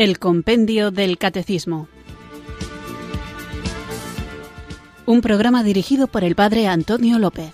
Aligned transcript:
El 0.00 0.18
Compendio 0.18 0.90
del 0.90 1.18
Catecismo. 1.18 1.86
Un 5.04 5.20
programa 5.20 5.62
dirigido 5.62 6.06
por 6.06 6.24
el 6.24 6.34
Padre 6.34 6.68
Antonio 6.68 7.18
López. 7.18 7.52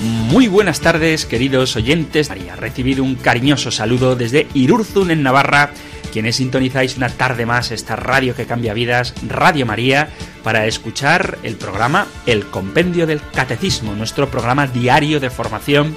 Muy 0.00 0.48
buenas 0.48 0.80
tardes, 0.80 1.26
queridos 1.26 1.76
oyentes. 1.76 2.28
María, 2.28 2.56
recibido 2.56 3.04
un 3.04 3.14
cariñoso 3.14 3.70
saludo 3.70 4.16
desde 4.16 4.48
Irurzun, 4.54 5.12
en 5.12 5.22
Navarra, 5.22 5.70
quienes 6.12 6.34
sintonizáis 6.34 6.96
una 6.96 7.08
tarde 7.08 7.46
más 7.46 7.70
esta 7.70 7.94
radio 7.94 8.34
que 8.34 8.46
cambia 8.46 8.74
vidas, 8.74 9.14
Radio 9.28 9.64
María, 9.64 10.08
para 10.48 10.64
escuchar 10.64 11.36
el 11.42 11.56
programa 11.56 12.06
El 12.24 12.46
Compendio 12.46 13.06
del 13.06 13.20
Catecismo, 13.34 13.94
nuestro 13.94 14.30
programa 14.30 14.66
diario 14.66 15.20
de 15.20 15.28
formación 15.28 15.94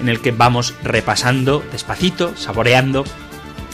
en 0.00 0.08
el 0.08 0.20
que 0.20 0.30
vamos 0.30 0.76
repasando 0.84 1.60
despacito, 1.72 2.36
saboreando, 2.36 3.04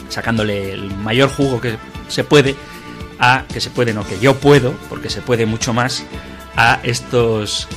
sacándole 0.09 0.73
el 0.73 0.89
mayor 0.89 1.29
jugo 1.29 1.61
que 1.61 1.77
se 2.07 2.23
puede 2.23 2.55
a 3.19 3.43
que 3.53 3.61
se 3.61 3.69
puede, 3.69 3.93
no 3.93 4.07
que 4.07 4.19
yo 4.19 4.33
puedo, 4.37 4.71
porque 4.89 5.11
se 5.11 5.21
puede 5.21 5.45
mucho 5.45 5.71
más 5.71 6.03
a 6.55 6.79
estos 6.81 7.67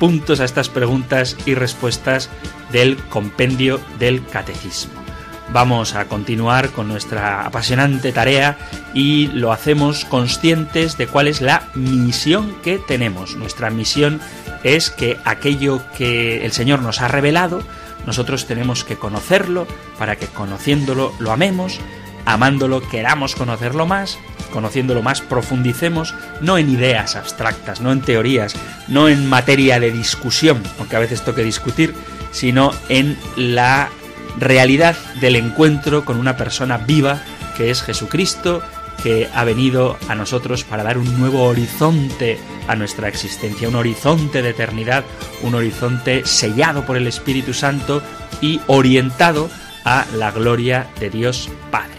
puntos, 0.00 0.40
a 0.40 0.46
estas 0.46 0.70
preguntas 0.70 1.36
y 1.44 1.56
respuestas 1.56 2.30
del 2.72 2.96
compendio 3.10 3.80
del 3.98 4.24
catecismo. 4.24 5.05
Vamos 5.52 5.94
a 5.94 6.06
continuar 6.06 6.70
con 6.70 6.88
nuestra 6.88 7.46
apasionante 7.46 8.12
tarea 8.12 8.58
y 8.94 9.28
lo 9.28 9.52
hacemos 9.52 10.04
conscientes 10.04 10.98
de 10.98 11.06
cuál 11.06 11.28
es 11.28 11.40
la 11.40 11.68
misión 11.74 12.56
que 12.62 12.78
tenemos. 12.78 13.36
Nuestra 13.36 13.70
misión 13.70 14.20
es 14.64 14.90
que 14.90 15.18
aquello 15.24 15.80
que 15.96 16.44
el 16.44 16.52
Señor 16.52 16.82
nos 16.82 17.00
ha 17.00 17.08
revelado, 17.08 17.62
nosotros 18.06 18.46
tenemos 18.46 18.84
que 18.84 18.96
conocerlo 18.96 19.66
para 19.98 20.16
que 20.16 20.26
conociéndolo 20.26 21.12
lo 21.20 21.32
amemos, 21.32 21.78
amándolo 22.24 22.80
queramos 22.88 23.36
conocerlo 23.36 23.86
más, 23.86 24.18
conociéndolo 24.52 25.02
más 25.02 25.20
profundicemos 25.20 26.14
no 26.40 26.58
en 26.58 26.70
ideas 26.70 27.14
abstractas, 27.14 27.80
no 27.80 27.92
en 27.92 28.02
teorías, 28.02 28.54
no 28.88 29.08
en 29.08 29.28
materia 29.28 29.78
de 29.78 29.92
discusión, 29.92 30.62
aunque 30.78 30.96
a 30.96 31.00
veces 31.00 31.22
toque 31.22 31.42
discutir, 31.44 31.94
sino 32.32 32.72
en 32.88 33.16
la 33.36 33.90
realidad 34.38 34.96
del 35.20 35.36
encuentro 35.36 36.04
con 36.04 36.18
una 36.18 36.36
persona 36.36 36.78
viva 36.78 37.22
que 37.56 37.70
es 37.70 37.82
Jesucristo, 37.82 38.62
que 39.02 39.28
ha 39.34 39.44
venido 39.44 39.98
a 40.08 40.14
nosotros 40.14 40.64
para 40.64 40.82
dar 40.82 40.98
un 40.98 41.18
nuevo 41.18 41.44
horizonte 41.44 42.38
a 42.68 42.76
nuestra 42.76 43.08
existencia, 43.08 43.68
un 43.68 43.76
horizonte 43.76 44.42
de 44.42 44.50
eternidad, 44.50 45.04
un 45.42 45.54
horizonte 45.54 46.26
sellado 46.26 46.84
por 46.84 46.96
el 46.96 47.06
Espíritu 47.06 47.54
Santo 47.54 48.02
y 48.40 48.60
orientado 48.66 49.48
a 49.84 50.04
la 50.14 50.32
gloria 50.32 50.86
de 50.98 51.10
Dios 51.10 51.48
Padre. 51.70 51.94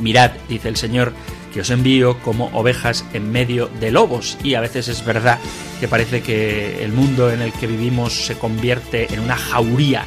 Mirad, 0.00 0.32
dice 0.48 0.68
el 0.68 0.76
Señor, 0.76 1.12
que 1.52 1.62
os 1.62 1.70
envío 1.70 2.18
como 2.20 2.50
ovejas 2.52 3.04
en 3.14 3.32
medio 3.32 3.68
de 3.80 3.90
lobos. 3.90 4.38
Y 4.44 4.54
a 4.54 4.60
veces 4.60 4.88
es 4.88 5.04
verdad 5.04 5.38
que 5.80 5.88
parece 5.88 6.22
que 6.22 6.84
el 6.84 6.92
mundo 6.92 7.30
en 7.30 7.42
el 7.42 7.52
que 7.52 7.66
vivimos 7.66 8.26
se 8.26 8.38
convierte 8.38 9.12
en 9.12 9.20
una 9.20 9.36
jauría 9.36 10.04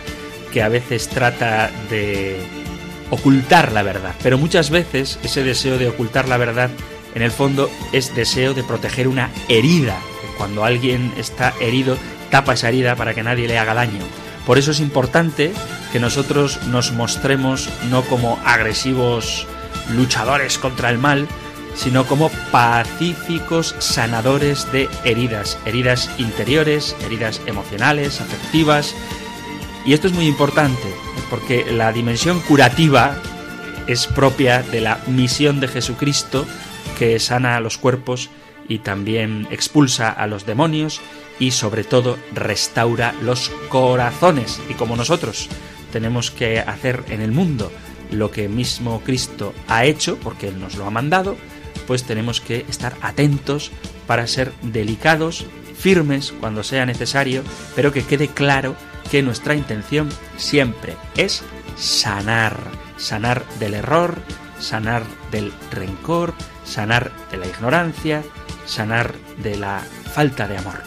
que 0.52 0.62
a 0.62 0.70
veces 0.70 1.08
trata 1.08 1.72
de 1.90 2.40
ocultar 3.10 3.72
la 3.72 3.84
verdad. 3.84 4.16
Pero 4.24 4.38
muchas 4.38 4.70
veces 4.70 5.20
ese 5.24 5.44
deseo 5.44 5.78
de 5.78 5.90
ocultar 5.90 6.28
la 6.28 6.38
verdad 6.38 6.70
en 7.16 7.22
el 7.22 7.32
fondo 7.32 7.70
es 7.92 8.16
deseo 8.16 8.54
de 8.54 8.64
proteger 8.64 9.08
una 9.08 9.30
herida. 9.50 9.98
Cuando 10.38 10.64
alguien 10.64 11.14
está 11.18 11.54
herido, 11.60 11.98
tapa 12.30 12.54
esa 12.54 12.70
herida 12.70 12.96
para 12.96 13.14
que 13.14 13.24
nadie 13.24 13.48
le 13.48 13.60
haga 13.60 13.74
daño. 13.74 14.04
Por 14.46 14.58
eso 14.58 14.72
es 14.72 14.80
importante 14.80 15.54
que 15.92 16.00
nosotros 16.00 16.64
nos 16.68 16.92
mostremos 16.94 17.70
no 17.90 18.02
como 18.04 18.40
agresivos 18.46 19.46
luchadores 19.90 20.58
contra 20.58 20.90
el 20.90 20.98
mal, 20.98 21.28
sino 21.76 22.06
como 22.06 22.30
pacíficos 22.52 23.76
sanadores 23.80 24.72
de 24.72 24.90
heridas, 25.04 25.58
heridas 25.66 26.10
interiores, 26.18 26.96
heridas 27.06 27.42
emocionales, 27.46 28.20
afectivas, 28.20 28.96
y 29.86 29.94
esto 29.94 30.08
es 30.08 30.14
muy 30.14 30.28
importante, 30.28 30.88
porque 31.30 31.66
la 31.72 31.92
dimensión 31.92 32.40
curativa 32.42 33.18
es 33.88 34.08
propia 34.08 34.62
de 34.62 34.82
la 34.82 35.00
misión 35.08 35.60
de 35.60 35.68
Jesucristo, 35.68 36.46
que 37.00 37.20
sana 37.20 37.56
a 37.56 37.60
los 37.60 37.78
cuerpos 37.78 38.30
y 38.68 38.80
también 38.80 39.48
expulsa 39.50 40.10
a 40.10 40.28
los 40.28 40.46
demonios 40.46 41.02
y 41.40 41.52
sobre 41.52 41.84
todo 41.84 42.18
restaura 42.34 43.14
los 43.22 43.50
corazones. 43.70 44.62
Y 44.70 44.76
como 44.76 44.96
nosotros 44.96 45.50
tenemos 45.92 46.30
que 46.32 46.60
hacer 46.60 47.04
en 47.10 47.22
el 47.22 47.32
mundo 47.32 47.72
lo 48.12 48.30
que 48.30 48.48
mismo 48.50 49.02
Cristo 49.02 49.54
ha 49.68 49.86
hecho, 49.86 50.18
porque 50.18 50.50
Él 50.50 50.60
nos 50.60 50.76
lo 50.76 50.86
ha 50.86 50.92
mandado, 50.92 51.36
pues 51.88 52.04
tenemos 52.04 52.40
que 52.40 52.66
estar 52.70 52.96
atentos 53.02 53.72
para 54.06 54.28
ser 54.28 54.54
delicados, 54.62 55.46
firmes 55.78 56.34
cuando 56.40 56.64
sea 56.64 56.86
necesario, 56.86 57.44
pero 57.76 57.92
que 57.92 58.04
quede 58.04 58.28
claro 58.28 58.76
que 59.12 59.22
nuestra 59.22 59.56
intención 59.56 60.08
siempre 60.38 60.96
es 61.18 61.44
sanar, 61.76 62.58
sanar 62.96 63.44
del 63.60 63.74
error, 63.74 64.16
sanar 64.58 65.04
del 65.32 65.52
rencor, 65.70 66.34
sanar 66.64 67.12
de 67.30 67.38
la 67.38 67.48
ignorancia, 67.48 68.24
sanar 68.66 69.14
de 69.44 69.58
la 69.58 69.82
falta 70.14 70.48
de 70.48 70.58
amor. 70.58 70.82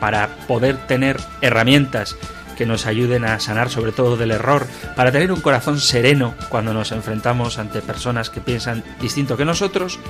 Para 0.00 0.36
poder 0.48 0.76
tener 0.88 1.20
herramientas 1.40 2.16
que 2.56 2.66
nos 2.66 2.86
ayuden 2.86 3.24
a 3.24 3.38
sanar 3.38 3.70
sobre 3.70 3.92
todo 3.92 4.16
del 4.16 4.32
error, 4.32 4.66
para 4.96 5.12
tener 5.12 5.30
un 5.30 5.40
corazón 5.40 5.78
sereno 5.78 6.34
cuando 6.48 6.74
nos 6.74 6.90
enfrentamos 6.90 7.58
ante 7.58 7.80
personas 7.80 8.28
que 8.28 8.40
piensan 8.40 8.82
distinto 9.00 9.36
que 9.36 9.44
nosotros, 9.44 10.00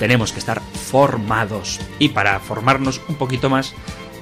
tenemos 0.00 0.32
que 0.32 0.40
estar 0.40 0.60
formados. 0.90 1.80
Y 2.00 2.08
para 2.08 2.40
formarnos 2.40 3.00
un 3.08 3.14
poquito 3.14 3.48
más, 3.48 3.74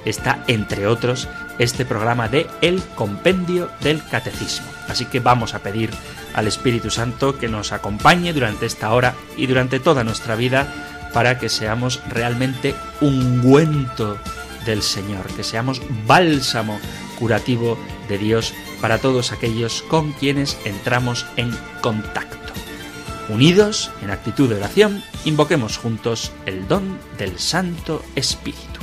está, 0.05 0.43
entre 0.47 0.87
otros, 0.87 1.27
este 1.59 1.85
programa 1.85 2.27
de 2.27 2.47
El 2.61 2.81
Compendio 2.95 3.69
del 3.81 4.03
Catecismo. 4.07 4.67
Así 4.87 5.05
que 5.05 5.19
vamos 5.19 5.53
a 5.53 5.59
pedir 5.59 5.91
al 6.33 6.47
Espíritu 6.47 6.89
Santo 6.89 7.37
que 7.37 7.47
nos 7.47 7.71
acompañe 7.71 8.33
durante 8.33 8.65
esta 8.65 8.91
hora 8.93 9.13
y 9.37 9.47
durante 9.47 9.79
toda 9.79 10.03
nuestra 10.03 10.35
vida 10.35 10.67
para 11.13 11.37
que 11.37 11.49
seamos 11.49 12.01
realmente 12.09 12.75
ungüento 13.01 14.17
del 14.65 14.81
Señor, 14.81 15.27
que 15.35 15.43
seamos 15.43 15.81
bálsamo 16.07 16.79
curativo 17.19 17.77
de 18.07 18.17
Dios 18.17 18.53
para 18.81 18.97
todos 18.97 19.31
aquellos 19.31 19.83
con 19.83 20.11
quienes 20.13 20.57
entramos 20.65 21.25
en 21.37 21.55
contacto. 21.81 22.53
Unidos 23.29 23.91
en 24.01 24.09
actitud 24.09 24.49
de 24.49 24.55
oración, 24.55 25.03
invoquemos 25.23 25.77
juntos 25.77 26.31
el 26.45 26.67
don 26.67 26.97
del 27.17 27.39
Santo 27.39 28.03
Espíritu. 28.15 28.82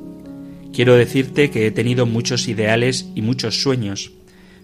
Quiero 0.73 0.95
decirte 0.95 1.51
que 1.51 1.67
he 1.67 1.71
tenido 1.71 2.05
muchos 2.05 2.47
ideales 2.47 3.09
y 3.13 3.21
muchos 3.21 3.61
sueños, 3.61 4.13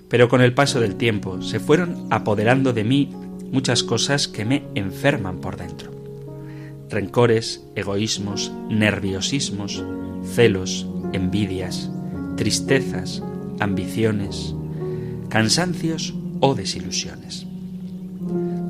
pero 0.09 0.29
con 0.29 0.41
el 0.41 0.53
paso 0.53 0.79
del 0.79 0.95
tiempo 0.95 1.41
se 1.41 1.59
fueron 1.59 2.07
apoderando 2.11 2.71
de 2.71 2.85
mí 2.85 3.09
muchas 3.51 3.83
cosas 3.83 4.27
que 4.27 4.45
me 4.45 4.63
enferman 4.75 5.39
por 5.41 5.57
dentro. 5.57 5.91
Rencores, 6.89 7.65
egoísmos, 7.75 8.53
nerviosismos, 8.69 9.83
celos, 10.33 10.87
envidias, 11.11 11.91
tristezas, 12.37 13.21
ambiciones, 13.59 14.55
cansancios 15.27 16.13
o 16.39 16.55
desilusiones. 16.55 17.45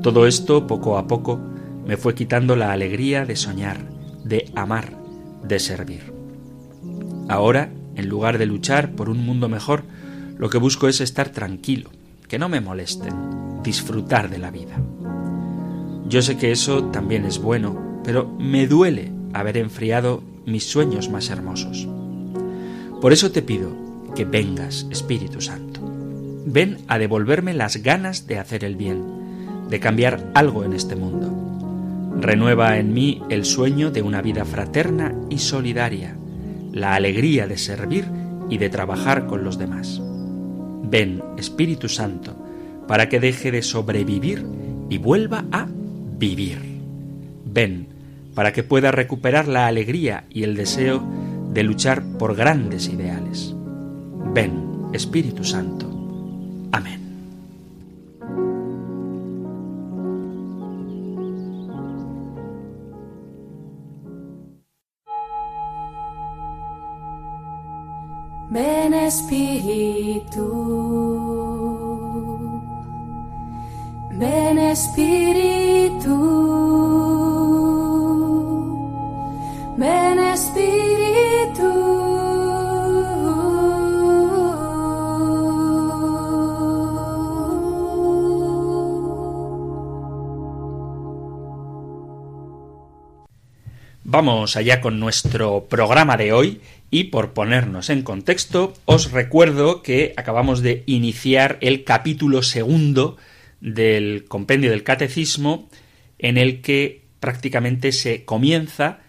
Todo 0.02 0.26
esto, 0.26 0.66
poco 0.66 0.98
a 0.98 1.06
poco, 1.06 1.38
me 1.86 1.96
fue 1.96 2.16
quitando 2.16 2.56
la 2.56 2.72
alegría 2.72 3.24
de 3.24 3.36
soñar, 3.36 3.88
de 4.24 4.50
amar, 4.56 4.96
de 5.44 5.58
servir. 5.60 6.17
Ahora, 7.28 7.70
en 7.94 8.08
lugar 8.08 8.38
de 8.38 8.46
luchar 8.46 8.92
por 8.92 9.10
un 9.10 9.24
mundo 9.24 9.48
mejor, 9.48 9.84
lo 10.38 10.48
que 10.48 10.58
busco 10.58 10.88
es 10.88 11.00
estar 11.00 11.28
tranquilo, 11.30 11.90
que 12.26 12.38
no 12.38 12.48
me 12.48 12.60
molesten, 12.60 13.14
disfrutar 13.62 14.30
de 14.30 14.38
la 14.38 14.50
vida. 14.50 14.80
Yo 16.08 16.22
sé 16.22 16.38
que 16.38 16.52
eso 16.52 16.84
también 16.84 17.24
es 17.26 17.38
bueno, 17.38 18.00
pero 18.02 18.26
me 18.26 18.66
duele 18.66 19.12
haber 19.34 19.58
enfriado 19.58 20.22
mis 20.46 20.64
sueños 20.64 21.10
más 21.10 21.28
hermosos. 21.28 21.86
Por 23.00 23.12
eso 23.12 23.30
te 23.30 23.42
pido 23.42 23.76
que 24.14 24.24
vengas, 24.24 24.86
Espíritu 24.90 25.40
Santo. 25.40 25.80
Ven 26.46 26.78
a 26.88 26.98
devolverme 26.98 27.52
las 27.52 27.82
ganas 27.82 28.26
de 28.26 28.38
hacer 28.38 28.64
el 28.64 28.76
bien, 28.76 29.68
de 29.68 29.80
cambiar 29.80 30.30
algo 30.34 30.64
en 30.64 30.72
este 30.72 30.96
mundo. 30.96 31.30
Renueva 32.18 32.78
en 32.78 32.94
mí 32.94 33.22
el 33.28 33.44
sueño 33.44 33.90
de 33.90 34.02
una 34.02 34.22
vida 34.22 34.44
fraterna 34.46 35.14
y 35.28 35.38
solidaria, 35.38 36.16
la 36.72 36.94
alegría 36.94 37.46
de 37.46 37.58
servir 37.58 38.06
y 38.50 38.58
de 38.58 38.70
trabajar 38.70 39.26
con 39.26 39.44
los 39.44 39.58
demás. 39.58 40.00
Ven, 40.82 41.22
Espíritu 41.36 41.88
Santo, 41.88 42.36
para 42.86 43.08
que 43.08 43.20
deje 43.20 43.50
de 43.50 43.62
sobrevivir 43.62 44.44
y 44.88 44.98
vuelva 44.98 45.44
a 45.52 45.66
vivir. 46.18 46.58
Ven, 47.44 47.88
para 48.34 48.52
que 48.52 48.62
pueda 48.62 48.90
recuperar 48.90 49.48
la 49.48 49.66
alegría 49.66 50.24
y 50.30 50.44
el 50.44 50.54
deseo 50.56 51.02
de 51.52 51.62
luchar 51.62 52.02
por 52.18 52.34
grandes 52.34 52.88
ideales. 52.88 53.54
Ven, 54.32 54.88
Espíritu 54.92 55.44
Santo. 55.44 55.86
Amén. 56.72 56.97
Espíritu, 69.08 70.46
Espíritu. 74.68 76.38
Vamos 94.04 94.56
allá 94.56 94.80
con 94.80 95.00
nuestro 95.00 95.64
programa 95.68 96.16
de 96.16 96.32
hoy 96.32 96.60
y 96.90 97.04
por 97.04 97.32
ponernos 97.32 97.90
en 97.90 98.02
contexto, 98.02 98.72
os 98.84 99.12
recuerdo 99.12 99.82
que 99.82 100.14
acabamos 100.16 100.62
de 100.62 100.84
iniciar 100.86 101.58
el 101.60 101.84
capítulo 101.84 102.42
segundo 102.42 103.16
del 103.60 104.24
compendio 104.26 104.70
del 104.70 104.84
catecismo 104.84 105.68
en 106.18 106.38
el 106.38 106.62
que 106.62 107.02
prácticamente 107.20 107.92
se 107.92 108.24
comienza 108.24 109.00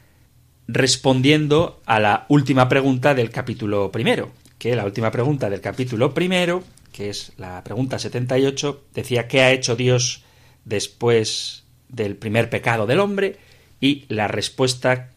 respondiendo 0.68 1.81
a 1.86 2.00
la 2.00 2.26
última 2.30 2.70
pregunta 2.70 3.16
del 3.16 3.30
capítulo 3.30 3.92
primero, 3.92 4.32
que 4.58 4.75
la 4.75 4.86
última 4.86 5.12
pregunta 5.12 5.50
del 5.50 5.62
capítulo 5.62 6.14
primero, 6.14 6.64
que 6.92 7.10
es 7.10 7.32
la 7.38 7.64
pregunta 7.64 7.98
78, 7.98 8.84
decía 8.94 9.28
¿qué 9.28 9.42
ha 9.42 9.52
hecho 9.52 9.75
Dios 9.75 10.24
después 10.66 11.64
del 11.88 12.18
primer 12.18 12.50
pecado 12.50 12.86
del 12.86 13.00
hombre? 13.00 13.38
y 13.82 14.06
la 14.10 14.28
respuesta 14.28 15.10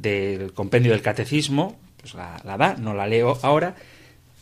del 0.00 0.52
compendio 0.52 0.92
del 0.92 1.02
catecismo, 1.02 1.78
pues 2.00 2.14
la, 2.14 2.40
la, 2.44 2.56
da, 2.56 2.76
no 2.76 2.94
la 2.94 3.06
leo 3.06 3.38
ahora, 3.42 3.74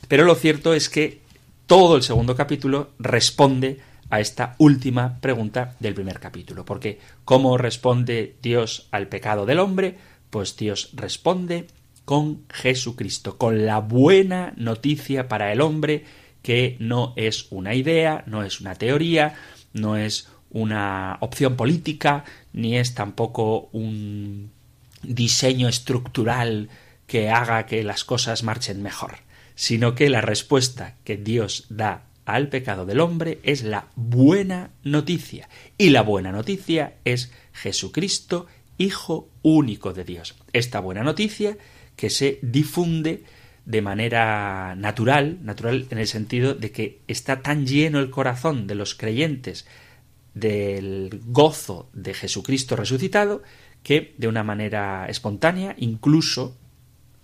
pero 0.09 0.25
lo 0.25 0.35
cierto 0.35 0.75
es 0.75 0.89
que 0.89 1.21
todo 1.67 1.97
el 1.97 2.03
segundo 2.03 2.37
capítulo 2.37 2.91
responde 2.99 3.81
a 4.11 4.21
esta 4.21 4.55
última 4.59 5.19
pregunta 5.21 5.77
del 5.81 5.95
primer 5.95 6.21
capítulo. 6.21 6.65
Porque 6.65 7.01
¿cómo 7.25 7.57
responde 7.57 8.37
Dios 8.43 8.89
al 8.91 9.09
pecado 9.09 9.47
del 9.47 9.59
hombre? 9.59 9.97
Pues 10.31 10.57
Dios 10.57 10.91
responde 10.95 11.67
con 12.05 12.43
Jesucristo, 12.51 13.39
con 13.39 13.65
la 13.67 13.79
buena 13.81 14.53
noticia 14.57 15.27
para 15.27 15.53
el 15.53 15.61
hombre 15.61 16.05
que 16.43 16.77
no 16.79 17.15
es 17.17 17.47
una 17.51 17.75
idea, 17.75 18.23
no 18.27 18.45
es 18.45 18.61
una 18.61 18.75
teoría, 18.75 19.35
no 19.73 19.97
es 19.97 20.29
una 20.51 21.17
opción 21.21 21.57
política, 21.57 22.25
ni 22.53 22.77
es 22.77 22.95
tampoco 22.95 23.71
un 23.73 24.51
diseño 25.07 25.69
estructural 25.69 26.69
que 27.07 27.31
haga 27.31 27.67
que 27.67 27.83
las 27.83 28.05
cosas 28.05 28.43
marchen 28.43 28.83
mejor, 28.83 29.17
sino 29.55 29.95
que 29.95 30.09
la 30.11 30.21
respuesta 30.21 30.97
que 31.05 31.17
Dios 31.17 31.67
da 31.69 32.07
al 32.25 32.49
pecado 32.49 32.87
del 32.87 33.01
hombre 33.01 33.41
es 33.43 33.63
la 33.63 33.89
buena 33.97 34.71
noticia. 34.83 35.49
Y 35.77 35.91
la 35.91 36.03
buena 36.03 36.33
noticia 36.33 36.95
es 37.05 37.33
Jesucristo, 37.53 38.47
Hijo 38.77 39.29
único 39.43 39.93
de 39.93 40.03
Dios. 40.03 40.35
Esta 40.53 40.81
buena 40.81 41.05
noticia 41.05 41.57
que 41.95 42.11
se 42.11 42.41
difunde 42.43 43.23
de 43.67 43.83
manera 43.83 44.75
natural, 44.77 45.39
natural 45.43 45.87
en 45.91 45.99
el 45.99 46.09
sentido 46.09 46.55
de 46.55 46.73
que 46.73 47.01
está 47.07 47.41
tan 47.41 47.67
lleno 47.67 48.01
el 48.01 48.11
corazón 48.11 48.67
de 48.67 48.75
los 48.75 48.95
creyentes 48.95 49.65
del 50.35 51.21
gozo 51.27 51.89
de 51.93 52.15
Jesucristo 52.15 52.75
resucitado, 52.75 53.43
que 53.85 54.15
de 54.19 54.27
una 54.27 54.43
manera 54.43 55.07
espontánea, 55.09 55.77
incluso 55.79 56.57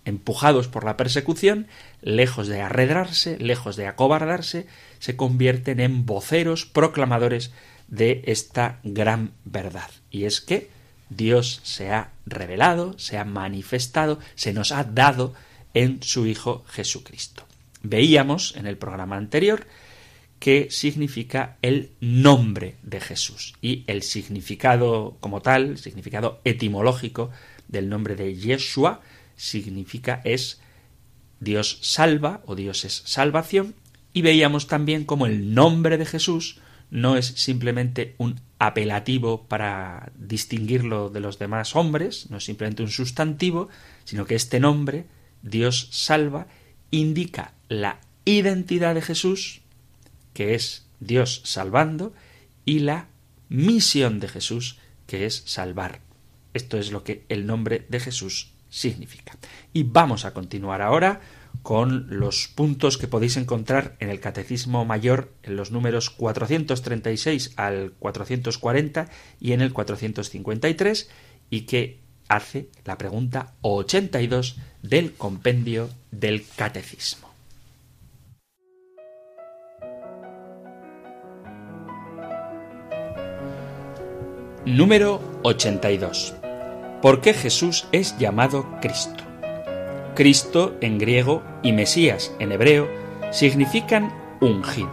empujados 0.05 0.67
por 0.67 0.85
la 0.85 0.95
persecución, 0.95 1.67
lejos 2.01 2.47
de 2.47 2.61
arredrarse, 2.61 3.37
lejos 3.39 3.75
de 3.75 3.87
acobardarse, 3.87 4.67
se 4.99 5.17
convierten 5.17 5.79
en 5.79 6.05
voceros 6.05 6.65
proclamadores 6.65 7.51
de 7.87 8.21
esta 8.25 8.79
gran 8.83 9.33
verdad. 9.43 9.89
Y 10.09 10.23
es 10.23 10.39
que 10.39 10.69
Dios 11.09 11.59
se 11.63 11.91
ha 11.91 12.11
revelado, 12.25 12.97
se 12.97 13.17
ha 13.17 13.25
manifestado, 13.25 14.19
se 14.35 14.53
nos 14.53 14.71
ha 14.71 14.85
dado 14.85 15.33
en 15.73 16.01
su 16.01 16.25
Hijo 16.25 16.63
Jesucristo. 16.69 17.43
Veíamos 17.83 18.55
en 18.55 18.67
el 18.67 18.77
programa 18.77 19.17
anterior 19.17 19.65
que 20.41 20.69
significa 20.71 21.59
el 21.61 21.91
nombre 22.01 22.77
de 22.81 22.99
Jesús 22.99 23.53
y 23.61 23.83
el 23.85 24.01
significado 24.01 25.15
como 25.19 25.43
tal, 25.43 25.69
el 25.69 25.77
significado 25.77 26.41
etimológico 26.43 27.29
del 27.67 27.89
nombre 27.89 28.15
de 28.15 28.35
Yeshua 28.35 29.01
significa 29.35 30.19
es 30.23 30.59
Dios 31.39 31.77
salva 31.83 32.41
o 32.47 32.55
Dios 32.55 32.85
es 32.85 33.03
salvación. 33.05 33.75
Y 34.13 34.23
veíamos 34.23 34.65
también 34.65 35.05
como 35.05 35.27
el 35.27 35.53
nombre 35.53 35.99
de 35.99 36.07
Jesús 36.07 36.59
no 36.89 37.17
es 37.17 37.27
simplemente 37.27 38.15
un 38.17 38.41
apelativo 38.57 39.43
para 39.43 40.11
distinguirlo 40.17 41.11
de 41.11 41.19
los 41.19 41.37
demás 41.37 41.75
hombres, 41.75 42.31
no 42.31 42.37
es 42.37 42.45
simplemente 42.45 42.81
un 42.81 42.89
sustantivo, 42.89 43.69
sino 44.05 44.25
que 44.25 44.33
este 44.33 44.59
nombre, 44.59 45.05
Dios 45.43 45.87
salva, 45.91 46.47
indica 46.89 47.53
la 47.69 47.99
identidad 48.25 48.95
de 48.95 49.03
Jesús, 49.03 49.61
que 50.33 50.55
es 50.55 50.85
Dios 50.99 51.41
salvando, 51.45 52.13
y 52.65 52.79
la 52.79 53.07
misión 53.49 54.19
de 54.19 54.27
Jesús, 54.27 54.77
que 55.07 55.25
es 55.25 55.43
salvar. 55.45 56.01
Esto 56.53 56.77
es 56.77 56.91
lo 56.91 57.03
que 57.03 57.25
el 57.29 57.45
nombre 57.45 57.85
de 57.89 57.99
Jesús 57.99 58.51
significa. 58.69 59.37
Y 59.73 59.83
vamos 59.83 60.25
a 60.25 60.33
continuar 60.33 60.81
ahora 60.81 61.21
con 61.61 62.07
los 62.09 62.47
puntos 62.47 62.97
que 62.97 63.07
podéis 63.07 63.37
encontrar 63.37 63.95
en 63.99 64.09
el 64.09 64.19
Catecismo 64.19 64.85
Mayor 64.85 65.33
en 65.43 65.55
los 65.55 65.71
números 65.71 66.09
436 66.09 67.53
al 67.57 67.91
440 67.99 69.09
y 69.39 69.51
en 69.51 69.61
el 69.61 69.73
453 69.73 71.09
y 71.49 71.61
que 71.61 71.99
hace 72.27 72.69
la 72.85 72.97
pregunta 72.97 73.53
82 73.61 74.57
del 74.81 75.13
compendio 75.13 75.89
del 76.11 76.45
Catecismo. 76.55 77.30
Número 84.65 85.19
82. 85.41 86.35
¿Por 87.01 87.19
qué 87.19 87.33
Jesús 87.33 87.87
es 87.91 88.15
llamado 88.19 88.67
Cristo? 88.79 89.23
Cristo 90.13 90.75
en 90.81 90.99
griego 90.99 91.41
y 91.63 91.71
Mesías 91.71 92.31
en 92.37 92.51
hebreo 92.51 92.87
significan 93.31 94.13
ungido. 94.39 94.91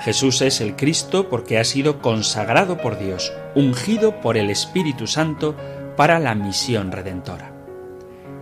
Jesús 0.00 0.42
es 0.42 0.60
el 0.60 0.76
Cristo 0.76 1.30
porque 1.30 1.58
ha 1.58 1.64
sido 1.64 2.02
consagrado 2.02 2.76
por 2.76 2.98
Dios, 2.98 3.32
ungido 3.54 4.20
por 4.20 4.36
el 4.36 4.50
Espíritu 4.50 5.06
Santo 5.06 5.56
para 5.96 6.18
la 6.18 6.34
misión 6.34 6.92
redentora. 6.92 7.54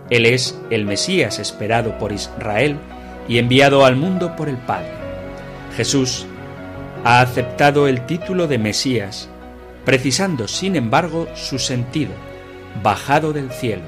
Él 0.09 0.25
es 0.25 0.59
el 0.71 0.83
Mesías 0.83 1.39
esperado 1.39 1.97
por 1.97 2.11
Israel 2.11 2.75
y 3.29 3.37
enviado 3.37 3.85
al 3.85 3.95
mundo 3.95 4.35
por 4.35 4.49
el 4.49 4.57
Padre. 4.57 4.91
Jesús 5.77 6.25
ha 7.05 7.21
aceptado 7.21 7.87
el 7.87 8.05
título 8.05 8.47
de 8.47 8.57
Mesías 8.57 9.29
precisando 9.89 10.47
sin 10.47 10.75
embargo 10.75 11.27
su 11.33 11.57
sentido, 11.57 12.11
bajado 12.83 13.33
del 13.33 13.49
cielo, 13.49 13.87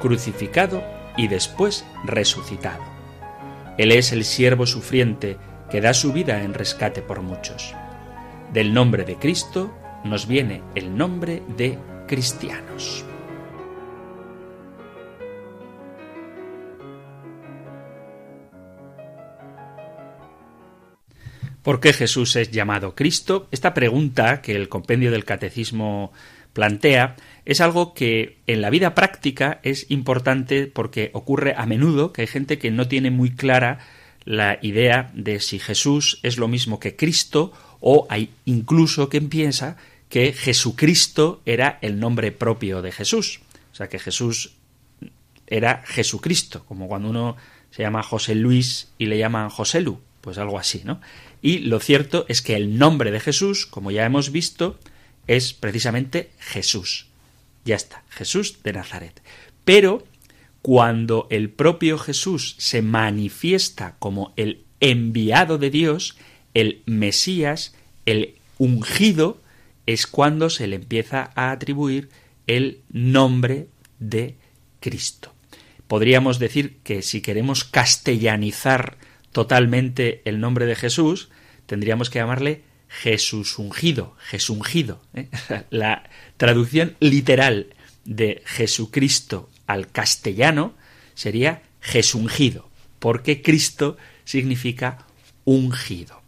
crucificado 0.00 0.82
y 1.14 1.28
después 1.28 1.84
resucitado. 2.06 2.82
Él 3.76 3.92
es 3.92 4.12
el 4.12 4.24
siervo 4.24 4.64
sufriente 4.64 5.36
que 5.70 5.82
da 5.82 5.92
su 5.92 6.14
vida 6.14 6.42
en 6.42 6.54
rescate 6.54 7.02
por 7.02 7.20
muchos. 7.20 7.74
Del 8.54 8.72
nombre 8.72 9.04
de 9.04 9.16
Cristo 9.16 9.70
nos 10.04 10.26
viene 10.26 10.62
el 10.74 10.96
nombre 10.96 11.42
de 11.58 11.78
cristianos. 12.06 13.04
¿Por 21.62 21.78
qué 21.80 21.92
Jesús 21.92 22.34
es 22.36 22.50
llamado 22.50 22.94
Cristo? 22.94 23.48
Esta 23.52 23.72
pregunta 23.72 24.42
que 24.42 24.56
el 24.56 24.68
compendio 24.68 25.12
del 25.12 25.24
catecismo 25.24 26.12
plantea 26.52 27.16
es 27.44 27.60
algo 27.60 27.94
que 27.94 28.38
en 28.46 28.60
la 28.60 28.70
vida 28.70 28.94
práctica 28.94 29.60
es 29.62 29.90
importante 29.90 30.66
porque 30.66 31.10
ocurre 31.12 31.54
a 31.56 31.66
menudo 31.66 32.12
que 32.12 32.22
hay 32.22 32.26
gente 32.26 32.58
que 32.58 32.70
no 32.70 32.88
tiene 32.88 33.10
muy 33.10 33.30
clara 33.30 33.78
la 34.24 34.58
idea 34.62 35.10
de 35.14 35.40
si 35.40 35.58
Jesús 35.58 36.20
es 36.22 36.36
lo 36.36 36.48
mismo 36.48 36.78
que 36.80 36.96
Cristo 36.96 37.52
o 37.80 38.06
hay 38.10 38.30
incluso 38.44 39.08
quien 39.08 39.28
piensa 39.28 39.76
que 40.08 40.32
Jesucristo 40.32 41.42
era 41.46 41.78
el 41.80 41.98
nombre 41.98 42.32
propio 42.32 42.82
de 42.82 42.92
Jesús. 42.92 43.40
O 43.72 43.74
sea, 43.74 43.88
que 43.88 43.98
Jesús 43.98 44.54
era 45.46 45.82
Jesucristo, 45.86 46.64
como 46.66 46.86
cuando 46.86 47.08
uno 47.08 47.36
se 47.70 47.82
llama 47.82 48.02
José 48.02 48.34
Luis 48.34 48.90
y 48.98 49.06
le 49.06 49.18
llaman 49.18 49.48
José 49.48 49.80
Lu, 49.80 50.00
pues 50.22 50.38
algo 50.38 50.58
así, 50.58 50.80
¿no? 50.84 51.00
Y 51.42 51.58
lo 51.58 51.80
cierto 51.80 52.24
es 52.28 52.40
que 52.40 52.56
el 52.56 52.78
nombre 52.78 53.10
de 53.10 53.20
Jesús, 53.20 53.66
como 53.66 53.90
ya 53.90 54.06
hemos 54.06 54.32
visto, 54.32 54.78
es 55.26 55.52
precisamente 55.52 56.30
Jesús. 56.38 57.08
Ya 57.64 57.76
está, 57.76 58.04
Jesús 58.08 58.62
de 58.62 58.72
Nazaret. 58.72 59.20
Pero 59.64 60.04
cuando 60.62 61.26
el 61.30 61.50
propio 61.50 61.98
Jesús 61.98 62.54
se 62.58 62.82
manifiesta 62.82 63.96
como 63.98 64.32
el 64.36 64.62
enviado 64.80 65.58
de 65.58 65.70
Dios, 65.70 66.16
el 66.54 66.82
Mesías, 66.86 67.74
el 68.06 68.36
ungido, 68.58 69.40
es 69.86 70.06
cuando 70.06 70.50
se 70.50 70.68
le 70.68 70.76
empieza 70.76 71.32
a 71.34 71.50
atribuir 71.50 72.10
el 72.46 72.80
nombre 72.90 73.66
de 73.98 74.36
Cristo. 74.80 75.32
Podríamos 75.88 76.38
decir 76.38 76.78
que 76.84 77.02
si 77.02 77.20
queremos 77.20 77.64
castellanizar 77.64 78.96
totalmente 79.32 80.22
el 80.24 80.40
nombre 80.40 80.66
de 80.66 80.76
Jesús, 80.76 81.30
tendríamos 81.66 82.10
que 82.10 82.18
llamarle 82.18 82.62
Jesús 82.88 83.58
ungido, 83.58 84.14
Jesungido. 84.18 85.02
¿eh? 85.14 85.28
La 85.70 86.08
traducción 86.36 86.96
literal 87.00 87.68
de 88.04 88.42
Jesucristo 88.44 89.48
al 89.66 89.90
castellano 89.90 90.74
sería 91.14 91.62
Jesungido, 91.80 92.68
porque 92.98 93.42
Cristo 93.42 93.96
significa 94.24 95.06
ungido. 95.44 96.20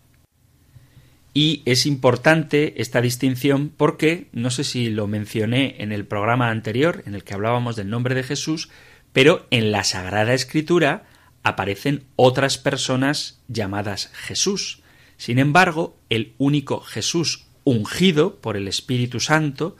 Y 1.36 1.62
es 1.64 1.84
importante 1.84 2.80
esta 2.80 3.00
distinción 3.00 3.72
porque, 3.76 4.28
no 4.32 4.50
sé 4.50 4.62
si 4.62 4.88
lo 4.88 5.08
mencioné 5.08 5.76
en 5.78 5.90
el 5.90 6.06
programa 6.06 6.50
anterior, 6.50 7.02
en 7.06 7.14
el 7.14 7.24
que 7.24 7.34
hablábamos 7.34 7.74
del 7.74 7.90
nombre 7.90 8.14
de 8.14 8.22
Jesús, 8.22 8.70
pero 9.12 9.46
en 9.50 9.72
la 9.72 9.82
Sagrada 9.82 10.32
Escritura 10.32 11.04
aparecen 11.44 12.04
otras 12.16 12.58
personas 12.58 13.38
llamadas 13.48 14.10
Jesús. 14.14 14.82
Sin 15.16 15.38
embargo, 15.38 15.96
el 16.10 16.32
único 16.38 16.80
Jesús 16.80 17.46
ungido 17.62 18.36
por 18.36 18.56
el 18.56 18.66
Espíritu 18.66 19.20
Santo 19.20 19.76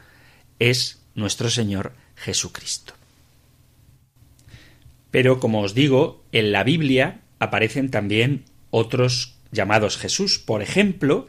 es 0.58 1.02
nuestro 1.14 1.50
Señor 1.50 1.94
Jesucristo. 2.16 2.94
Pero, 5.10 5.40
como 5.40 5.62
os 5.62 5.74
digo, 5.74 6.22
en 6.32 6.52
la 6.52 6.64
Biblia 6.64 7.20
aparecen 7.38 7.90
también 7.90 8.44
otros 8.70 9.34
llamados 9.50 9.96
Jesús. 9.96 10.38
Por 10.38 10.62
ejemplo, 10.62 11.28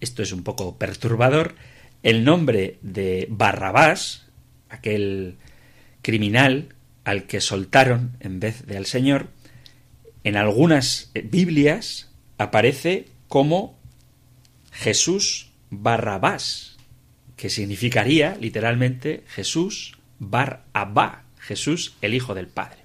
esto 0.00 0.22
es 0.22 0.32
un 0.32 0.42
poco 0.42 0.76
perturbador, 0.78 1.54
el 2.02 2.24
nombre 2.24 2.78
de 2.82 3.26
Barrabás, 3.30 4.26
aquel 4.68 5.36
criminal 6.02 6.74
al 7.04 7.24
que 7.26 7.40
soltaron 7.40 8.16
en 8.20 8.40
vez 8.40 8.66
de 8.66 8.76
al 8.76 8.86
Señor, 8.86 9.28
en 10.24 10.36
algunas 10.36 11.10
Biblias 11.14 12.10
aparece 12.38 13.06
como 13.28 13.78
Jesús 14.72 15.52
Barrabás, 15.70 16.76
que 17.36 17.50
significaría 17.50 18.36
literalmente 18.40 19.24
Jesús 19.28 19.98
Bar 20.18 20.64
Jesús 21.38 21.96
el 22.00 22.14
Hijo 22.14 22.34
del 22.34 22.46
Padre. 22.46 22.78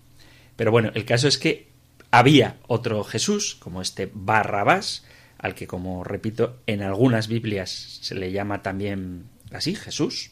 Pero 0.56 0.72
bueno, 0.72 0.92
el 0.96 1.06
caso 1.06 1.28
es 1.28 1.38
que 1.38 1.68
había 2.10 2.58
otro 2.68 3.04
Jesús, 3.04 3.56
como 3.56 3.82
este 3.82 4.10
Barrabás, 4.12 5.06
al 5.38 5.54
que, 5.54 5.68
como 5.68 6.04
repito, 6.04 6.62
en 6.66 6.82
algunas 6.82 7.28
Biblias 7.28 8.00
se 8.02 8.16
le 8.16 8.32
llama 8.32 8.64
también 8.64 9.26
así, 9.52 9.76
Jesús. 9.76 10.32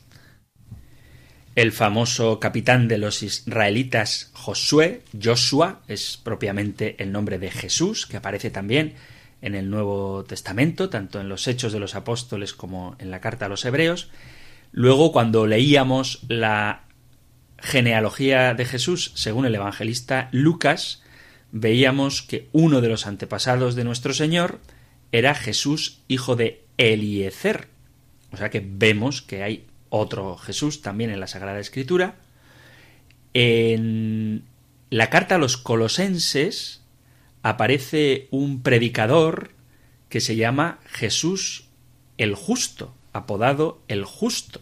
El 1.55 1.71
famoso 1.71 2.41
capitán 2.41 2.89
de 2.89 2.97
los 2.97 3.23
israelitas 3.23 4.29
Josué, 4.33 5.03
Joshua, 5.23 5.81
es 5.87 6.19
propiamente 6.21 7.01
el 7.01 7.13
nombre 7.13 7.39
de 7.39 7.49
Jesús, 7.49 8.05
que 8.05 8.17
aparece 8.17 8.49
también 8.49 8.95
en 9.41 9.55
el 9.55 9.69
Nuevo 9.69 10.25
Testamento, 10.25 10.89
tanto 10.89 11.21
en 11.21 11.29
los 11.29 11.47
Hechos 11.47 11.71
de 11.71 11.79
los 11.79 11.95
Apóstoles 11.95 12.53
como 12.53 12.97
en 12.99 13.09
la 13.09 13.21
Carta 13.21 13.45
a 13.45 13.49
los 13.49 13.63
Hebreos. 13.63 14.09
Luego, 14.73 15.13
cuando 15.13 15.47
leíamos 15.47 16.23
la 16.27 16.83
genealogía 17.57 18.53
de 18.53 18.65
Jesús, 18.65 19.13
según 19.15 19.45
el 19.45 19.55
evangelista 19.55 20.27
Lucas, 20.33 21.03
veíamos 21.53 22.21
que 22.21 22.49
uno 22.51 22.81
de 22.81 22.89
los 22.89 23.07
antepasados 23.07 23.75
de 23.75 23.85
nuestro 23.85 24.13
Señor 24.13 24.59
era 25.13 25.33
Jesús, 25.33 26.01
hijo 26.09 26.35
de 26.35 26.65
Eliezer. 26.77 27.69
O 28.33 28.37
sea 28.37 28.49
que 28.49 28.61
vemos 28.61 29.21
que 29.21 29.41
hay 29.41 29.67
otro 29.89 30.37
Jesús 30.37 30.81
también 30.81 31.09
en 31.09 31.19
la 31.19 31.27
Sagrada 31.27 31.59
Escritura. 31.59 32.15
En 33.33 34.43
la 34.89 35.09
carta 35.09 35.35
a 35.35 35.39
los 35.39 35.57
colosenses 35.57 36.81
aparece 37.41 38.27
un 38.31 38.61
predicador 38.61 39.51
que 40.09 40.21
se 40.21 40.35
llama 40.35 40.79
Jesús 40.85 41.69
el 42.17 42.35
Justo, 42.35 42.95
apodado 43.13 43.81
el 43.87 44.05
Justo. 44.05 44.61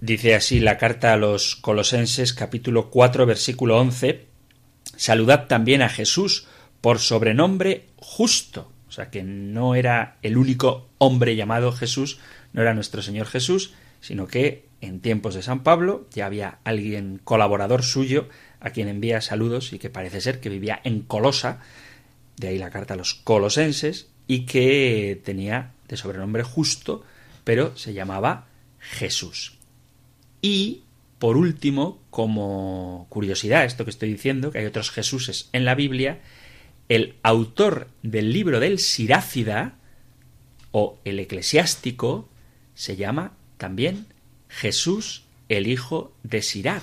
Dice 0.00 0.34
así 0.34 0.60
la 0.60 0.78
carta 0.78 1.12
a 1.12 1.16
los 1.16 1.56
Colosenses 1.56 2.32
capítulo 2.32 2.90
4 2.90 3.26
versículo 3.26 3.78
11, 3.78 4.26
Saludad 4.96 5.46
también 5.46 5.82
a 5.82 5.88
Jesús 5.88 6.46
por 6.80 6.98
sobrenombre 6.98 7.86
justo. 7.96 8.70
O 8.88 8.92
sea 8.92 9.10
que 9.10 9.22
no 9.22 9.74
era 9.74 10.18
el 10.22 10.36
único 10.36 10.88
hombre 10.98 11.36
llamado 11.36 11.72
Jesús, 11.72 12.18
no 12.52 12.62
era 12.62 12.74
nuestro 12.74 13.02
Señor 13.02 13.26
Jesús, 13.26 13.72
sino 14.00 14.26
que 14.26 14.66
en 14.80 15.00
tiempos 15.00 15.34
de 15.34 15.42
San 15.42 15.62
Pablo 15.62 16.06
ya 16.12 16.26
había 16.26 16.58
alguien 16.64 17.20
colaborador 17.22 17.82
suyo 17.82 18.28
a 18.60 18.70
quien 18.70 18.88
envía 18.88 19.20
saludos 19.20 19.72
y 19.72 19.78
que 19.78 19.90
parece 19.90 20.20
ser 20.20 20.40
que 20.40 20.48
vivía 20.48 20.80
en 20.84 21.00
Colosa, 21.00 21.60
de 22.36 22.48
ahí 22.48 22.58
la 22.58 22.70
carta 22.70 22.94
a 22.94 22.96
los 22.96 23.14
colosenses, 23.14 24.08
y 24.26 24.46
que 24.46 25.20
tenía 25.24 25.72
de 25.88 25.96
sobrenombre 25.96 26.42
justo, 26.42 27.04
pero 27.44 27.76
se 27.76 27.92
llamaba 27.92 28.46
Jesús. 28.78 29.58
Y, 30.40 30.84
por 31.18 31.36
último, 31.36 32.00
como 32.10 33.06
curiosidad, 33.08 33.64
esto 33.64 33.84
que 33.84 33.90
estoy 33.90 34.10
diciendo, 34.10 34.50
que 34.50 34.58
hay 34.58 34.66
otros 34.66 34.90
Jesuses 34.90 35.48
en 35.52 35.64
la 35.64 35.74
Biblia, 35.74 36.20
el 36.88 37.16
autor 37.22 37.88
del 38.02 38.32
libro 38.32 38.60
del 38.60 38.78
Sirácida, 38.78 39.74
o 40.70 41.00
el 41.04 41.18
eclesiástico, 41.18 42.28
se 42.74 42.96
llama 42.96 43.32
también 43.60 44.06
Jesús 44.48 45.22
el 45.48 45.68
hijo 45.68 46.12
de 46.24 46.42
Sirad 46.42 46.82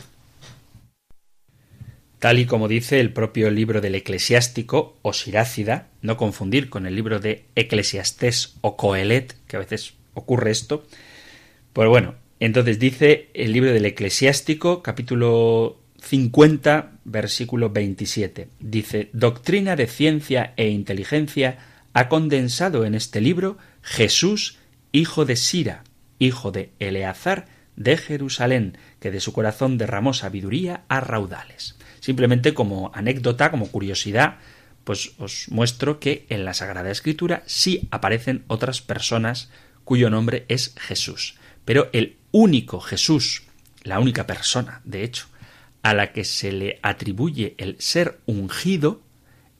tal 2.19 2.39
y 2.39 2.45
como 2.45 2.67
dice 2.67 2.99
el 2.99 3.13
propio 3.13 3.51
libro 3.51 3.81
del 3.81 3.95
eclesiástico 3.95 4.97
o 5.01 5.13
Sirácida, 5.13 5.89
no 6.01 6.17
confundir 6.17 6.69
con 6.69 6.85
el 6.85 6.95
libro 6.95 7.19
de 7.19 7.45
Eclesiastés 7.55 8.55
o 8.61 8.75
Coelet, 8.75 9.35
que 9.47 9.55
a 9.55 9.59
veces 9.59 9.93
ocurre 10.13 10.51
esto. 10.51 10.85
Pues 11.73 11.87
bueno, 11.89 12.15
entonces 12.39 12.79
dice 12.79 13.29
el 13.33 13.53
libro 13.53 13.71
del 13.71 13.85
eclesiástico, 13.85 14.81
capítulo 14.81 15.79
50, 16.01 16.99
versículo 17.05 17.69
27. 17.69 18.47
Dice, 18.59 19.09
Doctrina 19.13 19.75
de 19.75 19.87
ciencia 19.87 20.53
e 20.57 20.69
inteligencia 20.69 21.59
ha 21.93 22.09
condensado 22.09 22.85
en 22.85 22.95
este 22.95 23.21
libro 23.21 23.57
Jesús, 23.83 24.57
hijo 24.91 25.25
de 25.25 25.35
Sira, 25.35 25.83
hijo 26.19 26.51
de 26.51 26.71
Eleazar, 26.79 27.45
de 27.75 27.95
Jerusalén, 27.97 28.77
que 28.99 29.11
de 29.11 29.19
su 29.19 29.33
corazón 29.33 29.77
derramó 29.77 30.13
sabiduría 30.13 30.83
a 30.87 30.99
raudales. 30.99 31.75
Simplemente 31.99 32.53
como 32.53 32.91
anécdota, 32.93 33.51
como 33.51 33.69
curiosidad, 33.69 34.37
pues 34.83 35.11
os 35.17 35.47
muestro 35.49 35.99
que 35.99 36.25
en 36.29 36.45
la 36.45 36.53
Sagrada 36.53 36.91
Escritura 36.91 37.43
sí 37.45 37.87
aparecen 37.91 38.45
otras 38.47 38.81
personas 38.81 39.49
cuyo 39.83 40.09
nombre 40.09 40.45
es 40.47 40.73
Jesús. 40.77 41.35
Pero 41.65 41.89
el 41.93 42.17
único 42.31 42.79
Jesús, 42.79 43.43
la 43.83 43.99
única 43.99 44.25
persona, 44.25 44.81
de 44.85 45.03
hecho, 45.03 45.27
a 45.83 45.93
la 45.93 46.11
que 46.13 46.23
se 46.23 46.51
le 46.51 46.79
atribuye 46.81 47.55
el 47.57 47.75
ser 47.79 48.19
ungido 48.25 49.01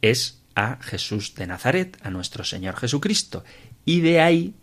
es 0.02 0.42
a 0.56 0.80
Jesús 0.82 1.36
de 1.36 1.48
Nazaret, 1.48 1.98
a 2.02 2.10
nuestro 2.10 2.44
Señor 2.44 2.76
Jesucristo. 2.76 3.44
Y 3.86 4.02
de 4.02 4.22
ahí 4.22 4.56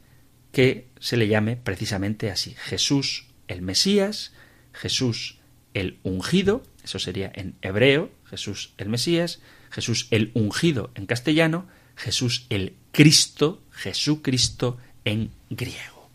que 0.51 0.89
se 1.05 1.19
le 1.19 1.29
llame 1.29 1.59
precisamente 1.59 2.31
así. 2.31 2.55
Jesús 2.57 3.27
el 3.47 3.61
Mesías, 3.61 4.33
Jesús 4.73 5.39
el 5.75 5.99
ungido, 6.03 6.63
eso 6.83 6.99
sería 6.99 7.31
en 7.35 7.57
hebreo, 7.61 8.11
Jesús 8.25 8.73
el 8.79 8.89
Mesías, 8.89 9.43
Jesús 9.71 10.09
el 10.11 10.31
ungido 10.33 10.93
en 10.95 11.05
castellano, 11.05 11.67
Jesús 11.95 12.47
el 12.49 12.77
Cristo, 12.91 13.63
Jesucristo 13.71 14.79
en 15.05 15.31
griego. 15.51 16.09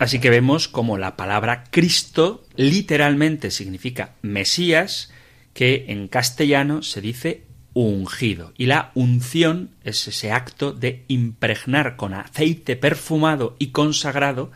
Así 0.00 0.18
que 0.18 0.30
vemos 0.30 0.66
como 0.66 0.98
la 0.98 1.16
palabra 1.16 1.62
Cristo 1.70 2.44
literalmente 2.56 3.52
significa 3.52 4.16
Mesías, 4.20 5.12
que 5.54 5.84
en 5.90 6.08
castellano 6.08 6.82
se 6.82 7.00
dice 7.00 7.44
ungido. 7.74 8.52
Y 8.56 8.66
la 8.66 8.90
unción 8.94 9.70
es 9.84 10.06
ese 10.08 10.32
acto 10.32 10.72
de 10.72 11.04
impregnar 11.08 11.96
con 11.96 12.14
aceite 12.14 12.76
perfumado 12.76 13.56
y 13.58 13.68
consagrado 13.68 14.50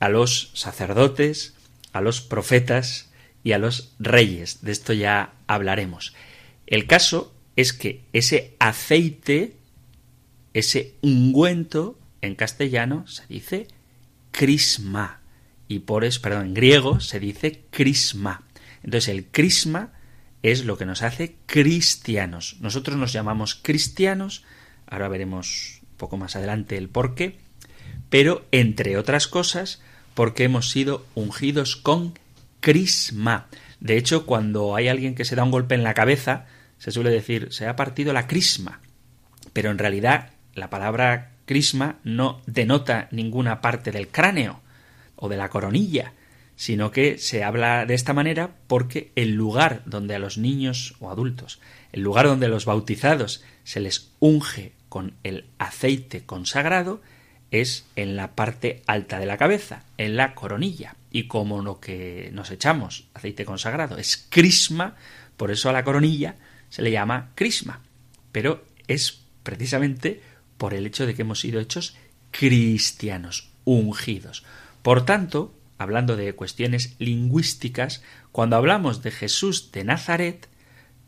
a 0.00 0.08
los 0.08 0.50
sacerdotes, 0.54 1.54
a 1.92 2.00
los 2.00 2.20
profetas 2.20 3.10
y 3.42 3.52
a 3.52 3.58
los 3.58 3.94
reyes. 3.98 4.62
De 4.62 4.72
esto 4.72 4.92
ya 4.92 5.32
hablaremos. 5.46 6.14
El 6.66 6.86
caso 6.86 7.32
es 7.56 7.72
que 7.72 8.02
ese 8.12 8.54
aceite, 8.58 9.56
ese 10.52 10.94
ungüento, 11.02 11.98
en 12.20 12.34
castellano 12.34 13.06
se 13.06 13.26
dice 13.26 13.68
crisma. 14.30 15.20
Y 15.68 15.80
por 15.80 16.04
eso, 16.04 16.20
perdón, 16.20 16.46
en 16.46 16.54
griego 16.54 17.00
se 17.00 17.20
dice 17.20 17.62
crisma. 17.70 18.42
Entonces 18.82 19.08
el 19.08 19.26
crisma 19.26 19.93
es 20.44 20.66
lo 20.66 20.76
que 20.76 20.84
nos 20.84 21.02
hace 21.02 21.36
cristianos. 21.46 22.56
Nosotros 22.60 22.98
nos 22.98 23.14
llamamos 23.14 23.54
cristianos, 23.54 24.44
ahora 24.86 25.08
veremos 25.08 25.80
un 25.80 25.96
poco 25.96 26.18
más 26.18 26.36
adelante 26.36 26.76
el 26.76 26.90
por 26.90 27.14
qué, 27.14 27.38
pero 28.10 28.44
entre 28.52 28.98
otras 28.98 29.26
cosas 29.26 29.80
porque 30.12 30.44
hemos 30.44 30.68
sido 30.68 31.06
ungidos 31.14 31.76
con 31.76 32.12
crisma. 32.60 33.46
De 33.80 33.96
hecho, 33.96 34.26
cuando 34.26 34.76
hay 34.76 34.88
alguien 34.88 35.14
que 35.14 35.24
se 35.24 35.34
da 35.34 35.44
un 35.44 35.50
golpe 35.50 35.74
en 35.74 35.82
la 35.82 35.94
cabeza, 35.94 36.44
se 36.76 36.90
suele 36.90 37.08
decir 37.08 37.48
se 37.50 37.66
ha 37.66 37.74
partido 37.74 38.12
la 38.12 38.26
crisma. 38.26 38.80
Pero 39.54 39.70
en 39.70 39.78
realidad 39.78 40.32
la 40.54 40.68
palabra 40.68 41.32
crisma 41.46 41.96
no 42.04 42.42
denota 42.44 43.08
ninguna 43.12 43.62
parte 43.62 43.92
del 43.92 44.08
cráneo 44.08 44.60
o 45.16 45.30
de 45.30 45.38
la 45.38 45.48
coronilla, 45.48 46.12
sino 46.56 46.90
que 46.90 47.18
se 47.18 47.42
habla 47.42 47.86
de 47.86 47.94
esta 47.94 48.12
manera 48.12 48.56
porque 48.66 49.10
el 49.16 49.34
lugar 49.34 49.82
donde 49.86 50.14
a 50.14 50.18
los 50.18 50.38
niños 50.38 50.94
o 51.00 51.10
adultos, 51.10 51.60
el 51.92 52.02
lugar 52.02 52.26
donde 52.26 52.46
a 52.46 52.50
los 52.50 52.64
bautizados 52.64 53.42
se 53.64 53.80
les 53.80 54.10
unge 54.20 54.72
con 54.88 55.14
el 55.24 55.46
aceite 55.58 56.24
consagrado, 56.24 57.00
es 57.50 57.86
en 57.96 58.16
la 58.16 58.34
parte 58.34 58.82
alta 58.86 59.18
de 59.18 59.26
la 59.26 59.36
cabeza, 59.36 59.84
en 59.98 60.16
la 60.16 60.34
coronilla. 60.34 60.96
Y 61.10 61.28
como 61.28 61.62
lo 61.62 61.78
que 61.78 62.30
nos 62.32 62.50
echamos 62.50 63.06
aceite 63.14 63.44
consagrado 63.44 63.96
es 63.98 64.26
crisma, 64.28 64.96
por 65.36 65.50
eso 65.50 65.68
a 65.68 65.72
la 65.72 65.84
coronilla 65.84 66.36
se 66.68 66.82
le 66.82 66.90
llama 66.90 67.30
crisma. 67.34 67.80
Pero 68.32 68.64
es 68.88 69.20
precisamente 69.42 70.20
por 70.58 70.74
el 70.74 70.86
hecho 70.86 71.06
de 71.06 71.14
que 71.14 71.22
hemos 71.22 71.40
sido 71.40 71.60
hechos 71.60 71.96
cristianos, 72.30 73.50
ungidos. 73.64 74.44
Por 74.82 75.04
tanto, 75.04 75.54
hablando 75.78 76.16
de 76.16 76.34
cuestiones 76.34 76.96
lingüísticas, 76.98 78.02
cuando 78.32 78.56
hablamos 78.56 79.02
de 79.02 79.10
Jesús 79.10 79.72
de 79.72 79.84
Nazaret, 79.84 80.48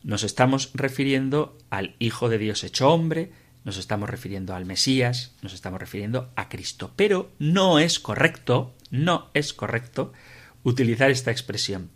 nos 0.02 0.22
estamos 0.22 0.70
refiriendo 0.74 1.58
al 1.70 1.96
Hijo 1.98 2.28
de 2.28 2.38
Dios 2.38 2.64
hecho 2.64 2.90
hombre, 2.90 3.32
nos 3.64 3.78
estamos 3.78 4.08
refiriendo 4.08 4.54
al 4.54 4.64
Mesías, 4.64 5.34
nos 5.42 5.52
estamos 5.52 5.80
refiriendo 5.80 6.30
a 6.36 6.48
Cristo. 6.48 6.92
Pero 6.94 7.32
no 7.40 7.80
es 7.80 7.98
correcto, 7.98 8.76
no 8.90 9.30
es 9.34 9.52
correcto 9.52 10.12
utilizar 10.62 11.10
esta 11.10 11.32
expresión. 11.32 11.90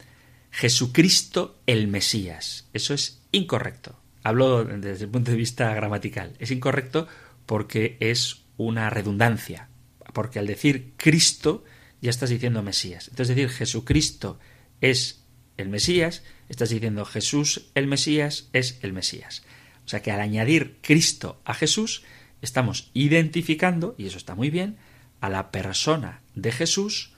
Jesucristo 0.50 1.61
el 1.66 1.87
Mesías. 1.87 2.68
Eso 2.72 2.94
es 2.94 3.22
incorrecto. 3.30 3.94
Hablo 4.24 4.64
desde 4.64 5.04
el 5.04 5.11
punto 5.11 5.30
de 5.30 5.37
vista 5.37 5.72
gramatical. 5.74 6.35
Es 6.40 6.50
incorrecto 6.50 7.06
porque 7.46 7.96
es 8.00 8.42
una 8.56 8.90
redundancia. 8.90 9.68
Porque 10.12 10.38
al 10.40 10.46
decir 10.46 10.94
Cristo 10.96 11.64
ya 12.00 12.10
estás 12.10 12.30
diciendo 12.30 12.62
Mesías. 12.62 13.08
Entonces 13.08 13.36
decir 13.36 13.50
Jesucristo 13.50 14.38
es 14.80 15.24
el 15.56 15.68
Mesías, 15.68 16.22
estás 16.48 16.70
diciendo 16.70 17.04
Jesús 17.04 17.70
el 17.74 17.86
Mesías 17.86 18.48
es 18.52 18.78
el 18.82 18.92
Mesías. 18.92 19.42
O 19.84 19.88
sea 19.88 20.02
que 20.02 20.10
al 20.10 20.20
añadir 20.20 20.78
Cristo 20.82 21.40
a 21.44 21.54
Jesús, 21.54 22.02
estamos 22.42 22.90
identificando, 22.94 23.94
y 23.98 24.06
eso 24.06 24.18
está 24.18 24.34
muy 24.34 24.50
bien, 24.50 24.76
a 25.20 25.28
la 25.28 25.50
persona 25.50 26.22
de 26.34 26.52
Jesús 26.52 27.12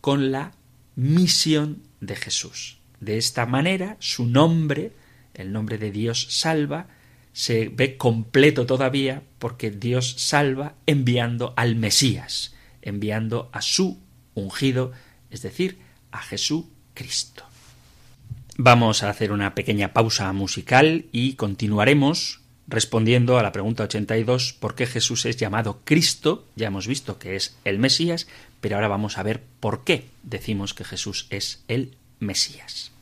con 0.00 0.30
la 0.30 0.52
misión 0.94 1.82
de 2.00 2.16
Jesús. 2.16 2.78
De 3.00 3.16
esta 3.18 3.46
manera, 3.46 3.96
su 4.00 4.26
nombre, 4.26 4.92
el 5.34 5.52
nombre 5.52 5.78
de 5.78 5.90
Dios 5.90 6.26
salva, 6.30 6.88
se 7.32 7.68
ve 7.68 7.96
completo 7.96 8.66
todavía 8.66 9.22
porque 9.38 9.70
Dios 9.70 10.14
salva 10.18 10.74
enviando 10.86 11.52
al 11.56 11.76
Mesías, 11.76 12.54
enviando 12.82 13.50
a 13.52 13.60
su 13.60 14.00
ungido, 14.36 14.92
es 15.30 15.42
decir, 15.42 15.78
a 16.12 16.22
Jesucristo. 16.22 17.42
Vamos 18.56 19.02
a 19.02 19.10
hacer 19.10 19.32
una 19.32 19.54
pequeña 19.54 19.92
pausa 19.92 20.32
musical 20.32 21.06
y 21.10 21.34
continuaremos 21.34 22.40
respondiendo 22.68 23.38
a 23.38 23.42
la 23.42 23.52
pregunta 23.52 23.84
82 23.84 24.52
¿por 24.54 24.74
qué 24.74 24.86
Jesús 24.86 25.24
es 25.26 25.36
llamado 25.36 25.80
Cristo? 25.84 26.46
Ya 26.56 26.68
hemos 26.68 26.86
visto 26.86 27.18
que 27.18 27.36
es 27.36 27.56
el 27.64 27.78
Mesías, 27.78 28.26
pero 28.60 28.76
ahora 28.76 28.88
vamos 28.88 29.18
a 29.18 29.22
ver 29.22 29.42
por 29.60 29.84
qué 29.84 30.08
decimos 30.22 30.74
que 30.74 30.84
Jesús 30.84 31.26
es 31.30 31.62
el 31.68 31.96
Mesías. 32.18 32.92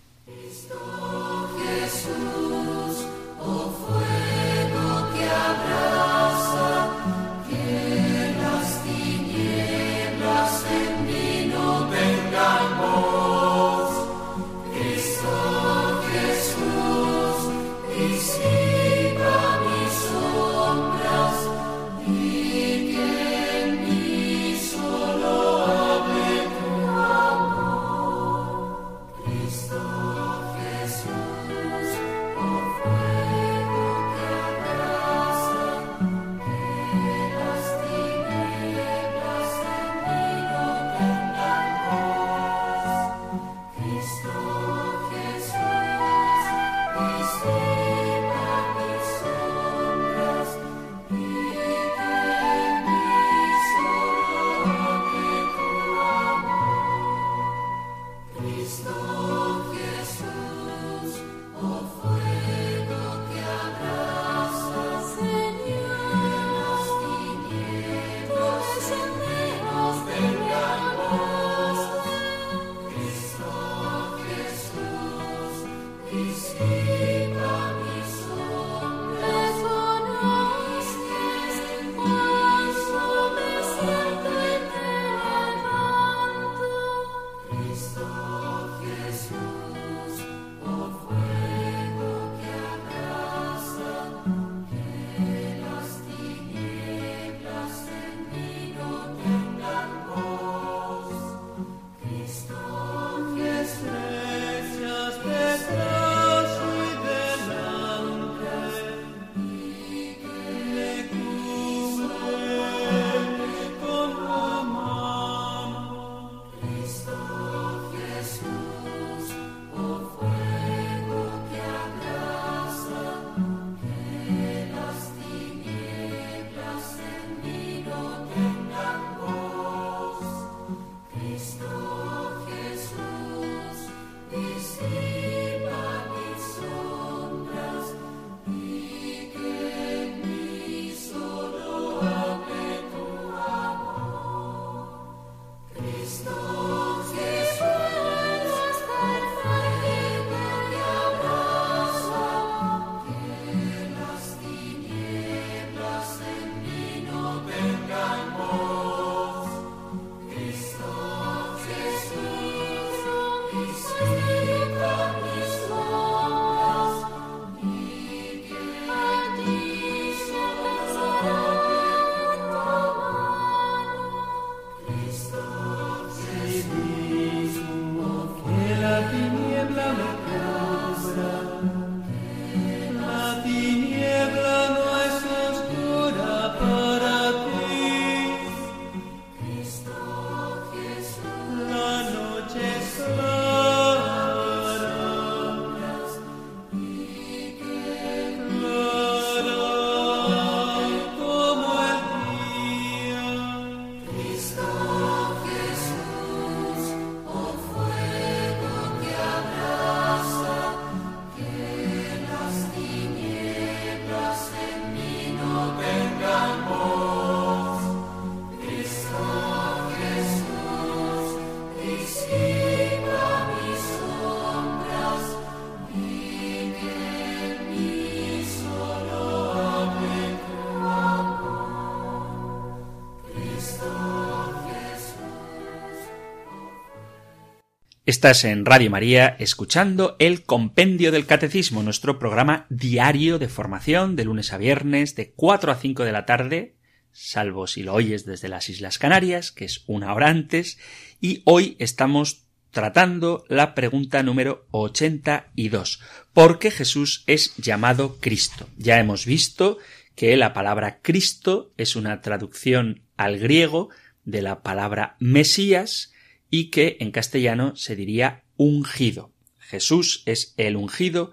Estás 238.06 238.44
en 238.44 238.66
Radio 238.66 238.90
María 238.90 239.34
escuchando 239.38 240.16
el 240.18 240.42
Compendio 240.42 241.10
del 241.10 241.24
Catecismo, 241.24 241.82
nuestro 241.82 242.18
programa 242.18 242.66
diario 242.68 243.38
de 243.38 243.48
formación 243.48 244.14
de 244.14 244.26
lunes 244.26 244.52
a 244.52 244.58
viernes 244.58 245.14
de 245.14 245.32
4 245.32 245.72
a 245.72 245.74
5 245.76 246.04
de 246.04 246.12
la 246.12 246.26
tarde, 246.26 246.76
salvo 247.12 247.66
si 247.66 247.82
lo 247.82 247.94
oyes 247.94 248.26
desde 248.26 248.50
las 248.50 248.68
Islas 248.68 248.98
Canarias, 248.98 249.52
que 249.52 249.64
es 249.64 249.84
una 249.86 250.12
hora 250.12 250.28
antes, 250.28 250.78
y 251.18 251.40
hoy 251.46 251.76
estamos 251.78 252.44
tratando 252.72 253.46
la 253.48 253.74
pregunta 253.74 254.22
número 254.22 254.66
82. 254.72 256.02
¿Por 256.34 256.58
qué 256.58 256.70
Jesús 256.70 257.24
es 257.26 257.56
llamado 257.56 258.18
Cristo? 258.20 258.68
Ya 258.76 259.00
hemos 259.00 259.24
visto 259.24 259.78
que 260.14 260.36
la 260.36 260.52
palabra 260.52 260.98
Cristo 261.00 261.72
es 261.78 261.96
una 261.96 262.20
traducción 262.20 263.00
al 263.16 263.38
griego 263.38 263.88
de 264.26 264.42
la 264.42 264.60
palabra 264.62 265.16
Mesías, 265.20 266.13
y 266.54 266.70
que 266.70 266.98
en 267.00 267.10
castellano 267.10 267.74
se 267.74 267.96
diría 267.96 268.44
ungido. 268.56 269.32
Jesús 269.58 270.22
es 270.24 270.54
el 270.56 270.76
ungido 270.76 271.32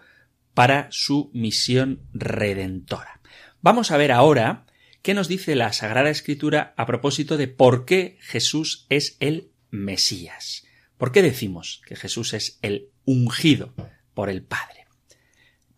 para 0.56 0.88
su 0.90 1.30
misión 1.32 2.02
redentora. 2.12 3.22
Vamos 3.62 3.92
a 3.92 3.98
ver 3.98 4.12
ahora 4.12 4.66
qué 5.04 5.14
nos 5.14 5.28
dice 5.28 5.54
la 5.54 5.74
Sagrada 5.74 6.10
Escritura 6.10 6.74
a 6.76 6.88
propósito 6.88 7.38
de 7.38 7.48
por 7.48 7.86
qué 7.86 8.18
Jesús 8.22 8.88
es 8.90 9.16
el 9.20 9.52
Mesías. 9.70 10.66
¿Por 10.98 11.12
qué 11.12 11.22
decimos 11.22 11.84
que 11.86 11.96
Jesús 11.96 12.34
es 12.34 12.58
el 12.64 12.90
ungido 13.06 13.76
por 14.16 14.28
el 14.28 14.42
Padre? 14.42 14.88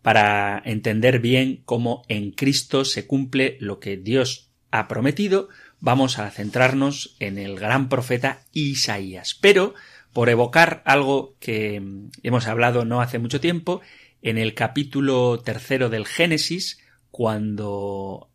Para 0.00 0.62
entender 0.64 1.18
bien 1.18 1.60
cómo 1.66 2.00
en 2.08 2.30
Cristo 2.30 2.86
se 2.86 3.06
cumple 3.06 3.58
lo 3.60 3.78
que 3.78 3.98
Dios 3.98 4.54
ha 4.70 4.88
prometido, 4.88 5.50
vamos 5.84 6.18
a 6.18 6.30
centrarnos 6.30 7.14
en 7.20 7.36
el 7.36 7.56
gran 7.56 7.90
profeta 7.90 8.40
Isaías. 8.52 9.36
Pero, 9.38 9.74
por 10.14 10.30
evocar 10.30 10.82
algo 10.86 11.36
que 11.40 11.82
hemos 12.22 12.46
hablado 12.46 12.86
no 12.86 13.02
hace 13.02 13.18
mucho 13.18 13.38
tiempo, 13.38 13.82
en 14.22 14.38
el 14.38 14.54
capítulo 14.54 15.40
tercero 15.40 15.90
del 15.90 16.06
Génesis, 16.06 16.80
cuando 17.10 18.30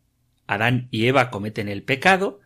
Adán 0.46 0.86
y 0.92 1.06
Eva 1.06 1.30
cometen 1.30 1.68
el 1.68 1.82
pecado, 1.82 2.38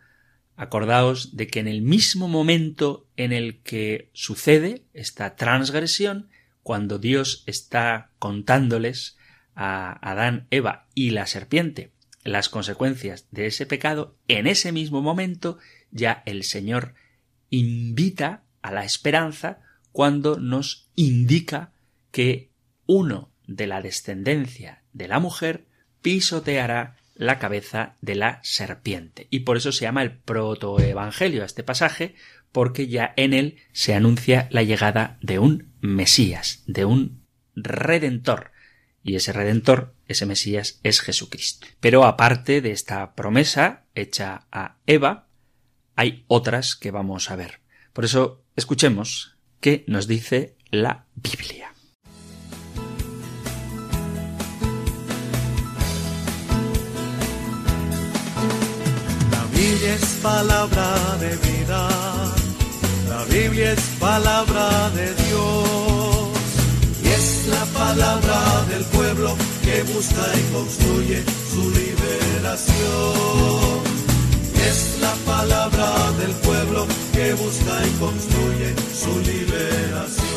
acordaos 0.55 1.37
de 1.37 1.47
que 1.47 1.59
en 1.59 1.67
el 1.67 1.83
mismo 1.83 2.27
momento 2.27 3.05
en 3.15 3.31
el 3.31 3.61
que 3.61 4.09
sucede 4.13 4.85
esta 4.93 5.35
transgresión, 5.35 6.29
cuando 6.63 6.97
Dios 6.97 7.43
está 7.45 8.09
contándoles 8.17 9.17
a 9.53 9.99
Adán, 10.01 10.47
Eva 10.49 10.87
y 10.95 11.11
la 11.11 11.27
serpiente 11.27 11.91
las 12.25 12.49
consecuencias 12.49 13.27
de 13.31 13.45
ese 13.45 13.65
pecado, 13.65 14.17
en 14.27 14.47
ese 14.47 14.73
mismo 14.73 15.01
momento 15.01 15.57
ya 15.91 16.23
el 16.25 16.43
Señor 16.43 16.95
invita 17.49 18.43
a 18.61 18.71
la 18.71 18.83
esperanza 18.83 19.61
cuando 19.91 20.37
nos 20.37 20.89
indica 20.95 21.71
que 22.11 22.49
uno 22.87 23.31
de 23.47 23.67
la 23.67 23.81
descendencia 23.81 24.83
de 24.91 25.07
la 25.07 25.19
mujer 25.19 25.67
pisoteará 26.01 26.97
la 27.13 27.39
cabeza 27.39 27.95
de 28.01 28.15
la 28.15 28.39
serpiente. 28.43 29.27
Y 29.29 29.41
por 29.41 29.55
eso 29.55 29.71
se 29.71 29.85
llama 29.85 30.01
el 30.01 30.17
protoevangelio 30.17 31.43
a 31.43 31.45
este 31.45 31.63
pasaje, 31.63 32.15
porque 32.51 32.87
ya 32.87 33.13
en 33.17 33.33
él 33.33 33.57
se 33.71 33.93
anuncia 33.93 34.47
la 34.51 34.63
llegada 34.63 35.17
de 35.21 35.39
un 35.39 35.73
Mesías, 35.79 36.63
de 36.67 36.85
un 36.85 37.23
Redentor. 37.55 38.51
Y 39.03 39.15
ese 39.15 39.31
Redentor 39.31 39.94
ese 40.07 40.25
Mesías 40.25 40.79
es 40.83 41.01
Jesucristo. 41.01 41.67
Pero 41.79 42.05
aparte 42.05 42.61
de 42.61 42.71
esta 42.71 43.15
promesa 43.15 43.83
hecha 43.95 44.47
a 44.51 44.77
Eva, 44.85 45.27
hay 45.95 46.25
otras 46.27 46.75
que 46.75 46.91
vamos 46.91 47.31
a 47.31 47.35
ver. 47.35 47.61
Por 47.93 48.05
eso 48.05 48.43
escuchemos 48.55 49.37
qué 49.61 49.83
nos 49.87 50.07
dice 50.07 50.55
la 50.69 51.05
Biblia. 51.15 51.73
La 59.31 59.45
Biblia 59.53 59.93
es 59.95 60.19
palabra 60.21 61.17
de 61.19 61.29
vida, 61.37 61.89
la 63.09 63.23
Biblia 63.25 63.71
es 63.71 63.81
palabra 63.99 64.89
de 64.91 65.13
Dios 65.15 66.29
y 67.03 67.07
es 67.07 67.47
la 67.47 67.65
palabra 67.65 68.65
del 68.69 68.83
pueblo 68.85 69.37
que 69.65 69.81
busca 69.81 70.23
y 70.37 70.53
construye 70.53 71.23
su 71.49 71.71
liberación. 71.71 72.75
Es 74.69 74.99
la 75.01 75.13
palabra 75.25 76.11
del 76.19 76.31
pueblo 76.35 76.87
que 77.13 77.33
busca 77.33 77.85
y 77.85 77.89
construye 77.99 78.75
su 78.93 79.19
liberación. 79.21 80.35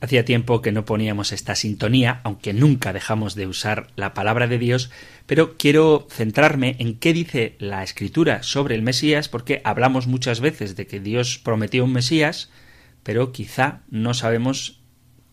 Hacía 0.00 0.24
tiempo 0.24 0.62
que 0.62 0.70
no 0.70 0.84
poníamos 0.84 1.32
esta 1.32 1.56
sintonía, 1.56 2.20
aunque 2.22 2.52
nunca 2.52 2.92
dejamos 2.92 3.34
de 3.34 3.48
usar 3.48 3.88
la 3.96 4.14
palabra 4.14 4.46
de 4.46 4.58
Dios, 4.58 4.90
pero 5.26 5.56
quiero 5.56 6.06
centrarme 6.08 6.76
en 6.78 6.96
qué 7.00 7.12
dice 7.12 7.56
la 7.58 7.82
Escritura 7.82 8.44
sobre 8.44 8.76
el 8.76 8.82
Mesías, 8.82 9.28
porque 9.28 9.60
hablamos 9.64 10.06
muchas 10.06 10.38
veces 10.40 10.76
de 10.76 10.86
que 10.86 11.00
Dios 11.00 11.40
prometió 11.42 11.82
un 11.82 11.92
Mesías, 11.92 12.50
pero 13.06 13.30
quizá 13.30 13.82
no 13.88 14.14
sabemos 14.14 14.80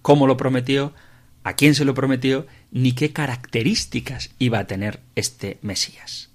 cómo 0.04 0.28
lo 0.28 0.38
prometió, 0.38 0.94
a 1.44 1.56
quién 1.56 1.74
se 1.74 1.86
lo 1.86 1.96
prometió, 1.96 2.46
ni 2.70 2.92
qué 2.92 3.12
características 3.12 4.30
iba 4.38 4.60
a 4.60 4.68
tener 4.68 5.00
este 5.16 5.58
Mesías. 5.64 6.30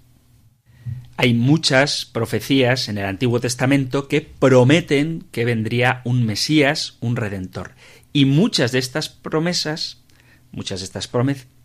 Hay 1.16 1.35
muchas 1.35 2.07
profecías 2.07 2.88
en 2.88 2.98
el 2.98 3.05
Antiguo 3.05 3.38
Testamento 3.38 4.09
que 4.09 4.20
prometen 4.20 5.27
que 5.31 5.44
vendría 5.44 6.03
un 6.05 6.27
Mesías, 6.27 6.96
un 6.98 7.14
Redentor. 7.14 7.77
Y 8.12 8.24
muchas 8.24 8.72
de 8.72 8.81
estas 8.81 9.09
promesas, 9.09 10.03
muchas 10.51 10.81
de 10.81 10.87
estas 10.87 11.09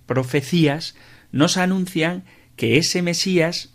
profecías, 0.05 0.93
nos 1.31 1.57
anuncian 1.57 2.25
que 2.57 2.77
ese 2.77 3.01
Mesías, 3.01 3.73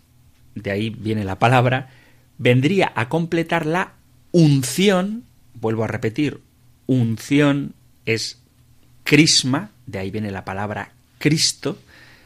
de 0.54 0.70
ahí 0.70 0.90
viene 0.90 1.24
la 1.24 1.40
palabra, 1.40 1.90
vendría 2.38 2.92
a 2.94 3.08
completar 3.08 3.66
la 3.66 3.94
unción 4.30 5.24
vuelvo 5.60 5.84
a 5.84 5.88
repetir, 5.88 6.40
unción 6.86 7.74
es 8.06 8.40
crisma, 9.04 9.70
de 9.86 9.98
ahí 9.98 10.10
viene 10.10 10.30
la 10.30 10.44
palabra 10.44 10.92
Cristo, 11.18 11.78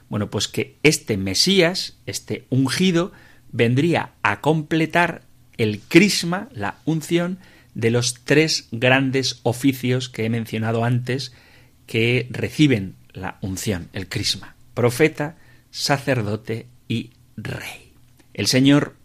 bueno, 0.08 0.30
pues 0.30 0.48
que 0.48 0.76
este 0.82 1.16
Mesías, 1.16 1.96
este 2.06 2.44
ungido, 2.50 3.12
vendría 3.50 4.12
a 4.22 4.40
completar 4.40 5.22
el 5.56 5.80
crisma, 5.80 6.48
la 6.52 6.76
unción, 6.84 7.38
de 7.74 7.90
los 7.90 8.22
tres 8.24 8.68
grandes 8.70 9.40
oficios 9.42 10.08
que 10.08 10.26
he 10.26 10.30
mencionado 10.30 10.84
antes 10.84 11.32
que 11.86 12.26
reciben 12.30 12.96
la 13.12 13.38
unción, 13.40 13.88
el 13.92 14.08
crisma, 14.08 14.56
profeta, 14.74 15.36
sacerdote 15.70 16.66
y 16.88 17.10
rey. 17.36 17.92
El 18.34 18.46
Señor 18.46 18.96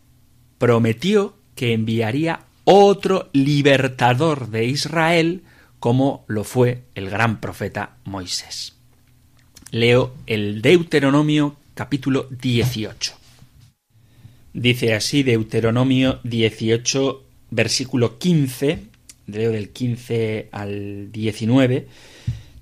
prometió 0.57 1.37
que 1.55 1.73
enviaría 1.73 2.41
otro 2.69 3.29
libertador 3.31 4.49
de 4.49 4.65
Israel 4.65 5.43
como 5.79 6.25
lo 6.27 6.43
fue 6.43 6.83
el 6.95 7.09
gran 7.09 7.39
profeta 7.39 7.95
Moisés. 8.03 8.75
Leo 9.71 10.13
el 10.25 10.61
Deuteronomio 10.61 11.55
capítulo 11.73 12.27
18. 12.29 13.13
Dice 14.53 14.93
así 14.93 15.23
Deuteronomio 15.23 16.19
18 16.25 17.23
versículo 17.51 18.17
15, 18.19 18.79
leo 19.27 19.51
del 19.53 19.69
15 19.69 20.49
al 20.51 21.09
19, 21.13 21.87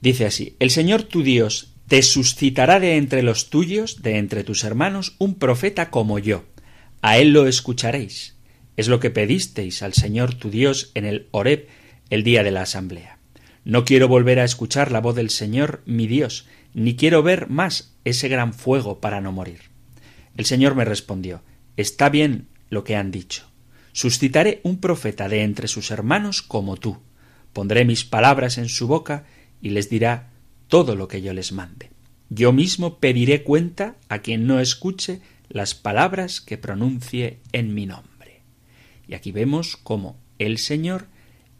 dice 0.02 0.26
así, 0.28 0.56
El 0.60 0.70
Señor 0.70 1.02
tu 1.02 1.24
Dios 1.24 1.74
te 1.88 2.04
suscitará 2.04 2.80
de 2.80 2.98
entre 2.98 3.24
los 3.24 3.50
tuyos, 3.50 4.04
de 4.04 4.20
entre 4.20 4.44
tus 4.44 4.66
hermanos, 4.66 5.16
un 5.18 5.34
profeta 5.34 5.90
como 5.90 6.20
yo. 6.20 6.44
A 7.02 7.18
él 7.18 7.34
lo 7.34 7.48
escucharéis 7.48 8.35
es 8.78 8.88
lo 8.88 9.00
que 9.00 9.10
pedisteis 9.10 9.82
al 9.84 9.94
Señor 9.94 10.34
tu 10.34 10.50
Dios 10.50 10.92
en 10.96 11.06
el 11.06 11.28
Horeb 11.32 11.68
el 12.10 12.24
día 12.24 12.44
de 12.44 12.52
la 12.52 12.64
asamblea. 12.64 13.20
No 13.64 13.86
quiero 13.86 14.08
volver 14.08 14.40
a 14.40 14.44
escuchar 14.44 14.92
la 14.92 15.02
voz 15.02 15.16
del 15.16 15.30
Señor 15.30 15.82
mi 15.86 16.08
Dios, 16.08 16.46
ni 16.74 16.96
quiero 16.96 17.24
ver 17.24 17.50
más 17.50 17.96
ese 18.04 18.28
gran 18.28 18.54
fuego 18.54 19.00
para 19.00 19.22
no 19.22 19.32
morir. 19.32 19.62
El 20.38 20.46
Señor 20.46 20.76
me 20.76 20.86
respondió 20.86 21.42
Está 21.78 22.10
bien 22.10 22.48
lo 22.70 22.84
que 22.84 22.96
han 22.96 23.12
dicho. 23.12 23.50
Suscitaré 23.92 24.60
un 24.64 24.80
profeta 24.80 25.30
de 25.30 25.44
entre 25.44 25.68
sus 25.68 25.90
hermanos 25.92 26.42
como 26.42 26.78
tú. 26.78 26.98
Pondré 27.54 27.86
mis 27.86 28.04
palabras 28.04 28.58
en 28.58 28.70
su 28.70 28.88
boca 28.88 29.26
y 29.62 29.70
les 29.70 29.90
dirá 29.90 30.32
todo 30.68 30.96
lo 30.96 31.08
que 31.08 31.22
yo 31.22 31.34
les 31.34 31.52
mande. 31.52 31.92
Yo 32.30 32.52
mismo 32.52 33.00
pediré 33.00 33.44
cuenta 33.44 33.96
a 34.10 34.20
quien 34.20 34.48
no 34.48 34.60
escuche 34.60 35.22
las 35.48 35.76
palabras 35.76 36.42
que 36.42 36.58
pronuncie 36.58 37.40
en 37.52 37.74
mi 37.74 37.86
nombre. 37.86 38.15
Y 39.08 39.16
aquí 39.16 39.32
vemos 39.32 39.78
cómo 39.78 40.18
el 40.40 40.58
Señor 40.58 41.08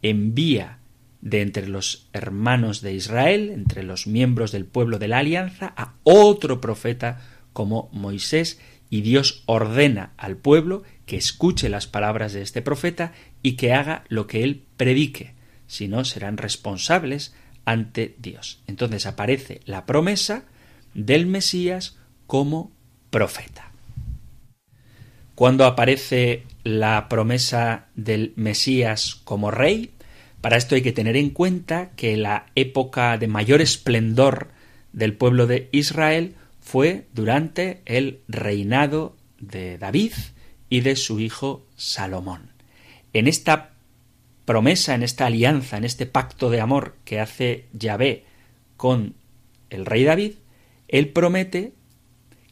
envía 0.02 0.80
de 1.22 1.42
entre 1.42 1.68
los 1.68 2.08
hermanos 2.14 2.82
de 2.82 2.94
Israel, 2.94 3.50
entre 3.50 3.84
los 3.84 4.06
miembros 4.06 4.52
del 4.52 4.66
pueblo 4.66 5.00
de 5.00 5.08
la 5.08 5.20
alianza, 5.20 5.74
a 5.76 5.96
otro 6.04 6.62
profeta 6.62 7.22
como 7.54 7.90
Moisés, 7.92 8.60
y 8.90 9.02
Dios 9.02 9.44
ordena 9.48 10.14
al 10.18 10.38
pueblo 10.38 10.84
que 11.06 11.18
escuche 11.18 11.70
las 11.70 11.88
palabras 11.88 12.34
de 12.34 12.42
este 12.42 12.62
profeta 12.62 13.14
y 13.42 13.54
que 13.54 13.74
haga 13.74 14.04
lo 14.08 14.28
que 14.28 14.44
él 14.44 14.64
predique, 14.78 15.34
si 15.68 15.88
no 15.88 16.06
serán 16.06 16.38
responsables 16.38 17.34
ante 17.66 18.16
Dios. 18.20 18.62
Entonces 18.68 19.06
aparece 19.06 19.62
la 19.66 19.86
promesa 19.86 20.46
del 20.94 21.26
Mesías 21.26 21.98
como 22.28 22.72
profeta. 23.10 23.72
Cuando 25.34 25.66
aparece 25.66 26.44
la 26.66 27.08
promesa 27.10 27.86
del 27.96 28.34
Mesías 28.36 29.22
como 29.24 29.52
rey, 29.52 29.92
para 30.42 30.58
esto 30.58 30.74
hay 30.76 30.82
que 30.82 30.92
tener 30.92 31.16
en 31.16 31.30
cuenta 31.30 31.92
que 31.92 32.18
la 32.18 32.48
época 32.56 33.18
de 33.20 33.28
mayor 33.28 33.62
esplendor 33.62 34.50
del 34.92 35.14
pueblo 35.14 35.46
de 35.46 35.70
Israel 35.72 36.36
fue 36.60 37.06
durante 37.14 37.82
el 37.86 38.20
reinado 38.28 39.16
de 39.40 39.78
David 39.78 40.14
y 40.68 40.82
de 40.82 40.96
su 40.96 41.20
hijo 41.20 41.68
Salomón. 41.76 42.52
En 43.14 43.28
esta 43.28 43.74
promesa, 44.46 44.96
en 44.96 45.04
esta 45.04 45.28
alianza, 45.28 45.78
en 45.78 45.84
este 45.84 46.08
pacto 46.08 46.50
de 46.50 46.62
amor 46.62 46.96
que 47.06 47.20
hace 47.20 47.68
Yahvé 47.74 48.26
con 48.76 49.14
el 49.70 49.86
rey 49.86 50.04
David, 50.04 50.34
él 50.88 51.10
promete 51.10 51.74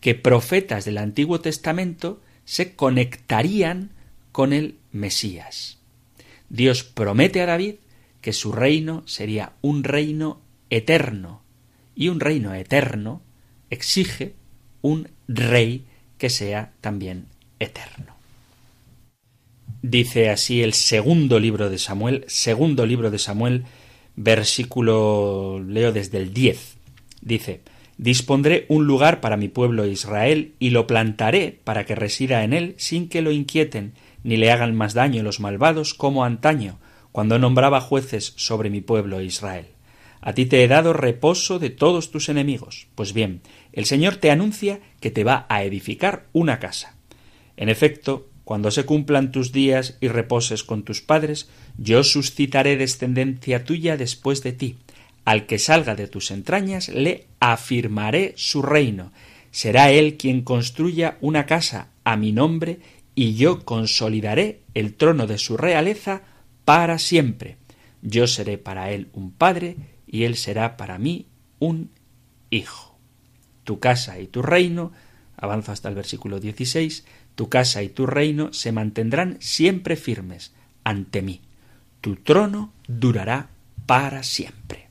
que 0.01 0.13
profetas 0.13 0.85
del 0.85 0.99
Antiguo 0.99 1.41
Testamento 1.41 2.21
se 2.45 2.75
conectarían 2.75 3.89
con 4.33 4.51
el 4.51 4.75
Mesías. 4.91 5.77
Dios 6.49 6.83
promete 6.83 7.41
a 7.41 7.45
David 7.45 7.75
que 8.19 8.33
su 8.33 8.51
reino 8.51 9.03
sería 9.05 9.53
un 9.61 9.85
reino 9.85 10.41
eterno, 10.69 11.41
y 11.95 12.09
un 12.09 12.19
reino 12.19 12.53
eterno 12.53 13.21
exige 13.69 14.33
un 14.81 15.07
rey 15.27 15.85
que 16.17 16.29
sea 16.29 16.73
también 16.81 17.27
eterno. 17.59 18.15
Dice 19.81 20.29
así 20.29 20.63
el 20.63 20.73
segundo 20.73 21.39
libro 21.39 21.69
de 21.69 21.77
Samuel, 21.77 22.25
segundo 22.27 22.85
libro 22.85 23.11
de 23.11 23.19
Samuel, 23.19 23.65
versículo 24.15 25.63
leo 25.65 25.91
desde 25.91 26.17
el 26.17 26.33
10. 26.33 26.77
Dice, 27.21 27.61
Dispondré 27.97 28.65
un 28.69 28.87
lugar 28.87 29.21
para 29.21 29.37
mi 29.37 29.49
pueblo 29.49 29.85
Israel 29.85 30.53
y 30.57 30.71
lo 30.71 30.87
plantaré 30.87 31.59
para 31.63 31.85
que 31.85 31.95
resida 31.95 32.43
en 32.43 32.53
él 32.53 32.73
sin 32.77 33.07
que 33.07 33.21
lo 33.21 33.31
inquieten 33.31 33.93
ni 34.23 34.37
le 34.37 34.51
hagan 34.51 34.75
más 34.75 34.93
daño 34.93 35.23
los 35.23 35.39
malvados 35.39 35.93
como 35.93 36.23
antaño, 36.23 36.79
cuando 37.11 37.39
nombraba 37.39 37.81
jueces 37.81 38.33
sobre 38.37 38.69
mi 38.69 38.81
pueblo 38.81 39.21
Israel. 39.21 39.67
A 40.21 40.33
ti 40.33 40.45
te 40.45 40.63
he 40.63 40.67
dado 40.67 40.93
reposo 40.93 41.59
de 41.59 41.69
todos 41.69 42.09
tus 42.09 42.29
enemigos. 42.29 42.87
Pues 42.95 43.13
bien, 43.13 43.41
el 43.73 43.85
Señor 43.85 44.15
te 44.15 44.31
anuncia 44.31 44.79
que 45.01 45.11
te 45.11 45.25
va 45.25 45.45
a 45.49 45.63
edificar 45.63 46.27
una 46.31 46.59
casa. 46.59 46.95
En 47.57 47.67
efecto, 47.67 48.29
cuando 48.45 48.71
se 48.71 48.85
cumplan 48.85 49.31
tus 49.31 49.51
días 49.51 49.97
y 50.01 50.07
reposes 50.07 50.63
con 50.63 50.83
tus 50.83 51.01
padres, 51.01 51.49
yo 51.77 52.03
suscitaré 52.03 52.77
descendencia 52.77 53.63
tuya 53.63 53.97
después 53.97 54.43
de 54.43 54.53
ti. 54.53 54.77
Al 55.25 55.45
que 55.45 55.59
salga 55.59 55.95
de 55.95 56.07
tus 56.07 56.31
entrañas 56.31 56.89
le 56.89 57.27
afirmaré 57.39 58.33
su 58.35 58.61
reino. 58.61 59.11
Será 59.51 59.91
él 59.91 60.17
quien 60.17 60.41
construya 60.41 61.17
una 61.21 61.45
casa 61.45 61.89
a 62.03 62.17
mi 62.17 62.31
nombre 62.31 62.79
y 63.15 63.35
yo 63.35 63.63
consolidaré 63.65 64.61
el 64.73 64.95
trono 64.95 65.27
de 65.27 65.37
su 65.37 65.57
realeza 65.57 66.23
para 66.65 66.97
siempre. 66.99 67.57
Yo 68.01 68.27
seré 68.27 68.57
para 68.57 68.91
él 68.91 69.09
un 69.13 69.31
padre 69.31 69.77
y 70.07 70.23
él 70.23 70.35
será 70.35 70.77
para 70.77 70.97
mí 70.97 71.27
un 71.59 71.91
hijo. 72.49 72.97
Tu 73.63 73.79
casa 73.79 74.19
y 74.19 74.27
tu 74.27 74.41
reino, 74.41 74.91
avanza 75.37 75.71
hasta 75.71 75.89
el 75.89 75.95
versículo 75.95 76.39
16, 76.39 77.05
tu 77.35 77.49
casa 77.49 77.81
y 77.83 77.89
tu 77.89 78.05
reino 78.05 78.51
se 78.53 78.71
mantendrán 78.71 79.37
siempre 79.39 79.95
firmes 79.95 80.53
ante 80.83 81.21
mí. 81.21 81.41
Tu 82.01 82.17
trono 82.17 82.73
durará 82.87 83.49
para 83.85 84.23
siempre. 84.23 84.89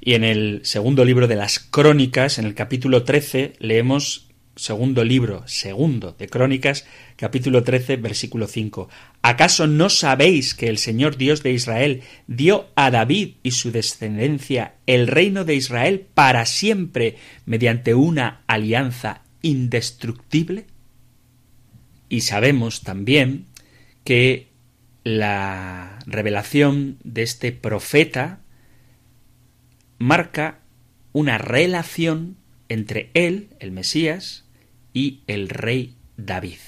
Y 0.00 0.14
en 0.14 0.24
el 0.24 0.60
segundo 0.64 1.04
libro 1.04 1.28
de 1.28 1.36
las 1.36 1.58
Crónicas, 1.58 2.38
en 2.38 2.44
el 2.44 2.54
capítulo 2.54 3.04
13, 3.04 3.54
leemos 3.60 4.28
segundo 4.56 5.04
libro, 5.04 5.42
segundo 5.46 6.14
de 6.18 6.28
Crónicas, 6.28 6.86
capítulo 7.16 7.62
13, 7.62 7.96
versículo 7.96 8.46
5. 8.46 8.88
¿Acaso 9.22 9.66
no 9.66 9.88
sabéis 9.88 10.54
que 10.54 10.68
el 10.68 10.78
Señor 10.78 11.16
Dios 11.16 11.42
de 11.42 11.52
Israel 11.52 12.02
dio 12.26 12.68
a 12.74 12.90
David 12.90 13.36
y 13.42 13.52
su 13.52 13.72
descendencia 13.72 14.74
el 14.86 15.06
reino 15.06 15.44
de 15.44 15.54
Israel 15.54 16.06
para 16.14 16.44
siempre 16.44 17.16
mediante 17.46 17.94
una 17.94 18.42
alianza 18.46 19.22
indestructible? 19.40 20.66
Y 22.08 22.20
sabemos 22.20 22.82
también 22.82 23.46
que 24.04 24.48
la 25.04 25.98
revelación 26.06 26.98
de 27.04 27.22
este 27.22 27.52
profeta 27.52 28.40
marca 29.98 30.60
una 31.12 31.38
relación 31.38 32.36
entre 32.72 33.10
él, 33.14 33.48
el 33.60 33.70
Mesías, 33.70 34.44
y 34.92 35.20
el 35.26 35.48
rey 35.48 35.94
David. 36.16 36.58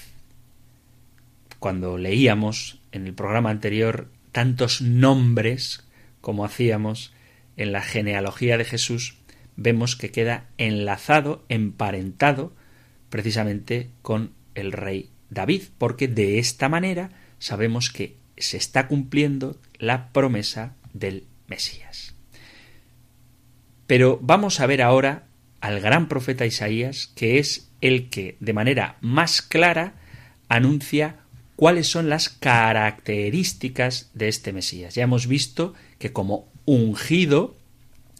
Cuando 1.59 1.97
leíamos 1.97 2.79
en 2.91 3.07
el 3.07 3.13
programa 3.13 3.49
anterior 3.49 4.09
tantos 4.31 4.81
nombres 4.81 5.83
como 6.21 6.45
hacíamos 6.45 7.13
en 7.57 7.71
la 7.71 7.81
genealogía 7.81 8.57
de 8.57 8.65
Jesús, 8.65 9.17
vemos 9.55 9.95
que 9.95 10.11
queda 10.11 10.47
enlazado, 10.57 11.43
emparentado 11.49 12.53
precisamente 13.09 13.89
con 14.01 14.31
el 14.53 14.71
rey 14.71 15.09
David, 15.29 15.63
porque 15.77 16.07
de 16.07 16.39
esta 16.39 16.69
manera 16.69 17.09
sabemos 17.39 17.89
que 17.89 18.15
se 18.37 18.57
está 18.57 18.87
cumpliendo 18.87 19.57
la 19.79 20.09
promesa 20.09 20.75
del 20.93 21.25
Mesías. 21.47 22.15
Pero 23.87 24.19
vamos 24.21 24.59
a 24.59 24.65
ver 24.65 24.81
ahora 24.81 25.24
al 25.65 25.79
gran 25.79 26.07
profeta 26.07 26.45
Isaías, 26.45 27.11
que 27.15 27.39
es 27.39 27.71
el 27.81 28.11
que 28.11 28.37
de 28.39 28.53
manera 28.53 28.97
más 29.01 29.41
clara 29.41 29.95
anuncia 30.47 31.21
cuáles 31.55 31.87
son 31.87 32.07
las 32.07 32.29
características 32.29 34.11
de 34.13 34.27
este 34.27 34.53
Mesías. 34.53 34.93
Ya 34.93 35.01
hemos 35.01 35.25
visto 35.25 35.73
que 35.97 36.13
como 36.13 36.47
ungido, 36.65 37.55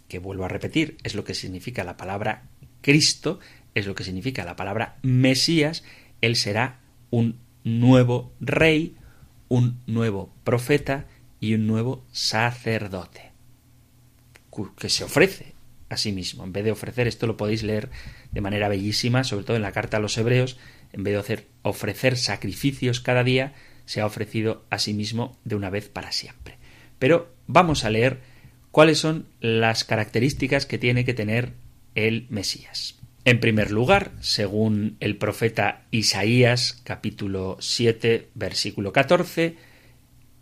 que 0.08 0.18
vuelvo 0.18 0.44
a 0.44 0.48
repetir, 0.48 0.96
es 1.04 1.14
lo 1.14 1.22
que 1.22 1.34
significa 1.34 1.84
la 1.84 1.96
palabra 1.96 2.42
Cristo, 2.80 3.38
es 3.76 3.86
lo 3.86 3.94
que 3.94 4.02
significa 4.02 4.44
la 4.44 4.56
palabra 4.56 4.96
Mesías, 5.02 5.84
él 6.22 6.34
será 6.34 6.80
un 7.10 7.38
nuevo 7.62 8.32
rey, 8.40 8.96
un 9.46 9.78
nuevo 9.86 10.34
profeta 10.42 11.06
y 11.38 11.54
un 11.54 11.68
nuevo 11.68 12.04
sacerdote, 12.10 13.30
que 14.76 14.88
se 14.88 15.04
ofrece 15.04 15.55
a 15.88 15.96
sí 15.96 16.12
mismo. 16.12 16.44
En 16.44 16.52
vez 16.52 16.64
de 16.64 16.72
ofrecer, 16.72 17.06
esto 17.06 17.26
lo 17.26 17.36
podéis 17.36 17.62
leer 17.62 17.90
de 18.32 18.40
manera 18.40 18.68
bellísima, 18.68 19.24
sobre 19.24 19.44
todo 19.44 19.56
en 19.56 19.62
la 19.62 19.72
carta 19.72 19.96
a 19.96 20.00
los 20.00 20.16
hebreos, 20.18 20.58
en 20.92 21.04
vez 21.04 21.14
de 21.14 21.20
hacer, 21.20 21.46
ofrecer 21.62 22.16
sacrificios 22.16 23.00
cada 23.00 23.24
día, 23.24 23.54
se 23.84 24.00
ha 24.00 24.06
ofrecido 24.06 24.64
a 24.70 24.78
sí 24.78 24.94
mismo 24.94 25.38
de 25.44 25.54
una 25.54 25.70
vez 25.70 25.88
para 25.88 26.12
siempre. 26.12 26.58
Pero 26.98 27.34
vamos 27.46 27.84
a 27.84 27.90
leer 27.90 28.20
cuáles 28.70 28.98
son 28.98 29.26
las 29.40 29.84
características 29.84 30.66
que 30.66 30.78
tiene 30.78 31.04
que 31.04 31.14
tener 31.14 31.54
el 31.94 32.26
Mesías. 32.28 32.98
En 33.24 33.40
primer 33.40 33.70
lugar, 33.72 34.12
según 34.20 34.96
el 35.00 35.16
profeta 35.16 35.86
Isaías 35.90 36.80
capítulo 36.84 37.56
7 37.58 38.28
versículo 38.34 38.92
14, 38.92 39.56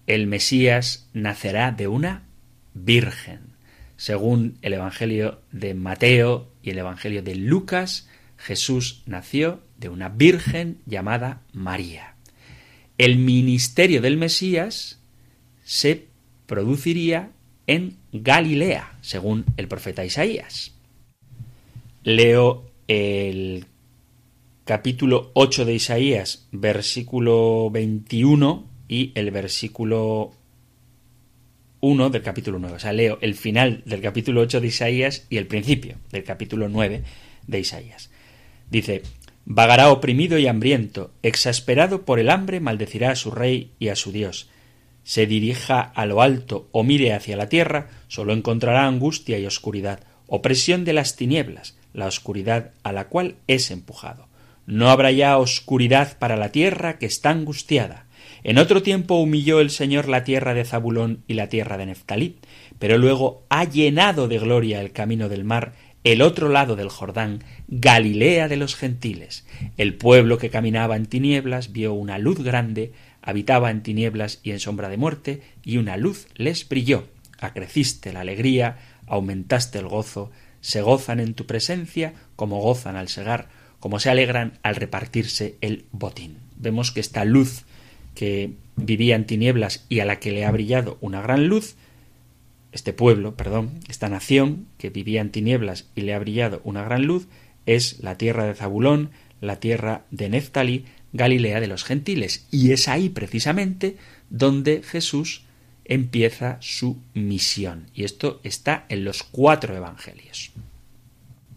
el 0.06 0.26
Mesías 0.26 1.08
nacerá 1.14 1.72
de 1.72 1.88
una 1.88 2.26
virgen. 2.74 3.53
Según 3.96 4.58
el 4.62 4.74
Evangelio 4.74 5.40
de 5.52 5.74
Mateo 5.74 6.48
y 6.62 6.70
el 6.70 6.78
Evangelio 6.78 7.22
de 7.22 7.34
Lucas, 7.36 8.08
Jesús 8.36 9.02
nació 9.06 9.60
de 9.78 9.88
una 9.88 10.08
virgen 10.08 10.78
llamada 10.86 11.42
María. 11.52 12.14
El 12.98 13.18
ministerio 13.18 14.00
del 14.00 14.16
Mesías 14.16 15.00
se 15.64 16.06
produciría 16.46 17.30
en 17.66 17.96
Galilea, 18.12 18.98
según 19.00 19.44
el 19.56 19.68
profeta 19.68 20.04
Isaías. 20.04 20.72
Leo 22.02 22.70
el 22.86 23.66
capítulo 24.64 25.30
8 25.34 25.64
de 25.64 25.74
Isaías, 25.74 26.46
versículo 26.52 27.70
21 27.70 28.64
y 28.88 29.12
el 29.14 29.30
versículo 29.30 30.32
1 31.84 32.08
del 32.08 32.22
capítulo 32.22 32.58
9. 32.58 32.76
O 32.76 32.78
sea, 32.78 32.94
leo 32.94 33.18
el 33.20 33.34
final 33.34 33.82
del 33.84 34.00
capítulo 34.00 34.40
8 34.40 34.62
de 34.62 34.68
Isaías 34.68 35.26
y 35.28 35.36
el 35.36 35.46
principio 35.46 35.96
del 36.10 36.24
capítulo 36.24 36.70
9 36.70 37.02
de 37.46 37.60
Isaías. 37.60 38.10
Dice, 38.70 39.02
vagará 39.44 39.90
oprimido 39.90 40.38
y 40.38 40.46
hambriento, 40.46 41.12
exasperado 41.22 42.06
por 42.06 42.18
el 42.18 42.30
hambre, 42.30 42.58
maldecirá 42.60 43.10
a 43.10 43.16
su 43.16 43.30
rey 43.30 43.72
y 43.78 43.88
a 43.88 43.96
su 43.96 44.12
Dios. 44.12 44.48
Se 45.02 45.26
dirija 45.26 45.80
a 45.82 46.06
lo 46.06 46.22
alto 46.22 46.68
o 46.72 46.84
mire 46.84 47.12
hacia 47.12 47.36
la 47.36 47.50
tierra, 47.50 47.90
solo 48.08 48.32
encontrará 48.32 48.86
angustia 48.86 49.38
y 49.38 49.44
oscuridad, 49.44 50.00
opresión 50.26 50.86
de 50.86 50.94
las 50.94 51.16
tinieblas, 51.16 51.76
la 51.92 52.06
oscuridad 52.06 52.70
a 52.82 52.92
la 52.92 53.08
cual 53.08 53.36
es 53.46 53.70
empujado. 53.70 54.28
No 54.64 54.88
habrá 54.88 55.10
ya 55.10 55.36
oscuridad 55.36 56.16
para 56.18 56.36
la 56.36 56.48
tierra 56.48 56.98
que 56.98 57.04
está 57.04 57.28
angustiada. 57.28 58.03
En 58.44 58.58
otro 58.58 58.82
tiempo 58.82 59.14
humilló 59.16 59.58
el 59.60 59.70
Señor 59.70 60.06
la 60.06 60.22
tierra 60.22 60.52
de 60.52 60.66
Zabulón 60.66 61.24
y 61.26 61.32
la 61.32 61.48
tierra 61.48 61.78
de 61.78 61.86
Neftalí, 61.86 62.36
pero 62.78 62.98
luego 62.98 63.46
ha 63.48 63.64
llenado 63.64 64.28
de 64.28 64.38
gloria 64.38 64.82
el 64.82 64.92
camino 64.92 65.30
del 65.30 65.44
mar, 65.44 65.72
el 66.04 66.20
otro 66.20 66.50
lado 66.50 66.76
del 66.76 66.90
Jordán, 66.90 67.42
Galilea 67.68 68.48
de 68.48 68.58
los 68.58 68.76
gentiles. 68.76 69.46
El 69.78 69.94
pueblo 69.94 70.36
que 70.36 70.50
caminaba 70.50 70.94
en 70.96 71.06
tinieblas 71.06 71.72
vio 71.72 71.94
una 71.94 72.18
luz 72.18 72.42
grande, 72.44 72.92
habitaba 73.22 73.70
en 73.70 73.82
tinieblas 73.82 74.40
y 74.42 74.50
en 74.50 74.60
sombra 74.60 74.90
de 74.90 74.98
muerte, 74.98 75.40
y 75.64 75.78
una 75.78 75.96
luz 75.96 76.26
les 76.34 76.68
brilló. 76.68 77.08
Acreciste 77.40 78.12
la 78.12 78.20
alegría, 78.20 78.76
aumentaste 79.06 79.78
el 79.78 79.88
gozo, 79.88 80.30
se 80.60 80.82
gozan 80.82 81.18
en 81.18 81.32
tu 81.32 81.46
presencia 81.46 82.12
como 82.36 82.60
gozan 82.60 82.96
al 82.96 83.08
segar, 83.08 83.48
como 83.80 84.00
se 84.00 84.10
alegran 84.10 84.58
al 84.62 84.76
repartirse 84.76 85.56
el 85.62 85.86
botín. 85.92 86.40
Vemos 86.56 86.90
que 86.90 87.00
esta 87.00 87.24
luz 87.24 87.64
que 88.14 88.52
vivía 88.76 89.16
en 89.16 89.26
tinieblas 89.26 89.86
y 89.88 90.00
a 90.00 90.04
la 90.04 90.18
que 90.18 90.32
le 90.32 90.44
ha 90.44 90.50
brillado 90.50 90.98
una 91.00 91.20
gran 91.20 91.46
luz, 91.46 91.76
este 92.72 92.92
pueblo, 92.92 93.36
perdón, 93.36 93.80
esta 93.88 94.08
nación 94.08 94.66
que 94.78 94.90
vivía 94.90 95.20
en 95.20 95.30
tinieblas 95.30 95.88
y 95.94 96.02
le 96.02 96.14
ha 96.14 96.18
brillado 96.18 96.60
una 96.64 96.82
gran 96.82 97.04
luz, 97.04 97.28
es 97.66 98.00
la 98.00 98.18
tierra 98.18 98.44
de 98.44 98.54
Zabulón, 98.54 99.10
la 99.40 99.60
tierra 99.60 100.04
de 100.10 100.28
Neftalí, 100.28 100.84
Galilea 101.12 101.60
de 101.60 101.68
los 101.68 101.84
gentiles. 101.84 102.46
Y 102.50 102.72
es 102.72 102.88
ahí 102.88 103.08
precisamente 103.08 103.96
donde 104.28 104.82
Jesús 104.82 105.44
empieza 105.84 106.58
su 106.60 106.98
misión. 107.14 107.86
Y 107.94 108.04
esto 108.04 108.40
está 108.42 108.86
en 108.88 109.04
los 109.04 109.22
cuatro 109.22 109.76
evangelios. 109.76 110.52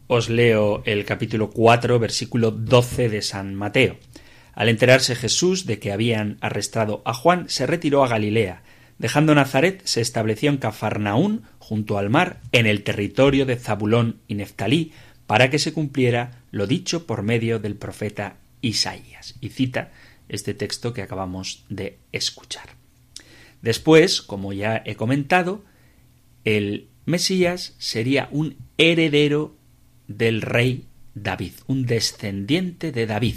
Os 0.08 0.30
leo 0.30 0.84
el 0.86 1.04
capítulo 1.04 1.50
4, 1.50 2.00
versículo 2.00 2.52
12 2.52 3.10
de 3.10 3.22
San 3.22 3.56
Mateo. 3.56 3.98
Al 4.58 4.70
enterarse 4.70 5.16
Jesús 5.16 5.68
de 5.68 5.78
que 5.78 5.92
habían 5.92 6.40
arrestado 6.42 7.04
a 7.06 7.14
Juan, 7.14 7.48
se 7.48 7.68
retiró 7.68 8.04
a 8.04 8.08
Galilea, 8.08 8.64
Dejando 8.98 9.36
Nazaret, 9.36 9.82
se 9.84 10.02
estableció 10.02 10.50
en 10.50 10.58
Cafarnaún, 10.58 11.44
junto 11.60 12.00
al 12.00 12.10
mar, 12.10 12.42
en 12.52 12.66
el 12.66 12.84
territorio 12.84 13.46
de 13.46 13.56
Zabulón 13.56 14.20
y 14.28 14.34
Neftalí, 14.34 14.94
para 15.28 15.52
que 15.52 15.60
se 15.60 15.74
cumpliera 15.74 16.42
lo 16.50 16.66
dicho 16.66 17.06
por 17.06 17.22
medio 17.22 17.60
del 17.60 17.76
profeta 17.76 18.38
Isaías. 18.62 19.36
Y 19.42 19.50
cita 19.50 19.92
este 20.28 20.56
texto 20.56 20.92
que 20.92 21.04
acabamos 21.04 21.64
de 21.70 22.00
escuchar. 22.12 22.70
Después, 23.62 24.24
como 24.24 24.54
ya 24.54 24.82
he 24.84 24.96
comentado, 24.96 25.64
el 26.46 26.88
Mesías 27.06 27.76
sería 27.78 28.28
un 28.32 28.58
heredero 28.80 29.56
del 30.08 30.42
rey 30.42 30.86
David, 31.14 31.54
un 31.68 31.86
descendiente 31.86 32.92
de 32.92 33.06
David. 33.06 33.36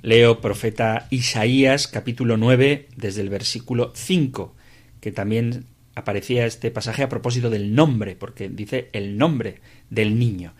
Leo 0.00 0.40
profeta 0.40 1.08
Isaías 1.10 1.88
capítulo 1.88 2.36
9 2.36 2.86
desde 2.94 3.20
el 3.20 3.30
versículo 3.30 3.90
5, 3.96 4.54
que 5.00 5.10
también 5.10 5.64
aparecía 5.96 6.46
este 6.46 6.70
pasaje 6.70 7.02
a 7.02 7.08
propósito 7.08 7.50
del 7.50 7.74
nombre, 7.74 8.14
porque 8.14 8.48
dice 8.48 8.90
el 8.92 9.18
nombre 9.18 9.60
del 9.90 10.16
niño. 10.16 10.52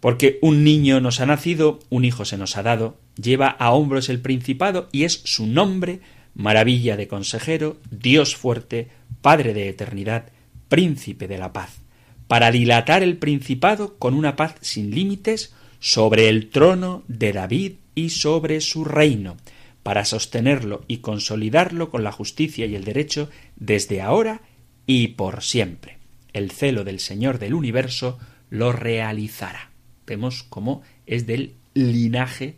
Porque 0.00 0.40
un 0.42 0.64
niño 0.64 1.00
nos 1.00 1.20
ha 1.20 1.26
nacido, 1.26 1.78
un 1.88 2.04
hijo 2.04 2.24
se 2.24 2.36
nos 2.36 2.56
ha 2.56 2.64
dado, 2.64 2.98
lleva 3.14 3.46
a 3.46 3.70
hombros 3.70 4.08
el 4.08 4.20
principado 4.20 4.88
y 4.90 5.04
es 5.04 5.20
su 5.24 5.46
nombre 5.46 6.00
maravilla 6.34 6.96
de 6.96 7.06
consejero, 7.06 7.78
Dios 7.92 8.34
fuerte, 8.34 8.88
Padre 9.22 9.54
de 9.54 9.68
eternidad, 9.68 10.30
príncipe 10.68 11.28
de 11.28 11.38
la 11.38 11.52
paz, 11.52 11.80
para 12.26 12.50
dilatar 12.50 13.04
el 13.04 13.18
principado 13.18 13.98
con 13.98 14.14
una 14.14 14.34
paz 14.34 14.56
sin 14.60 14.90
límites 14.90 15.54
sobre 15.80 16.28
el 16.28 16.50
trono 16.50 17.04
de 17.08 17.32
David 17.32 17.72
y 17.94 18.10
sobre 18.10 18.60
su 18.60 18.84
reino, 18.84 19.36
para 19.82 20.04
sostenerlo 20.04 20.84
y 20.88 20.98
consolidarlo 20.98 21.90
con 21.90 22.04
la 22.04 22.12
justicia 22.12 22.66
y 22.66 22.74
el 22.74 22.84
derecho 22.84 23.30
desde 23.56 24.02
ahora 24.02 24.42
y 24.86 25.08
por 25.08 25.42
siempre. 25.42 25.98
El 26.32 26.50
celo 26.50 26.84
del 26.84 27.00
Señor 27.00 27.38
del 27.38 27.54
universo 27.54 28.18
lo 28.50 28.72
realizará. 28.72 29.70
Vemos 30.06 30.42
cómo 30.42 30.82
es 31.06 31.26
del 31.26 31.54
linaje 31.74 32.56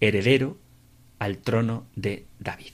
heredero 0.00 0.58
al 1.18 1.38
trono 1.38 1.86
de 1.94 2.26
David. 2.40 2.72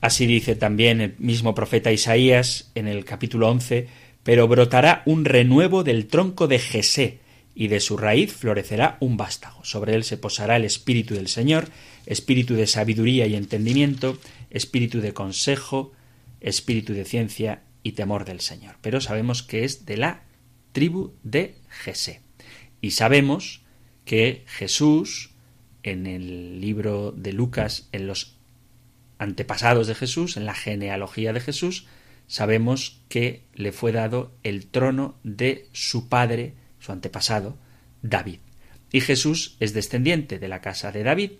Así 0.00 0.26
dice 0.26 0.56
también 0.56 1.00
el 1.00 1.14
mismo 1.18 1.54
profeta 1.54 1.92
Isaías 1.92 2.70
en 2.74 2.88
el 2.88 3.04
capítulo 3.04 3.48
11, 3.48 3.86
pero 4.22 4.48
brotará 4.48 5.02
un 5.06 5.24
renuevo 5.24 5.84
del 5.84 6.06
tronco 6.06 6.48
de 6.48 6.58
Jesé, 6.58 7.20
y 7.54 7.68
de 7.68 7.80
su 7.80 7.96
raíz 7.96 8.32
florecerá 8.32 8.96
un 9.00 9.16
vástago. 9.16 9.64
Sobre 9.64 9.94
él 9.94 10.04
se 10.04 10.16
posará 10.16 10.56
el 10.56 10.64
espíritu 10.64 11.14
del 11.14 11.28
Señor, 11.28 11.68
espíritu 12.06 12.54
de 12.54 12.66
sabiduría 12.66 13.26
y 13.26 13.34
entendimiento, 13.34 14.18
espíritu 14.50 15.00
de 15.00 15.12
consejo, 15.12 15.92
espíritu 16.40 16.92
de 16.94 17.04
ciencia 17.04 17.62
y 17.82 17.92
temor 17.92 18.24
del 18.24 18.40
Señor. 18.40 18.76
Pero 18.80 19.00
sabemos 19.00 19.42
que 19.42 19.64
es 19.64 19.84
de 19.84 19.96
la 19.96 20.22
tribu 20.72 21.12
de 21.22 21.56
Jesé. 21.68 22.22
Y 22.80 22.92
sabemos 22.92 23.62
que 24.04 24.44
Jesús, 24.46 25.30
en 25.82 26.06
el 26.06 26.60
libro 26.60 27.12
de 27.12 27.32
Lucas, 27.32 27.88
en 27.92 28.06
los 28.06 28.36
antepasados 29.18 29.86
de 29.86 29.94
Jesús, 29.94 30.36
en 30.36 30.46
la 30.46 30.54
genealogía 30.54 31.32
de 31.32 31.40
Jesús, 31.40 31.86
sabemos 32.26 33.02
que 33.08 33.44
le 33.54 33.72
fue 33.72 33.92
dado 33.92 34.32
el 34.42 34.66
trono 34.66 35.16
de 35.22 35.68
su 35.72 36.08
padre 36.08 36.54
su 36.82 36.92
antepasado, 36.92 37.56
David. 38.02 38.40
Y 38.90 39.00
Jesús 39.00 39.56
es 39.60 39.72
descendiente 39.72 40.38
de 40.38 40.48
la 40.48 40.60
casa 40.60 40.92
de 40.92 41.04
David 41.04 41.32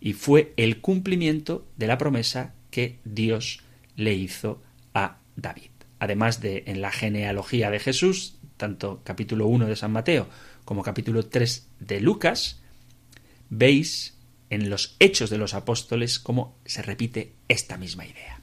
y 0.00 0.12
fue 0.12 0.54
el 0.56 0.80
cumplimiento 0.80 1.66
de 1.76 1.88
la 1.88 1.98
promesa 1.98 2.54
que 2.70 3.00
Dios 3.04 3.60
le 3.96 4.14
hizo 4.14 4.62
a 4.94 5.18
David. 5.34 5.70
Además 5.98 6.40
de 6.40 6.62
en 6.66 6.80
la 6.80 6.92
genealogía 6.92 7.70
de 7.70 7.80
Jesús, 7.80 8.36
tanto 8.56 9.02
capítulo 9.04 9.46
1 9.48 9.66
de 9.66 9.76
San 9.76 9.92
Mateo 9.92 10.28
como 10.64 10.82
capítulo 10.82 11.26
3 11.26 11.68
de 11.80 12.00
Lucas, 12.00 12.62
veis 13.50 14.16
en 14.50 14.70
los 14.70 14.96
hechos 15.00 15.30
de 15.30 15.38
los 15.38 15.54
apóstoles 15.54 16.18
cómo 16.20 16.56
se 16.64 16.82
repite 16.82 17.32
esta 17.48 17.76
misma 17.76 18.06
idea. 18.06 18.40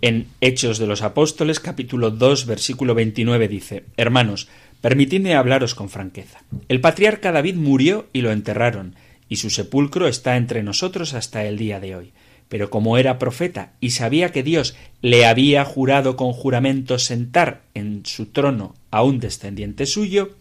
En 0.00 0.26
Hechos 0.40 0.78
de 0.78 0.86
los 0.86 1.02
Apóstoles, 1.02 1.60
capítulo 1.60 2.10
2, 2.10 2.46
versículo 2.46 2.94
29 2.94 3.48
dice, 3.48 3.84
Hermanos, 3.96 4.48
Permitidme 4.84 5.34
hablaros 5.34 5.74
con 5.74 5.88
franqueza. 5.88 6.42
El 6.68 6.82
patriarca 6.82 7.32
David 7.32 7.54
murió 7.54 8.06
y 8.12 8.20
lo 8.20 8.32
enterraron, 8.32 8.96
y 9.30 9.36
su 9.36 9.48
sepulcro 9.48 10.08
está 10.08 10.36
entre 10.36 10.62
nosotros 10.62 11.14
hasta 11.14 11.46
el 11.46 11.56
día 11.56 11.80
de 11.80 11.96
hoy. 11.96 12.12
Pero 12.50 12.68
como 12.68 12.98
era 12.98 13.18
profeta 13.18 13.72
y 13.80 13.92
sabía 13.92 14.30
que 14.30 14.42
Dios 14.42 14.76
le 15.00 15.24
había 15.24 15.64
jurado 15.64 16.16
con 16.16 16.34
juramento 16.34 16.98
sentar 16.98 17.62
en 17.72 18.04
su 18.04 18.26
trono 18.26 18.74
a 18.90 19.02
un 19.02 19.20
descendiente 19.20 19.86
suyo, 19.86 20.36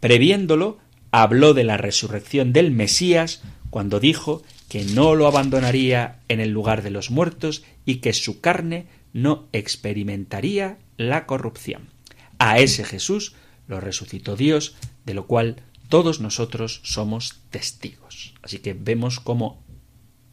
previéndolo, 0.00 0.78
habló 1.10 1.52
de 1.52 1.64
la 1.64 1.76
resurrección 1.76 2.54
del 2.54 2.70
Mesías 2.70 3.42
cuando 3.68 4.00
dijo 4.00 4.42
que 4.70 4.86
no 4.86 5.14
lo 5.14 5.26
abandonaría 5.26 6.20
en 6.28 6.40
el 6.40 6.48
lugar 6.48 6.80
de 6.80 6.92
los 6.92 7.10
muertos 7.10 7.62
y 7.84 7.96
que 7.96 8.14
su 8.14 8.40
carne 8.40 8.86
no 9.12 9.48
experimentaría 9.52 10.78
la 10.96 11.26
corrupción. 11.26 11.90
A 12.38 12.58
ese 12.58 12.82
Jesús 12.82 13.34
lo 13.68 13.80
resucitó 13.80 14.36
Dios, 14.36 14.76
de 15.04 15.14
lo 15.14 15.26
cual 15.26 15.62
todos 15.88 16.20
nosotros 16.20 16.80
somos 16.84 17.40
testigos. 17.50 18.34
Así 18.42 18.58
que 18.58 18.74
vemos 18.74 19.20
cómo 19.20 19.64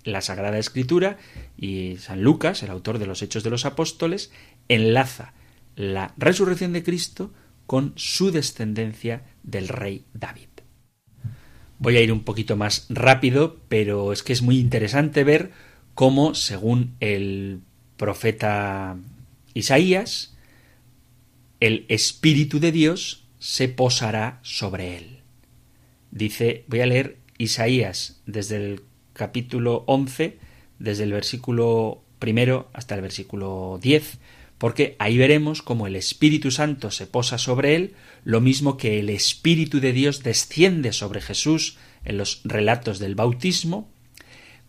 la 0.03 0.21
Sagrada 0.21 0.57
Escritura 0.57 1.17
y 1.57 1.97
San 1.97 2.23
Lucas, 2.23 2.63
el 2.63 2.71
autor 2.71 2.99
de 2.99 3.05
los 3.05 3.21
Hechos 3.21 3.43
de 3.43 3.49
los 3.49 3.65
Apóstoles, 3.65 4.31
enlaza 4.67 5.33
la 5.75 6.13
resurrección 6.17 6.73
de 6.73 6.83
Cristo 6.83 7.31
con 7.65 7.93
su 7.95 8.31
descendencia 8.31 9.23
del 9.43 9.67
rey 9.67 10.05
David. 10.13 10.49
Voy 11.79 11.97
a 11.97 12.01
ir 12.01 12.11
un 12.11 12.23
poquito 12.23 12.55
más 12.55 12.85
rápido, 12.89 13.59
pero 13.67 14.13
es 14.13 14.23
que 14.23 14.33
es 14.33 14.41
muy 14.41 14.59
interesante 14.59 15.23
ver 15.23 15.51
cómo, 15.95 16.35
según 16.35 16.95
el 16.99 17.61
profeta 17.97 18.97
Isaías, 19.53 20.35
el 21.59 21.85
Espíritu 21.87 22.59
de 22.59 22.71
Dios 22.71 23.22
se 23.43 23.67
posará 23.67 24.39
sobre 24.41 24.95
él. 24.95 25.19
Dice, 26.11 26.63
voy 26.69 26.79
a 26.79 26.85
leer 26.85 27.17
Isaías 27.37 28.21
desde 28.25 28.55
el 28.55 28.83
capítulo 29.11 29.83
11, 29.85 30.37
desde 30.79 31.03
el 31.03 31.11
versículo 31.11 32.05
primero 32.19 32.69
hasta 32.71 32.95
el 32.95 33.01
versículo 33.01 33.81
10, 33.81 34.19
porque 34.57 34.95
ahí 34.97 35.17
veremos 35.17 35.61
cómo 35.61 35.87
el 35.87 35.97
Espíritu 35.97 36.51
Santo 36.51 36.89
se 36.89 37.05
posa 37.05 37.37
sobre 37.37 37.75
él, 37.75 37.95
lo 38.23 38.39
mismo 38.39 38.77
que 38.77 39.01
el 39.01 39.09
Espíritu 39.09 39.81
de 39.81 39.91
Dios 39.91 40.23
desciende 40.23 40.93
sobre 40.93 41.19
Jesús 41.19 41.77
en 42.05 42.17
los 42.17 42.39
relatos 42.45 42.97
del 42.97 43.15
bautismo, 43.15 43.91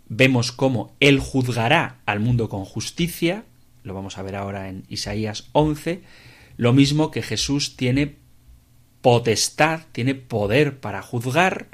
vemos 0.09 0.51
cómo 0.51 0.97
él 0.99 1.21
juzgará 1.21 2.01
al 2.07 2.19
mundo 2.19 2.49
con 2.49 2.65
justicia, 2.65 3.45
lo 3.85 3.95
vamos 3.95 4.19
a 4.19 4.23
ver 4.23 4.35
ahora 4.35 4.69
en 4.69 4.83
Isaías 4.89 5.49
11, 5.53 6.03
lo 6.57 6.73
mismo 6.73 7.13
que 7.13 7.23
Jesús 7.23 7.77
tiene 7.77 8.24
potestad, 9.05 9.81
tiene 9.93 10.15
poder 10.15 10.81
para 10.81 11.03
juzgar. 11.03 11.69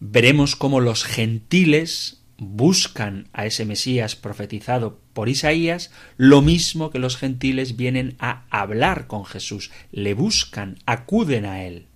Veremos 0.00 0.56
cómo 0.56 0.80
los 0.80 1.04
gentiles 1.04 2.24
buscan 2.38 3.28
a 3.32 3.46
ese 3.46 3.64
Mesías 3.64 4.16
profetizado 4.16 4.98
por 5.12 5.28
Isaías, 5.28 5.92
lo 6.16 6.42
mismo 6.42 6.90
que 6.90 6.98
los 6.98 7.16
gentiles 7.16 7.76
vienen 7.76 8.16
a 8.18 8.46
hablar 8.50 9.06
con 9.06 9.24
Jesús, 9.24 9.70
le 9.92 10.12
buscan, 10.14 10.78
acuden 10.86 11.44
a 11.44 11.62
él. 11.62 11.86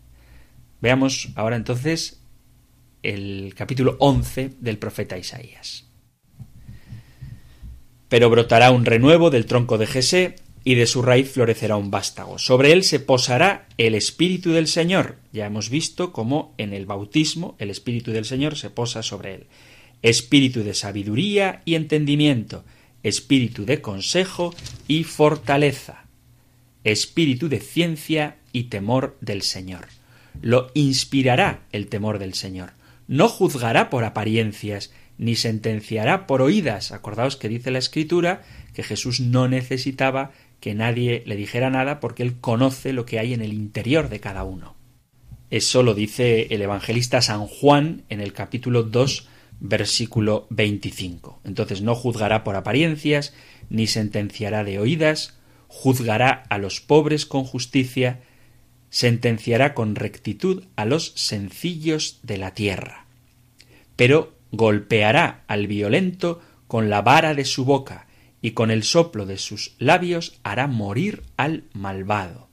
Veamos 0.80 1.30
ahora 1.34 1.56
entonces 1.56 2.20
el 3.02 3.54
capítulo 3.56 3.96
11 3.98 4.52
del 4.60 4.78
profeta 4.78 5.18
Isaías. 5.18 5.88
Pero 8.08 8.30
brotará 8.30 8.70
un 8.70 8.84
renuevo 8.84 9.30
del 9.30 9.46
tronco 9.46 9.78
de 9.78 9.88
Jesé, 9.88 10.36
y 10.64 10.74
de 10.74 10.86
su 10.86 11.02
raíz 11.02 11.30
florecerá 11.30 11.76
un 11.76 11.90
vástago. 11.90 12.38
Sobre 12.38 12.72
él 12.72 12.84
se 12.84 12.98
posará 12.98 13.68
el 13.76 13.94
Espíritu 13.94 14.50
del 14.50 14.66
Señor. 14.66 15.18
Ya 15.32 15.46
hemos 15.46 15.68
visto 15.68 16.12
cómo 16.12 16.54
en 16.56 16.72
el 16.72 16.86
bautismo 16.86 17.54
el 17.58 17.70
Espíritu 17.70 18.12
del 18.12 18.24
Señor 18.24 18.56
se 18.56 18.70
posa 18.70 19.02
sobre 19.02 19.34
él. 19.34 19.46
Espíritu 20.02 20.64
de 20.64 20.74
sabiduría 20.74 21.62
y 21.66 21.74
entendimiento, 21.74 22.64
espíritu 23.02 23.66
de 23.66 23.80
consejo 23.82 24.54
y 24.88 25.04
fortaleza, 25.04 26.04
espíritu 26.82 27.48
de 27.48 27.60
ciencia 27.60 28.38
y 28.52 28.64
temor 28.64 29.16
del 29.20 29.42
Señor. 29.42 29.88
Lo 30.40 30.70
inspirará 30.74 31.60
el 31.72 31.88
temor 31.88 32.18
del 32.18 32.34
Señor. 32.34 32.72
No 33.06 33.28
juzgará 33.28 33.90
por 33.90 34.04
apariencias, 34.04 34.92
ni 35.18 35.36
sentenciará 35.36 36.26
por 36.26 36.42
oídas. 36.42 36.92
Acordaos 36.92 37.36
que 37.36 37.48
dice 37.48 37.70
la 37.70 37.78
Escritura 37.78 38.42
que 38.72 38.82
Jesús 38.82 39.20
no 39.20 39.48
necesitaba 39.48 40.32
que 40.64 40.74
nadie 40.74 41.22
le 41.26 41.36
dijera 41.36 41.68
nada 41.68 42.00
porque 42.00 42.22
él 42.22 42.40
conoce 42.40 42.94
lo 42.94 43.04
que 43.04 43.18
hay 43.18 43.34
en 43.34 43.42
el 43.42 43.52
interior 43.52 44.08
de 44.08 44.18
cada 44.18 44.44
uno. 44.44 44.76
Eso 45.50 45.82
lo 45.82 45.92
dice 45.92 46.46
el 46.54 46.62
evangelista 46.62 47.20
San 47.20 47.46
Juan 47.46 48.04
en 48.08 48.22
el 48.22 48.32
capítulo 48.32 48.82
2, 48.82 49.28
versículo 49.60 50.46
25. 50.48 51.42
Entonces 51.44 51.82
no 51.82 51.94
juzgará 51.94 52.44
por 52.44 52.56
apariencias, 52.56 53.34
ni 53.68 53.86
sentenciará 53.86 54.64
de 54.64 54.78
oídas, 54.78 55.38
juzgará 55.68 56.44
a 56.48 56.56
los 56.56 56.80
pobres 56.80 57.26
con 57.26 57.44
justicia, 57.44 58.22
sentenciará 58.88 59.74
con 59.74 59.96
rectitud 59.96 60.64
a 60.76 60.86
los 60.86 61.12
sencillos 61.14 62.20
de 62.22 62.38
la 62.38 62.54
tierra. 62.54 63.04
Pero 63.96 64.32
golpeará 64.50 65.44
al 65.46 65.66
violento 65.66 66.40
con 66.68 66.88
la 66.88 67.02
vara 67.02 67.34
de 67.34 67.44
su 67.44 67.66
boca, 67.66 68.03
y 68.44 68.50
con 68.50 68.70
el 68.70 68.82
soplo 68.82 69.24
de 69.24 69.38
sus 69.38 69.74
labios 69.78 70.38
hará 70.42 70.66
morir 70.66 71.22
al 71.38 71.64
malvado. 71.72 72.50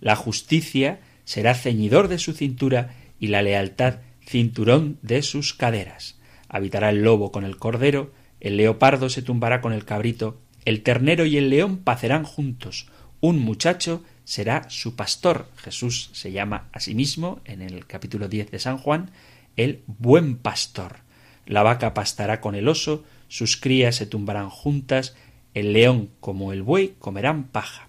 La 0.00 0.14
justicia 0.14 1.00
será 1.24 1.56
ceñidor 1.56 2.06
de 2.06 2.20
su 2.20 2.32
cintura 2.32 2.94
y 3.18 3.26
la 3.26 3.42
lealtad 3.42 3.96
cinturón 4.24 5.00
de 5.02 5.22
sus 5.22 5.52
caderas. 5.52 6.16
Habitará 6.48 6.90
el 6.90 7.02
lobo 7.02 7.32
con 7.32 7.42
el 7.44 7.56
cordero, 7.56 8.12
el 8.38 8.56
leopardo 8.56 9.08
se 9.08 9.20
tumbará 9.20 9.60
con 9.60 9.72
el 9.72 9.84
cabrito, 9.84 10.40
el 10.64 10.84
ternero 10.84 11.26
y 11.26 11.38
el 11.38 11.50
león 11.50 11.78
pacerán 11.78 12.22
juntos, 12.22 12.86
un 13.20 13.40
muchacho 13.40 14.04
será 14.22 14.70
su 14.70 14.94
pastor. 14.94 15.48
Jesús 15.56 16.08
se 16.12 16.30
llama 16.30 16.68
a 16.72 16.78
sí 16.78 16.94
mismo, 16.94 17.40
en 17.46 17.62
el 17.62 17.84
capítulo 17.88 18.28
10 18.28 18.52
de 18.52 18.60
San 18.60 18.78
Juan, 18.78 19.10
el 19.56 19.82
buen 19.88 20.36
pastor. 20.36 20.98
La 21.46 21.64
vaca 21.64 21.94
pastará 21.94 22.40
con 22.40 22.54
el 22.54 22.68
oso, 22.68 23.04
sus 23.28 23.56
crías 23.56 23.96
se 23.96 24.06
tumbarán 24.06 24.50
juntas, 24.50 25.16
el 25.54 25.72
león 25.72 26.10
como 26.20 26.52
el 26.52 26.62
buey 26.62 26.94
comerán 26.98 27.44
paja. 27.44 27.88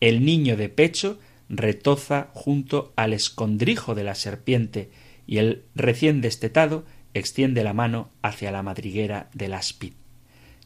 El 0.00 0.24
niño 0.24 0.56
de 0.56 0.68
pecho 0.68 1.18
retoza 1.48 2.30
junto 2.32 2.92
al 2.96 3.12
escondrijo 3.12 3.94
de 3.94 4.04
la 4.04 4.14
serpiente, 4.14 4.90
y 5.26 5.38
el 5.38 5.64
recién 5.74 6.20
destetado 6.20 6.84
extiende 7.14 7.64
la 7.64 7.74
mano 7.74 8.10
hacia 8.22 8.52
la 8.52 8.62
madriguera 8.62 9.28
del 9.34 9.54
aspid. 9.54 9.92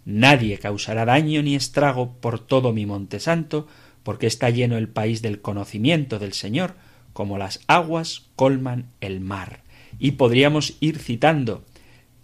Nadie 0.05 0.59
causará 0.59 1.05
daño 1.05 1.43
ni 1.43 1.55
estrago 1.55 2.13
por 2.21 2.39
todo 2.39 2.73
mi 2.73 2.85
monte 2.85 3.21
santo, 3.21 3.67
porque 4.03 4.27
está 4.27 4.51
lleno 4.51 4.77
el 4.77 4.89
país 4.89 5.23
del 5.23 5.41
conocimiento 5.41 6.19
del 6.19 6.35
Señor, 6.35 6.75
como 7.15 7.39
las 7.39 7.61
aguas 7.67 8.27
colman 8.37 8.91
el 9.01 9.21
mar. 9.21 9.63
Y 9.99 10.13
podríamos 10.13 10.75
ir 10.81 10.99
citando 10.99 11.65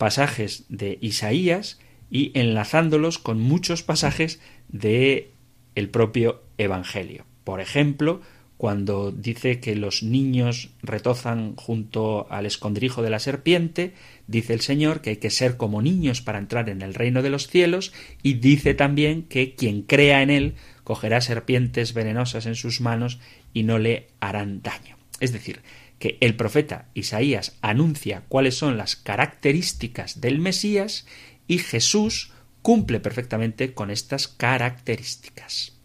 pasajes 0.01 0.65
de 0.71 0.97
Isaías 1.03 1.79
y 2.11 2.33
enlazándolos 2.33 3.19
con 3.19 3.39
muchos 3.39 3.83
pasajes 3.83 4.41
de 4.71 5.33
el 5.75 5.91
propio 5.91 6.43
Evangelio. 6.57 7.27
Por 7.45 7.61
ejemplo, 7.61 8.23
cuando 8.57 9.13
dice 9.13 9.61
que 9.61 9.77
los 9.77 10.03
niños 10.03 10.71
retozan 10.83 11.55
junto 11.57 12.27
al 12.33 12.47
escondrijo 12.47 13.03
de 13.03 13.11
la 13.11 13.19
serpiente, 13.19 13.93
dice 14.27 14.55
el 14.55 14.63
Señor 14.63 15.03
que 15.03 15.11
hay 15.11 15.17
que 15.19 15.29
ser 15.29 15.59
como 15.59 15.83
niños 15.83 16.23
para 16.23 16.39
entrar 16.39 16.71
en 16.71 16.81
el 16.81 16.95
reino 16.95 17.21
de 17.21 17.29
los 17.29 17.49
cielos, 17.49 17.93
y 18.23 18.35
dice 18.35 18.73
también 18.73 19.25
que 19.25 19.55
quien 19.55 19.83
crea 19.83 20.23
en 20.23 20.31
él 20.31 20.55
cogerá 20.83 21.21
serpientes 21.21 21.93
venenosas 21.93 22.47
en 22.47 22.55
sus 22.55 22.81
manos 22.81 23.21
y 23.53 23.65
no 23.65 23.79
le 23.79 24.09
harán 24.19 24.63
daño. 24.63 24.97
Es 25.21 25.35
decir, 25.35 25.61
que 26.01 26.17
el 26.21 26.35
profeta 26.35 26.89
Isaías 26.95 27.59
anuncia 27.61 28.25
cuáles 28.27 28.57
son 28.57 28.77
las 28.77 28.97
características 28.97 30.21
del 30.21 30.41
Mesías 30.41 31.07
y 31.47 31.59
Jesús 31.59 32.33
cumple 32.63 33.01
perfectamente 33.01 33.75
con 33.75 33.91
estas 33.91 34.27
características. 34.27 35.77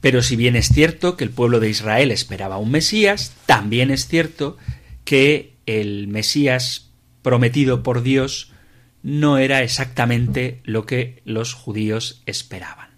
Pero 0.00 0.22
si 0.22 0.36
bien 0.36 0.54
es 0.54 0.68
cierto 0.68 1.16
que 1.16 1.24
el 1.24 1.30
pueblo 1.30 1.60
de 1.60 1.70
Israel 1.70 2.12
esperaba 2.12 2.58
un 2.58 2.70
Mesías, 2.70 3.34
también 3.46 3.90
es 3.90 4.06
cierto 4.06 4.58
que 5.04 5.54
el 5.64 6.08
Mesías 6.08 6.90
prometido 7.22 7.82
por 7.82 8.02
Dios 8.02 8.52
no 9.02 9.38
era 9.38 9.62
exactamente 9.62 10.60
lo 10.64 10.84
que 10.84 11.22
los 11.24 11.54
judíos 11.54 12.22
esperaban. 12.26 12.90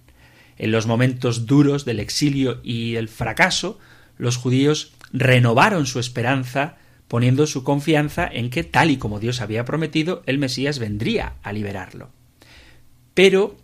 En 0.57 0.73
los 0.73 0.87
momentos 0.87 1.47
duros 1.47 1.85
del 1.85 2.01
exilio 2.01 2.61
y 2.65 2.97
el 2.97 3.09
fracaso, 3.09 3.79
los 4.17 4.37
judíos 4.37 4.93
renovaron 5.13 5.87
su 5.87 5.99
esperanza 5.99 6.77
poniendo 7.09 7.47
su 7.47 7.65
confianza 7.65 8.29
en 8.31 8.51
que, 8.51 8.65
tal 8.65 8.91
y 8.91 8.99
como 8.99 9.19
Dios 9.19 9.41
había 9.41 9.65
prometido, 9.65 10.23
el 10.27 10.39
Mesías 10.39 10.79
vendría 10.79 11.35
a 11.43 11.53
liberarlo. 11.53 12.11
Pero 13.15 13.57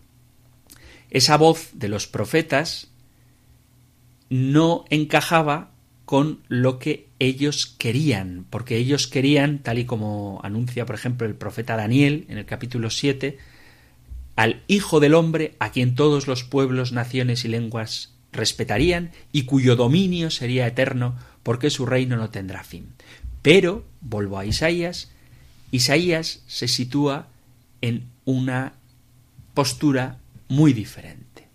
esa 1.11 1.37
voz 1.37 1.71
de 1.75 1.89
los 1.89 2.07
profetas 2.07 2.89
no 4.31 4.85
encajaba 4.91 5.71
con 6.07 6.41
lo 6.49 6.79
que 6.79 7.09
ellos 7.19 7.67
querían, 7.79 8.47
porque 8.51 8.77
ellos 8.77 9.07
querían, 9.07 9.59
tal 9.59 9.79
y 9.79 9.85
como 9.85 10.41
anuncia, 10.43 10.87
por 10.87 10.95
ejemplo, 10.95 11.27
el 11.27 11.35
profeta 11.35 11.77
Daniel 11.77 12.27
en 12.29 12.39
el 12.39 12.47
capítulo 12.47 12.91
7, 12.91 13.39
al 14.37 14.63
Hijo 14.67 15.01
del 15.01 15.15
Hombre, 15.15 15.55
a 15.61 15.71
quien 15.71 15.95
todos 15.95 16.27
los 16.27 16.45
pueblos, 16.45 16.93
naciones 16.93 17.45
y 17.45 17.49
lenguas 17.49 18.15
respetarían, 18.33 19.13
y 19.33 19.45
cuyo 19.45 19.77
dominio 19.77 20.31
sería 20.31 20.67
eterno, 20.67 21.17
porque 21.45 21.71
su 21.71 21.87
reino 21.87 22.17
no 22.17 22.31
tendrá 22.31 22.65
fin. 22.65 22.89
Pero, 23.43 23.85
vuelvo 24.01 24.39
a 24.39 24.47
Isaías, 24.47 25.13
Isaías 25.71 26.43
se 26.49 26.67
sitúa 26.67 27.29
en 27.81 28.09
una 28.25 28.73
postura 29.55 30.19
muy 30.49 30.73
diferente, 30.73 31.47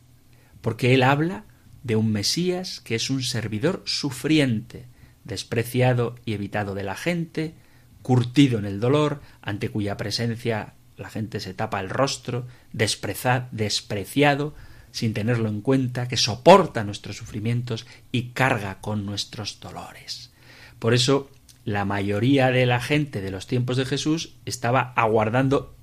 porque 0.61 0.93
él 0.93 1.03
habla 1.03 1.43
de 1.83 1.95
un 1.95 2.11
Mesías 2.11 2.79
que 2.81 2.95
es 2.95 3.09
un 3.09 3.23
servidor 3.23 3.81
sufriente, 3.85 4.85
despreciado 5.23 6.15
y 6.25 6.33
evitado 6.33 6.75
de 6.75 6.83
la 6.83 6.95
gente, 6.95 7.55
curtido 8.01 8.59
en 8.59 8.65
el 8.65 8.79
dolor, 8.79 9.21
ante 9.41 9.69
cuya 9.69 9.97
presencia 9.97 10.73
la 10.97 11.09
gente 11.09 11.39
se 11.39 11.53
tapa 11.53 11.79
el 11.79 11.89
rostro, 11.89 12.45
despreciado, 12.71 14.53
sin 14.91 15.13
tenerlo 15.13 15.49
en 15.49 15.61
cuenta, 15.61 16.07
que 16.07 16.17
soporta 16.17 16.83
nuestros 16.83 17.17
sufrimientos 17.17 17.85
y 18.11 18.29
carga 18.29 18.79
con 18.81 19.05
nuestros 19.05 19.59
dolores. 19.59 20.31
Por 20.79 20.93
eso 20.93 21.29
la 21.65 21.85
mayoría 21.85 22.51
de 22.51 22.65
la 22.65 22.81
gente 22.81 23.21
de 23.21 23.31
los 23.31 23.47
tiempos 23.47 23.77
de 23.77 23.85
Jesús 23.85 24.33
estaba 24.45 24.93
aguardando 24.95 25.75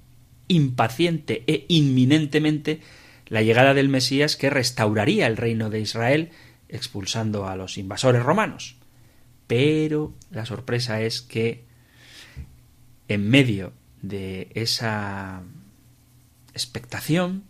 impaciente 0.48 1.44
e 1.46 1.64
inminentemente 1.68 2.80
la 3.26 3.42
llegada 3.42 3.74
del 3.74 3.88
Mesías 3.88 4.36
que 4.36 4.50
restauraría 4.50 5.26
el 5.26 5.36
reino 5.36 5.70
de 5.70 5.80
Israel 5.80 6.30
expulsando 6.68 7.46
a 7.46 7.57
los 7.57 7.78
invasores 7.78 8.22
romanos. 8.22 8.76
Pero 9.46 10.14
la 10.30 10.46
sorpresa 10.46 11.00
es 11.02 11.22
que 11.22 11.64
en 13.09 13.28
medio 13.28 13.72
de 14.02 14.48
esa 14.54 15.42
expectación, 16.52 17.44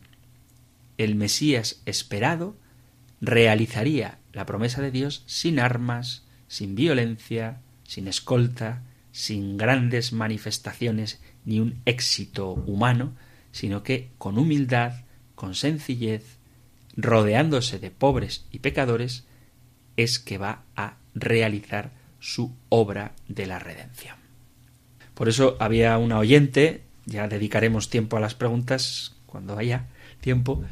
el 0.98 1.14
Mesías 1.14 1.82
esperado 1.86 2.56
realizaría 3.20 4.18
la 4.32 4.46
promesa 4.46 4.82
de 4.82 4.90
Dios 4.90 5.22
sin 5.26 5.58
armas, 5.58 6.24
sin 6.48 6.74
violencia, 6.74 7.60
sin 7.84 8.08
escolta, 8.08 8.82
sin 9.12 9.56
grandes 9.56 10.12
manifestaciones 10.12 11.20
ni 11.44 11.60
un 11.60 11.80
éxito 11.86 12.52
humano, 12.52 13.14
sino 13.52 13.82
que 13.82 14.10
con 14.18 14.36
humildad, 14.38 15.04
con 15.34 15.54
sencillez, 15.54 16.36
rodeándose 16.96 17.78
de 17.78 17.90
pobres 17.90 18.44
y 18.50 18.58
pecadores, 18.58 19.24
es 19.96 20.18
que 20.18 20.38
va 20.38 20.64
a 20.76 20.96
realizar 21.14 21.92
su 22.20 22.54
obra 22.68 23.12
de 23.28 23.46
la 23.46 23.58
redención. 23.58 24.16
Por 25.14 25.28
eso 25.28 25.56
había 25.60 25.96
una 25.96 26.18
oyente, 26.18 26.82
ya 27.06 27.28
dedicaremos 27.28 27.88
tiempo 27.88 28.16
a 28.16 28.20
las 28.20 28.34
preguntas 28.34 29.14
cuando 29.24 29.56
haya 29.56 29.86
tiempo, 30.20 30.62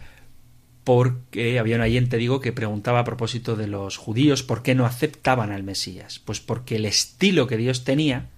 porque 0.84 1.58
había 1.58 1.76
un 1.76 1.82
oyente, 1.82 2.18
digo, 2.18 2.40
que 2.40 2.52
preguntaba 2.52 3.00
a 3.00 3.04
propósito 3.04 3.56
de 3.56 3.66
los 3.66 3.96
judíos 3.96 4.42
por 4.42 4.62
qué 4.62 4.74
no 4.74 4.84
aceptaban 4.84 5.50
al 5.50 5.62
Mesías. 5.62 6.18
Pues 6.18 6.40
porque 6.40 6.76
el 6.76 6.84
estilo 6.84 7.46
que 7.46 7.56
Dios 7.56 7.84
tenía, 7.84 8.28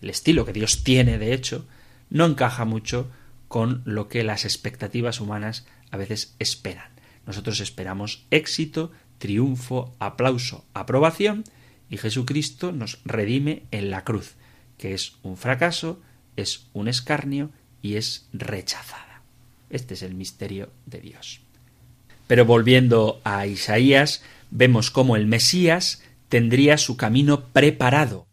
el 0.00 0.08
estilo 0.08 0.46
que 0.46 0.54
Dios 0.54 0.82
tiene, 0.82 1.18
de 1.18 1.34
hecho, 1.34 1.66
no 2.08 2.24
encaja 2.24 2.64
mucho 2.64 3.10
con 3.48 3.82
lo 3.84 4.08
que 4.08 4.24
las 4.24 4.44
expectativas 4.44 5.20
humanas 5.20 5.66
a 5.90 5.98
veces 5.98 6.34
esperan. 6.38 6.90
Nosotros 7.26 7.60
esperamos 7.60 8.24
éxito, 8.30 8.92
triunfo, 9.18 9.94
aplauso, 9.98 10.64
aprobación, 10.72 11.44
y 11.90 11.98
Jesucristo 11.98 12.72
nos 12.72 13.00
redime 13.04 13.64
en 13.72 13.90
la 13.90 14.04
cruz, 14.04 14.36
que 14.78 14.94
es 14.94 15.16
un 15.22 15.36
fracaso, 15.36 16.00
es 16.36 16.66
un 16.72 16.88
escarnio 16.88 17.50
y 17.82 17.96
es 17.96 18.28
rechazada. 18.32 19.22
Este 19.68 19.94
es 19.94 20.02
el 20.02 20.14
misterio 20.14 20.70
de 20.86 21.00
Dios. 21.00 21.40
Pero 22.30 22.44
volviendo 22.44 23.20
a 23.24 23.44
Isaías, 23.48 24.22
vemos 24.52 24.92
cómo 24.92 25.16
el 25.16 25.26
Mesías 25.26 26.00
tendría 26.28 26.78
su 26.78 26.96
camino 26.96 27.46
preparado. 27.52 28.28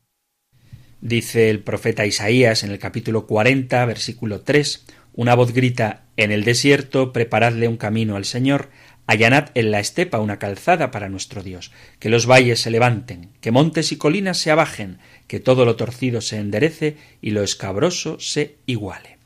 Dice 1.02 1.50
el 1.50 1.62
profeta 1.62 2.06
Isaías 2.06 2.62
en 2.62 2.70
el 2.70 2.78
capítulo 2.78 3.26
40, 3.26 3.84
versículo 3.86 4.42
3, 4.42 4.86
una 5.14 5.34
voz 5.34 5.52
grita 5.52 6.04
En 6.16 6.32
el 6.32 6.44
desierto, 6.44 7.12
preparadle 7.12 7.68
un 7.68 7.78
camino 7.78 8.16
al 8.16 8.26
Señor, 8.26 8.70
allanad 9.08 9.50
en 9.56 9.72
la 9.72 9.80
estepa 9.80 10.20
una 10.20 10.38
calzada 10.38 10.92
para 10.92 11.10
nuestro 11.10 11.42
Dios, 11.42 11.72
que 11.98 12.10
los 12.10 12.28
valles 12.28 12.62
se 12.62 12.70
levanten, 12.70 13.32
que 13.42 13.50
montes 13.50 13.92
y 13.92 13.98
colinas 13.98 14.38
se 14.38 14.52
abajen, 14.52 15.00
que 15.26 15.40
todo 15.40 15.66
lo 15.66 15.76
torcido 15.76 16.22
se 16.22 16.38
enderece 16.38 16.98
y 17.20 17.32
lo 17.32 17.42
escabroso 17.42 18.20
se 18.20 18.58
iguale. 18.68 19.18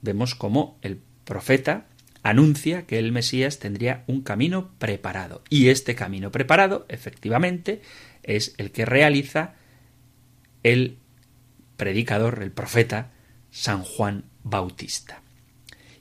Vemos 0.00 0.34
cómo 0.34 0.78
el 0.80 1.02
profeta 1.26 1.84
anuncia 2.28 2.86
que 2.86 2.98
el 2.98 3.12
Mesías 3.12 3.60
tendría 3.60 4.02
un 4.08 4.20
camino 4.22 4.72
preparado. 4.78 5.44
Y 5.48 5.68
este 5.68 5.94
camino 5.94 6.32
preparado, 6.32 6.84
efectivamente, 6.88 7.82
es 8.24 8.54
el 8.58 8.72
que 8.72 8.84
realiza 8.84 9.54
el 10.64 10.98
predicador, 11.76 12.42
el 12.42 12.50
profeta 12.50 13.12
San 13.52 13.84
Juan 13.84 14.24
Bautista. 14.42 15.22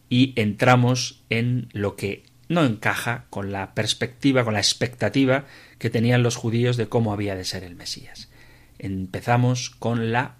Y 0.09 0.34
entramos 0.36 1.23
en 1.30 1.69
lo 1.73 1.95
que 1.95 2.23
no 2.49 2.63
encaja 2.63 3.26
con 3.30 3.51
la 3.51 3.76
perspectiva, 3.76 4.43
con 4.43 4.53
la 4.53 4.59
expectativa 4.59 5.45
que 5.78 5.91
tenían 5.91 6.23
los 6.23 6.38
judíos 6.38 6.76
de 6.76 6.88
cómo 6.88 7.13
había 7.13 7.36
de 7.36 7.45
ser 7.45 7.63
el 7.63 7.76
Mesías. 7.76 8.32
Empezamos 8.80 9.69
con 9.69 10.11
la 10.11 10.38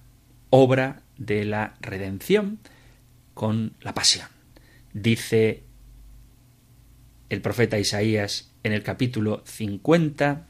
obra 0.50 1.04
de 1.18 1.46
la 1.46 1.76
redención, 1.80 2.60
con 3.36 3.74
la 3.82 3.94
pasión. 3.94 4.28
Dice 4.94 5.65
el 7.30 7.42
profeta 7.42 7.80
Isaías 7.80 8.52
en 8.64 8.72
el 8.72 8.84
capítulo 8.84 9.44
50. 9.46 10.46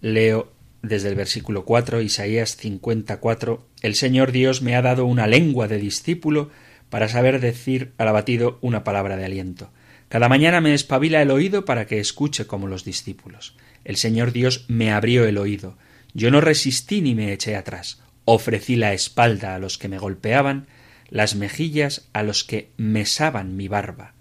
Leo 0.00 0.52
desde 0.82 1.08
el 1.08 1.14
versículo 1.14 1.64
4, 1.64 2.00
Isaías 2.00 2.56
54, 2.56 3.66
El 3.82 3.94
Señor 3.94 4.32
Dios 4.32 4.62
me 4.62 4.76
ha 4.76 4.82
dado 4.82 5.04
una 5.04 5.26
lengua 5.26 5.68
de 5.68 5.78
discípulo 5.78 6.50
para 6.88 7.08
saber 7.08 7.40
decir 7.40 7.92
al 7.98 8.08
abatido 8.08 8.58
una 8.62 8.82
palabra 8.82 9.16
de 9.16 9.26
aliento. 9.26 9.70
Cada 10.08 10.28
mañana 10.28 10.60
me 10.60 10.74
espabila 10.74 11.20
el 11.20 11.30
oído 11.30 11.64
para 11.64 11.86
que 11.86 12.00
escuche 12.00 12.46
como 12.46 12.66
los 12.66 12.84
discípulos. 12.84 13.56
El 13.84 13.96
Señor 13.96 14.32
Dios 14.32 14.64
me 14.68 14.90
abrió 14.90 15.24
el 15.26 15.38
oído. 15.38 15.76
Yo 16.14 16.30
no 16.30 16.40
resistí 16.40 17.02
ni 17.02 17.14
me 17.14 17.32
eché 17.32 17.56
atrás. 17.56 18.00
Ofrecí 18.24 18.76
la 18.76 18.92
espalda 18.92 19.54
a 19.54 19.58
los 19.58 19.78
que 19.78 19.88
me 19.88 19.98
golpeaban, 19.98 20.66
las 21.10 21.36
mejillas 21.36 22.08
a 22.12 22.22
los 22.22 22.42
que 22.42 22.70
mesaban 22.76 23.56
mi 23.56 23.68
barba 23.68 24.14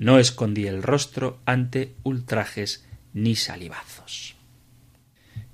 no 0.00 0.18
escondí 0.18 0.66
el 0.66 0.82
rostro 0.82 1.40
ante 1.44 1.94
ultrajes 2.04 2.86
ni 3.12 3.36
salivazos. 3.36 4.34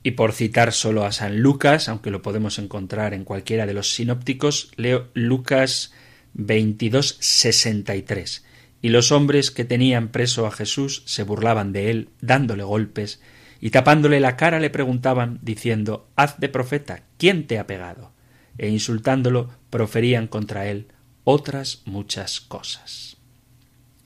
Y 0.05 0.13
por 0.13 0.33
citar 0.33 0.73
solo 0.73 1.05
a 1.05 1.11
San 1.11 1.41
Lucas, 1.41 1.89
aunque 1.89 2.13
lo 2.13 2.23
podemos 2.23 2.61
encontrar 2.61 3.13
en 3.13 3.25
cualquiera 3.25 3.67
de 3.67 3.75
los 3.75 3.93
sinópticos, 3.93 4.71
leo 4.77 5.09
Lucas 5.15 5.93
22, 6.35 7.19
63. 7.19 8.45
Y 8.83 8.91
los 8.91 9.11
hombres 9.11 9.51
que 9.51 9.65
tenían 9.65 10.09
preso 10.13 10.47
a 10.47 10.53
Jesús 10.53 11.03
se 11.07 11.25
burlaban 11.25 11.73
de 11.73 11.91
él, 11.91 12.11
dándole 12.21 12.63
golpes, 12.63 13.21
y 13.61 13.71
tapándole 13.71 14.21
la 14.21 14.37
cara 14.37 14.61
le 14.61 14.71
preguntaban, 14.71 15.41
diciendo 15.43 16.09
Haz 16.15 16.39
de 16.39 16.49
profeta, 16.49 17.03
¿quién 17.19 17.49
te 17.49 17.59
ha 17.59 17.67
pegado? 17.67 18.13
e 18.59 18.69
insultándolo 18.69 19.51
proferían 19.69 20.29
contra 20.29 20.69
él 20.69 20.87
otras 21.25 21.83
muchas 21.85 22.41
cosas. 22.41 23.16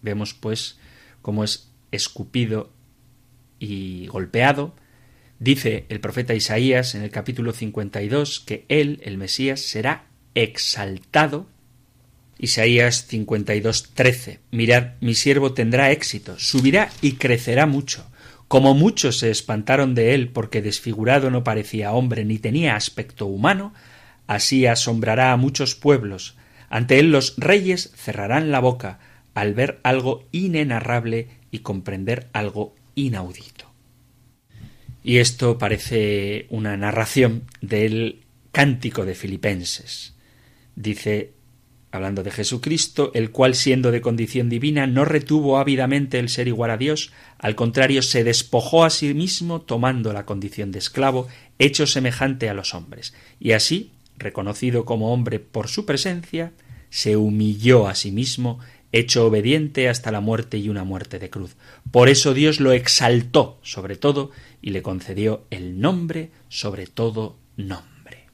Vemos, 0.03 0.35
pues, 0.35 0.79
cómo 1.23 1.45
es 1.45 1.71
escupido 1.91 2.73
y 3.59 4.07
golpeado. 4.07 4.75
Dice 5.39 5.87
el 5.89 6.01
profeta 6.01 6.35
Isaías 6.35 6.95
en 6.95 7.03
el 7.03 7.11
capítulo 7.11 7.53
52 7.53 8.41
que 8.41 8.65
él, 8.69 9.01
el 9.05 9.17
Mesías, 9.17 9.61
será 9.61 10.05
exaltado. 10.35 11.49
Isaías 12.39 13.07
52, 13.07 13.91
13. 13.95 14.41
Mirad, 14.51 14.93
mi 15.01 15.15
siervo 15.15 15.53
tendrá 15.53 15.91
éxito, 15.91 16.39
subirá 16.39 16.91
y 17.03 17.13
crecerá 17.13 17.67
mucho. 17.67 18.11
Como 18.49 18.75
muchos 18.75 19.19
se 19.19 19.31
espantaron 19.31 19.95
de 19.95 20.15
él 20.15 20.29
porque 20.29 20.63
desfigurado 20.63 21.31
no 21.31 21.45
parecía 21.45 21.93
hombre 21.93 22.25
ni 22.25 22.39
tenía 22.39 22.77
aspecto 22.77 23.27
humano, 23.27 23.73
así 24.27 24.67
asombrará 24.67 25.33
a 25.33 25.37
muchos 25.37 25.75
pueblos. 25.75 26.37
Ante 26.69 26.99
él 26.99 27.13
los 27.13 27.35
reyes 27.37 27.93
cerrarán 27.95 28.51
la 28.51 28.61
boca, 28.61 28.99
al 29.41 29.55
ver 29.55 29.81
algo 29.85 30.29
inenarrable 30.33 31.29
y 31.51 31.61
comprender 31.61 32.29
algo 32.35 32.75
inaudito. 32.95 33.73
Y 35.03 35.17
esto 35.17 35.57
parece 35.57 36.47
una 36.51 36.77
narración 36.77 37.45
del 37.63 38.21
cántico 38.53 39.07
de 39.07 39.15
Filipenses. 39.15 40.15
Dice, 40.77 41.33
hablando 41.91 42.23
de 42.23 42.33
Jesucristo, 42.33 43.13
el 43.15 43.31
cual 43.31 43.55
siendo 43.55 43.91
de 43.91 44.03
condición 44.03 44.51
divina 44.51 44.87
no 44.87 45.07
retuvo 45.07 45.59
ávidamente 45.59 46.19
el 46.19 46.29
ser 46.29 46.47
igual 46.47 46.71
a 46.71 46.77
Dios, 46.77 47.11
al 47.39 47.55
contrario 47.55 48.03
se 48.03 48.25
despojó 48.25 48.85
a 48.85 48.91
sí 48.91 49.15
mismo 49.15 49.63
tomando 49.63 50.13
la 50.13 50.27
condición 50.27 50.71
de 50.71 50.81
esclavo, 50.81 51.29
hecho 51.59 51.87
semejante 51.87 52.51
a 52.51 52.55
los 52.55 52.75
hombres, 52.75 53.15
y 53.39 53.53
así, 53.53 53.93
reconocido 54.19 54.85
como 54.85 55.15
hombre 55.15 55.41
por 55.41 55.69
su 55.69 55.87
presencia, 55.87 56.53
se 56.91 57.17
humilló 57.17 57.89
a 57.89 57.95
sí 57.95 58.13
mismo 58.13 58.59
hecho 58.93 59.27
obediente 59.27 59.89
hasta 59.89 60.11
la 60.11 60.21
muerte 60.21 60.59
y 60.59 60.69
una 60.69 60.85
muerte 60.85 61.19
de 61.19 61.31
cruz. 61.31 61.57
Por 61.91 62.09
eso 62.09 62.35
Dios 62.35 62.61
lo 62.61 62.73
exaltó 62.73 63.59
sobre 63.63 63.97
todo 63.97 64.31
y 64.61 64.71
le 64.71 64.83
concedió 64.83 65.47
el 65.51 65.81
nombre 65.81 66.31
sobre 66.49 66.87
todo 66.87 67.39
nombre. 67.57 68.27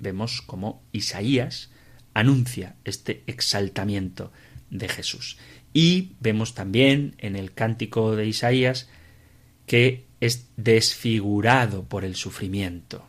Vemos 0.00 0.42
cómo 0.42 0.82
Isaías 0.92 1.70
anuncia 2.14 2.76
este 2.84 3.22
exaltamiento 3.26 4.32
de 4.70 4.88
Jesús. 4.88 5.38
Y 5.72 6.12
vemos 6.20 6.54
también 6.54 7.14
en 7.18 7.36
el 7.36 7.52
cántico 7.52 8.16
de 8.16 8.26
Isaías 8.26 8.88
que 9.66 10.06
es 10.20 10.48
desfigurado 10.56 11.84
por 11.84 12.04
el 12.04 12.14
sufrimiento. 12.14 13.06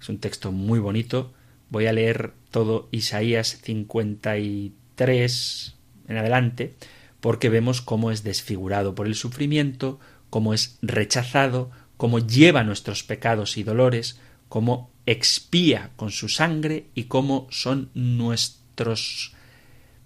Es 0.00 0.08
un 0.08 0.18
texto 0.18 0.52
muy 0.52 0.78
bonito. 0.78 1.32
Voy 1.70 1.86
a 1.86 1.92
leer 1.92 2.34
todo 2.56 2.88
Isaías 2.90 3.60
53 3.64 5.74
en 6.08 6.16
adelante, 6.16 6.74
porque 7.20 7.50
vemos 7.50 7.82
cómo 7.82 8.10
es 8.10 8.22
desfigurado 8.22 8.94
por 8.94 9.06
el 9.06 9.14
sufrimiento, 9.14 10.00
cómo 10.30 10.54
es 10.54 10.78
rechazado, 10.80 11.70
cómo 11.98 12.18
lleva 12.18 12.64
nuestros 12.64 13.02
pecados 13.02 13.58
y 13.58 13.62
dolores, 13.62 14.18
cómo 14.48 14.90
expía 15.04 15.90
con 15.96 16.10
su 16.10 16.30
sangre 16.30 16.86
y 16.94 17.04
cómo 17.04 17.46
son 17.50 17.90
nuestros 17.92 19.34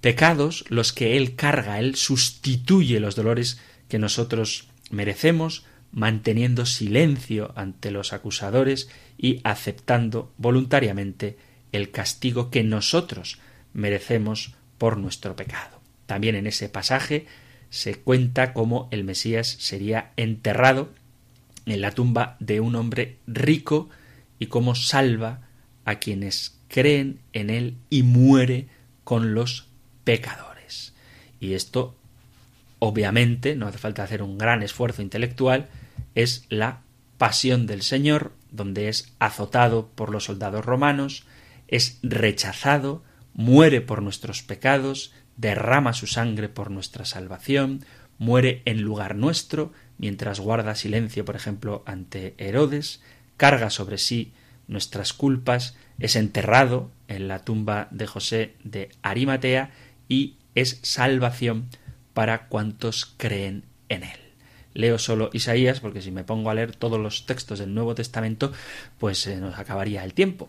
pecados 0.01 0.65
los 0.71 0.93
que 0.93 1.17
Él 1.17 1.37
carga, 1.37 1.79
Él 1.79 1.95
sustituye 1.95 2.99
los 2.99 3.15
dolores 3.15 3.61
que 3.87 4.01
nosotros 4.01 4.67
merecemos, 4.91 5.67
manteniendo 5.93 6.67
silencio 6.67 7.53
ante 7.55 7.93
los 7.93 8.13
acusadores 8.13 8.89
y 9.17 9.41
aceptando 9.45 10.33
voluntariamente 10.37 11.39
el 11.73 11.91
castigo 11.91 12.51
que 12.51 12.63
nosotros 12.63 13.39
merecemos 13.73 14.55
por 14.79 14.97
nuestro 14.97 15.37
pecado. 15.37 15.81
También 16.07 16.35
en 16.35 16.47
ese 16.47 16.69
pasaje 16.69 17.27
se 17.69 17.95
cuenta 17.95 18.53
cómo 18.53 18.89
el 18.91 19.05
Mesías 19.05 19.47
sería 19.61 20.13
enterrado 20.17 20.93
en 21.67 21.81
la 21.81 21.93
tumba 21.93 22.37
de 22.41 22.61
un 22.61 22.75
hombre 22.75 23.19
rico 23.27 23.89
y 24.39 24.47
cómo 24.47 24.75
salva 24.75 25.49
a 25.85 25.97
quienes 25.97 26.59
creen 26.69 27.21
en 27.33 27.51
él 27.51 27.77
y 27.91 28.03
muere 28.03 28.69
con 29.05 29.35
los 29.35 29.69
pecadores. 30.05 30.95
Y 31.39 31.55
esto 31.55 31.97
obviamente, 32.81 33.55
no 33.55 33.69
hace 33.69 33.79
falta 33.79 34.03
hacer 34.03 34.23
un 34.23 34.37
gran 34.37 34.63
esfuerzo 34.65 35.03
intelectual, 35.03 35.69
es 36.17 36.47
la 36.49 36.81
pasión 37.19 37.67
del 37.67 37.83
Señor, 37.83 38.33
donde 38.51 38.89
es 38.89 39.13
azotado 39.21 39.89
por 39.95 40.11
los 40.11 40.25
soldados 40.25 40.65
romanos, 40.65 41.25
es 41.71 41.99
rechazado, 42.03 43.03
muere 43.33 43.81
por 43.81 44.03
nuestros 44.03 44.43
pecados, 44.43 45.13
derrama 45.37 45.95
su 45.95 46.07
sangre 46.07 46.49
por 46.49 46.71
nuestra 46.71 47.05
salvación, 47.05 47.85
muere 48.19 48.61
en 48.67 48.83
lugar 48.83 49.15
nuestro, 49.15 49.73
mientras 49.97 50.41
guarda 50.41 50.75
silencio, 50.75 51.25
por 51.25 51.37
ejemplo, 51.37 51.83
ante 51.87 52.35
Herodes, 52.37 53.01
carga 53.37 53.71
sobre 53.71 53.97
sí 53.97 54.35
nuestras 54.67 55.13
culpas, 55.13 55.77
es 55.99 56.17
enterrado 56.17 56.91
en 57.09 57.29
la 57.29 57.45
tumba 57.45 57.89
de 57.91 58.07
José 58.07 58.55
de 58.65 58.91
Arimatea 59.03 59.71
y 60.09 60.37
es 60.55 60.81
salvación 60.83 61.69
para 62.15 62.49
cuantos 62.49 63.15
creen 63.17 63.65
en 63.89 64.03
él. 64.03 64.19
Leo 64.75 64.99
solo 64.99 65.31
Isaías 65.33 65.81
porque 65.81 66.03
si 66.03 66.11
me 66.11 66.25
pongo 66.25 66.51
a 66.51 66.55
leer 66.55 66.75
todos 66.75 67.01
los 67.01 67.27
textos 67.27 67.59
del 67.59 67.75
Nuevo 67.75 67.95
Testamento, 67.95 68.53
pues 68.99 69.19
se 69.19 69.37
nos 69.37 69.59
acabaría 69.59 70.05
el 70.05 70.15
tiempo. 70.15 70.49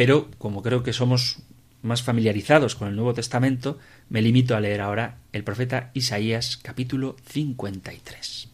Pero 0.00 0.30
como 0.38 0.62
creo 0.62 0.82
que 0.82 0.94
somos 0.94 1.40
más 1.82 2.02
familiarizados 2.02 2.74
con 2.74 2.88
el 2.88 2.96
Nuevo 2.96 3.12
Testamento, 3.12 3.78
me 4.08 4.22
limito 4.22 4.56
a 4.56 4.60
leer 4.60 4.80
ahora 4.80 5.18
el 5.34 5.44
profeta 5.44 5.90
Isaías 5.92 6.56
capítulo 6.56 7.16
53. 7.26 8.48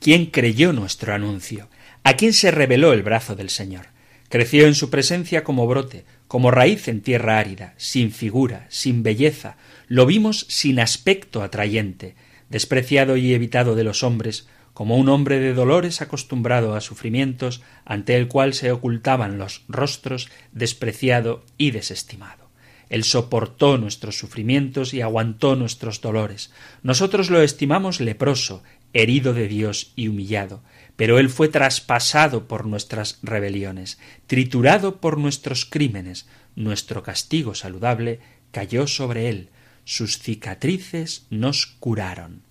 ¿Quién 0.00 0.24
creyó 0.24 0.72
nuestro 0.72 1.12
anuncio? 1.12 1.68
¿A 2.02 2.14
quién 2.16 2.32
se 2.32 2.50
reveló 2.50 2.94
el 2.94 3.02
brazo 3.02 3.36
del 3.36 3.50
Señor? 3.50 3.88
Creció 4.30 4.66
en 4.66 4.74
su 4.74 4.88
presencia 4.88 5.44
como 5.44 5.66
brote, 5.66 6.06
como 6.28 6.50
raíz 6.50 6.88
en 6.88 7.02
tierra 7.02 7.38
árida, 7.38 7.74
sin 7.76 8.10
figura, 8.10 8.64
sin 8.70 9.02
belleza, 9.02 9.58
lo 9.86 10.06
vimos 10.06 10.46
sin 10.48 10.80
aspecto 10.80 11.42
atrayente, 11.42 12.14
despreciado 12.48 13.18
y 13.18 13.34
evitado 13.34 13.74
de 13.74 13.84
los 13.84 14.02
hombres, 14.02 14.48
como 14.74 14.96
un 14.96 15.08
hombre 15.08 15.38
de 15.38 15.54
dolores 15.54 16.00
acostumbrado 16.00 16.74
a 16.74 16.80
sufrimientos, 16.80 17.62
ante 17.84 18.16
el 18.16 18.28
cual 18.28 18.54
se 18.54 18.72
ocultaban 18.72 19.38
los 19.38 19.64
rostros, 19.68 20.28
despreciado 20.52 21.44
y 21.58 21.72
desestimado. 21.72 22.50
Él 22.88 23.04
soportó 23.04 23.78
nuestros 23.78 24.18
sufrimientos 24.18 24.92
y 24.92 25.00
aguantó 25.00 25.56
nuestros 25.56 26.00
dolores. 26.00 26.52
Nosotros 26.82 27.30
lo 27.30 27.40
estimamos 27.40 28.00
leproso, 28.00 28.62
herido 28.92 29.32
de 29.32 29.48
Dios 29.48 29.92
y 29.96 30.08
humillado, 30.08 30.62
pero 30.96 31.18
él 31.18 31.30
fue 31.30 31.48
traspasado 31.48 32.46
por 32.46 32.66
nuestras 32.66 33.18
rebeliones, 33.22 33.98
triturado 34.26 35.00
por 35.00 35.16
nuestros 35.16 35.64
crímenes, 35.64 36.26
nuestro 36.54 37.02
castigo 37.02 37.54
saludable 37.54 38.20
cayó 38.50 38.86
sobre 38.86 39.30
él, 39.30 39.48
sus 39.84 40.18
cicatrices 40.18 41.26
nos 41.30 41.66
curaron. 41.66 42.42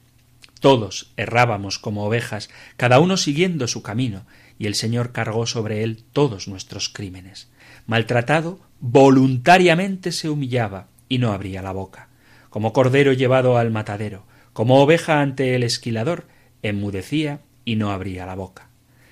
Todos 0.61 1.11
errábamos 1.17 1.79
como 1.79 2.05
ovejas, 2.05 2.51
cada 2.77 2.99
uno 2.99 3.17
siguiendo 3.17 3.67
su 3.67 3.81
camino, 3.81 4.27
y 4.59 4.67
el 4.67 4.75
Señor 4.75 5.11
cargó 5.11 5.47
sobre 5.47 5.83
él 5.83 6.03
todos 6.13 6.47
nuestros 6.47 6.87
crímenes. 6.87 7.49
Maltratado, 7.87 8.59
voluntariamente 8.79 10.11
se 10.11 10.29
humillaba 10.29 10.87
y 11.09 11.17
no 11.17 11.33
abría 11.33 11.63
la 11.63 11.71
boca. 11.71 12.09
Como 12.51 12.73
cordero 12.73 13.11
llevado 13.11 13.57
al 13.57 13.71
matadero, 13.71 14.23
como 14.53 14.79
oveja 14.79 15.19
ante 15.21 15.55
el 15.55 15.63
esquilador, 15.63 16.27
enmudecía 16.61 17.41
y 17.65 17.75
no 17.75 17.91
abría 17.91 18.27
la 18.27 18.35
boca. 18.35 18.69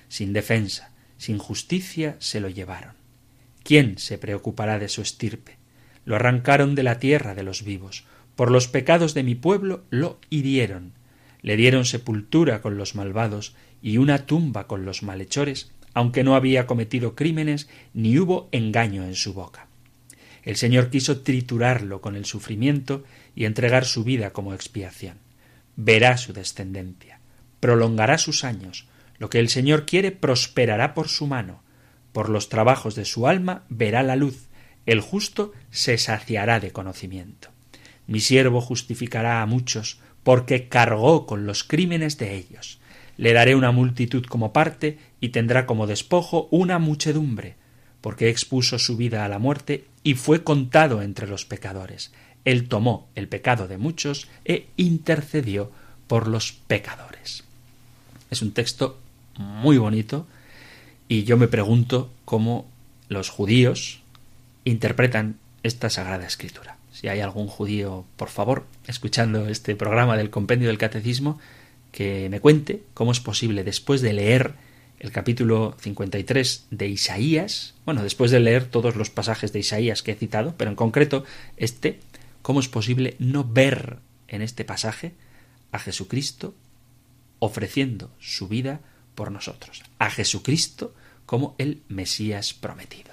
Sin 0.08 0.32
defensa, 0.32 0.92
sin 1.18 1.38
justicia 1.38 2.14
se 2.20 2.38
lo 2.38 2.48
llevaron. 2.48 2.94
¿Quién 3.64 3.98
se 3.98 4.18
preocupará 4.18 4.78
de 4.78 4.88
su 4.88 5.02
estirpe? 5.02 5.56
Lo 6.04 6.14
arrancaron 6.14 6.76
de 6.76 6.84
la 6.84 7.00
tierra 7.00 7.34
de 7.34 7.42
los 7.42 7.64
vivos. 7.64 8.04
Por 8.36 8.52
los 8.52 8.68
pecados 8.68 9.14
de 9.14 9.24
mi 9.24 9.34
pueblo 9.34 9.82
lo 9.90 10.20
hirieron. 10.30 10.92
Le 11.42 11.56
dieron 11.56 11.84
sepultura 11.84 12.60
con 12.60 12.76
los 12.76 12.94
malvados 12.94 13.54
y 13.82 13.98
una 13.98 14.26
tumba 14.26 14.66
con 14.66 14.84
los 14.84 15.02
malhechores, 15.02 15.72
aunque 15.94 16.24
no 16.24 16.34
había 16.34 16.66
cometido 16.66 17.14
crímenes 17.14 17.68
ni 17.94 18.18
hubo 18.18 18.48
engaño 18.52 19.04
en 19.04 19.14
su 19.14 19.32
boca. 19.32 19.66
El 20.42 20.56
Señor 20.56 20.90
quiso 20.90 21.20
triturarlo 21.20 22.00
con 22.00 22.16
el 22.16 22.24
sufrimiento 22.24 23.04
y 23.34 23.44
entregar 23.44 23.84
su 23.84 24.04
vida 24.04 24.32
como 24.32 24.54
expiación. 24.54 25.18
Verá 25.76 26.16
su 26.16 26.32
descendencia 26.32 27.20
prolongará 27.60 28.18
sus 28.18 28.42
años. 28.42 28.86
Lo 29.18 29.30
que 29.30 29.38
el 29.38 29.50
Señor 29.50 29.86
quiere 29.86 30.10
prosperará 30.10 30.94
por 30.94 31.08
su 31.08 31.26
mano. 31.26 31.62
Por 32.12 32.28
los 32.28 32.48
trabajos 32.48 32.94
de 32.94 33.04
su 33.04 33.28
alma 33.28 33.64
verá 33.68 34.02
la 34.02 34.16
luz. 34.16 34.48
El 34.86 35.00
justo 35.00 35.52
se 35.70 35.98
saciará 35.98 36.58
de 36.58 36.72
conocimiento. 36.72 37.50
Mi 38.06 38.18
siervo 38.18 38.60
justificará 38.60 39.42
a 39.42 39.46
muchos, 39.46 40.00
porque 40.22 40.68
cargó 40.68 41.26
con 41.26 41.46
los 41.46 41.64
crímenes 41.64 42.18
de 42.18 42.36
ellos. 42.36 42.78
Le 43.16 43.32
daré 43.32 43.54
una 43.54 43.72
multitud 43.72 44.24
como 44.24 44.52
parte 44.52 44.98
y 45.20 45.30
tendrá 45.30 45.66
como 45.66 45.86
despojo 45.86 46.48
una 46.50 46.78
muchedumbre, 46.78 47.56
porque 48.00 48.30
expuso 48.30 48.78
su 48.78 48.96
vida 48.96 49.24
a 49.24 49.28
la 49.28 49.38
muerte 49.38 49.84
y 50.02 50.14
fue 50.14 50.42
contado 50.42 51.02
entre 51.02 51.26
los 51.26 51.44
pecadores. 51.44 52.12
Él 52.44 52.68
tomó 52.68 53.08
el 53.14 53.28
pecado 53.28 53.68
de 53.68 53.78
muchos 53.78 54.28
e 54.44 54.68
intercedió 54.76 55.70
por 56.06 56.26
los 56.26 56.52
pecadores. 56.52 57.44
Es 58.30 58.42
un 58.42 58.52
texto 58.52 58.98
muy 59.36 59.76
bonito 59.78 60.26
y 61.08 61.24
yo 61.24 61.36
me 61.36 61.48
pregunto 61.48 62.10
cómo 62.24 62.66
los 63.08 63.28
judíos 63.28 64.00
interpretan 64.64 65.38
esta 65.62 65.90
sagrada 65.90 66.26
escritura. 66.26 66.79
Si 67.00 67.08
hay 67.08 67.20
algún 67.20 67.46
judío, 67.46 68.04
por 68.18 68.28
favor, 68.28 68.66
escuchando 68.86 69.48
este 69.48 69.74
programa 69.74 70.18
del 70.18 70.28
compendio 70.28 70.68
del 70.68 70.76
catecismo, 70.76 71.40
que 71.92 72.28
me 72.28 72.40
cuente 72.40 72.82
cómo 72.92 73.10
es 73.12 73.20
posible 73.20 73.64
después 73.64 74.02
de 74.02 74.12
leer 74.12 74.52
el 74.98 75.10
capítulo 75.10 75.74
53 75.80 76.66
de 76.70 76.88
Isaías, 76.88 77.72
bueno, 77.86 78.02
después 78.02 78.30
de 78.30 78.40
leer 78.40 78.66
todos 78.66 78.96
los 78.96 79.08
pasajes 79.08 79.50
de 79.54 79.60
Isaías 79.60 80.02
que 80.02 80.12
he 80.12 80.14
citado, 80.14 80.54
pero 80.58 80.70
en 80.70 80.76
concreto 80.76 81.24
este, 81.56 82.00
cómo 82.42 82.60
es 82.60 82.68
posible 82.68 83.16
no 83.18 83.44
ver 83.44 83.96
en 84.28 84.42
este 84.42 84.66
pasaje 84.66 85.14
a 85.72 85.78
Jesucristo 85.78 86.54
ofreciendo 87.38 88.10
su 88.18 88.46
vida 88.46 88.82
por 89.14 89.32
nosotros, 89.32 89.82
a 89.98 90.10
Jesucristo 90.10 90.94
como 91.24 91.54
el 91.56 91.80
Mesías 91.88 92.52
prometido. 92.52 93.09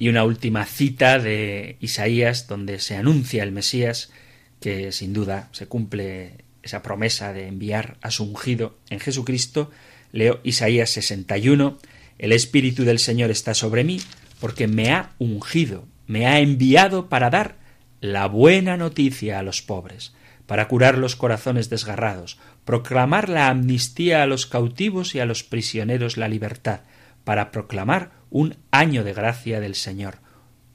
Y 0.00 0.08
una 0.08 0.24
última 0.24 0.64
cita 0.64 1.18
de 1.18 1.76
Isaías 1.78 2.48
donde 2.48 2.78
se 2.78 2.96
anuncia 2.96 3.42
el 3.42 3.52
Mesías, 3.52 4.10
que 4.58 4.92
sin 4.92 5.12
duda 5.12 5.50
se 5.52 5.66
cumple 5.66 6.38
esa 6.62 6.80
promesa 6.80 7.34
de 7.34 7.46
enviar 7.46 7.98
a 8.00 8.10
su 8.10 8.24
ungido 8.24 8.78
en 8.88 8.98
Jesucristo, 8.98 9.70
leo 10.10 10.40
Isaías 10.42 10.88
61, 10.88 11.76
el 12.18 12.32
Espíritu 12.32 12.84
del 12.84 12.98
Señor 12.98 13.30
está 13.30 13.52
sobre 13.52 13.84
mí, 13.84 14.00
porque 14.40 14.68
me 14.68 14.90
ha 14.90 15.12
ungido, 15.18 15.84
me 16.06 16.26
ha 16.26 16.40
enviado 16.40 17.10
para 17.10 17.28
dar 17.28 17.56
la 18.00 18.24
buena 18.24 18.78
noticia 18.78 19.38
a 19.38 19.42
los 19.42 19.60
pobres, 19.60 20.14
para 20.46 20.66
curar 20.66 20.96
los 20.96 21.14
corazones 21.14 21.68
desgarrados, 21.68 22.38
proclamar 22.64 23.28
la 23.28 23.48
amnistía 23.48 24.22
a 24.22 24.26
los 24.26 24.46
cautivos 24.46 25.14
y 25.14 25.20
a 25.20 25.26
los 25.26 25.44
prisioneros 25.44 26.16
la 26.16 26.28
libertad, 26.28 26.80
para 27.24 27.50
proclamar 27.50 28.12
un 28.30 28.56
año 28.70 29.04
de 29.04 29.12
gracia 29.12 29.60
del 29.60 29.74
Señor, 29.74 30.18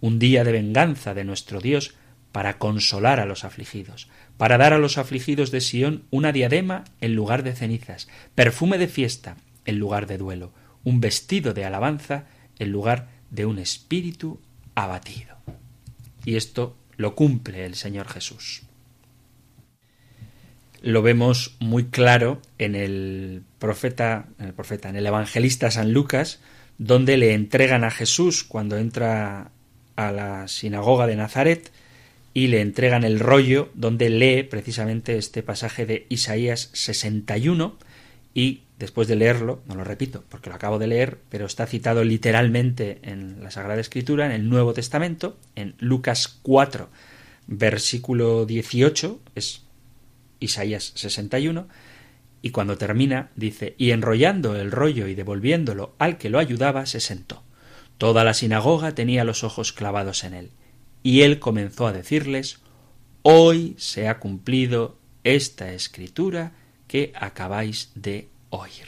un 0.01 0.19
día 0.19 0.43
de 0.43 0.51
venganza 0.51 1.13
de 1.13 1.23
nuestro 1.23 1.61
Dios, 1.61 1.95
para 2.31 2.57
consolar 2.57 3.21
a 3.21 3.25
los 3.25 3.45
afligidos, 3.45 4.09
para 4.37 4.57
dar 4.57 4.73
a 4.73 4.77
los 4.77 4.97
afligidos 4.97 5.51
de 5.51 5.61
Sión 5.61 6.03
una 6.11 6.33
diadema 6.33 6.83
en 6.99 7.15
lugar 7.15 7.43
de 7.43 7.55
cenizas, 7.55 8.09
perfume 8.35 8.77
de 8.77 8.87
fiesta 8.87 9.37
en 9.63 9.79
lugar 9.79 10.05
de 10.05 10.17
duelo, 10.17 10.51
un 10.83 10.99
vestido 10.99 11.53
de 11.53 11.63
alabanza 11.63 12.25
en 12.59 12.71
lugar 12.71 13.07
de 13.31 13.45
un 13.45 13.57
espíritu 13.57 14.41
abatido. 14.75 15.37
Y 16.25 16.35
esto 16.35 16.75
lo 16.97 17.15
cumple 17.15 17.65
el 17.65 17.75
Señor 17.75 18.07
Jesús 18.09 18.64
lo 20.85 21.01
vemos 21.01 21.55
muy 21.59 21.85
claro 21.85 22.39
en 22.59 22.75
el 22.75 23.41
profeta, 23.57 24.27
en 24.37 24.45
el 24.45 24.53
profeta, 24.53 24.87
en 24.87 24.95
el 24.95 25.07
evangelista 25.07 25.71
San 25.71 25.93
Lucas, 25.93 26.41
donde 26.77 27.17
le 27.17 27.33
entregan 27.33 27.83
a 27.83 27.89
Jesús 27.89 28.43
cuando 28.43 28.77
entra 28.77 29.49
a 29.95 30.11
la 30.11 30.47
sinagoga 30.47 31.07
de 31.07 31.15
Nazaret 31.15 31.71
y 32.35 32.47
le 32.47 32.61
entregan 32.61 33.03
el 33.03 33.19
rollo 33.19 33.71
donde 33.73 34.11
lee 34.11 34.43
precisamente 34.43 35.17
este 35.17 35.41
pasaje 35.41 35.87
de 35.87 36.05
Isaías 36.09 36.69
61 36.73 37.79
y 38.35 38.61
después 38.77 39.07
de 39.07 39.15
leerlo, 39.15 39.63
no 39.65 39.73
lo 39.73 39.83
repito 39.83 40.23
porque 40.29 40.51
lo 40.51 40.55
acabo 40.55 40.77
de 40.77 40.85
leer, 40.85 41.17
pero 41.29 41.47
está 41.47 41.65
citado 41.65 42.03
literalmente 42.03 42.99
en 43.01 43.41
la 43.41 43.49
Sagrada 43.49 43.81
Escritura, 43.81 44.27
en 44.27 44.33
el 44.33 44.49
Nuevo 44.49 44.73
Testamento, 44.73 45.35
en 45.55 45.73
Lucas 45.79 46.27
4, 46.43 46.89
versículo 47.47 48.45
18, 48.45 49.19
es 49.33 49.64
Isaías 50.45 50.93
61, 50.95 51.67
y 52.41 52.51
cuando 52.51 52.77
termina 52.77 53.31
dice, 53.35 53.75
y 53.77 53.91
enrollando 53.91 54.55
el 54.55 54.71
rollo 54.71 55.07
y 55.07 55.15
devolviéndolo 55.15 55.95
al 55.97 56.17
que 56.17 56.29
lo 56.29 56.39
ayudaba, 56.39 56.85
se 56.85 56.99
sentó. 56.99 57.43
Toda 57.97 58.23
la 58.23 58.33
sinagoga 58.33 58.93
tenía 58.93 59.23
los 59.23 59.43
ojos 59.43 59.73
clavados 59.73 60.23
en 60.23 60.33
él, 60.33 60.51
y 61.03 61.21
él 61.21 61.39
comenzó 61.39 61.87
a 61.87 61.93
decirles, 61.93 62.59
Hoy 63.21 63.73
se 63.79 64.07
ha 64.07 64.19
cumplido 64.19 64.99
esta 65.23 65.73
escritura 65.73 66.51
que 66.87 67.11
acabáis 67.15 67.91
de 67.95 68.29
oír. 68.51 68.87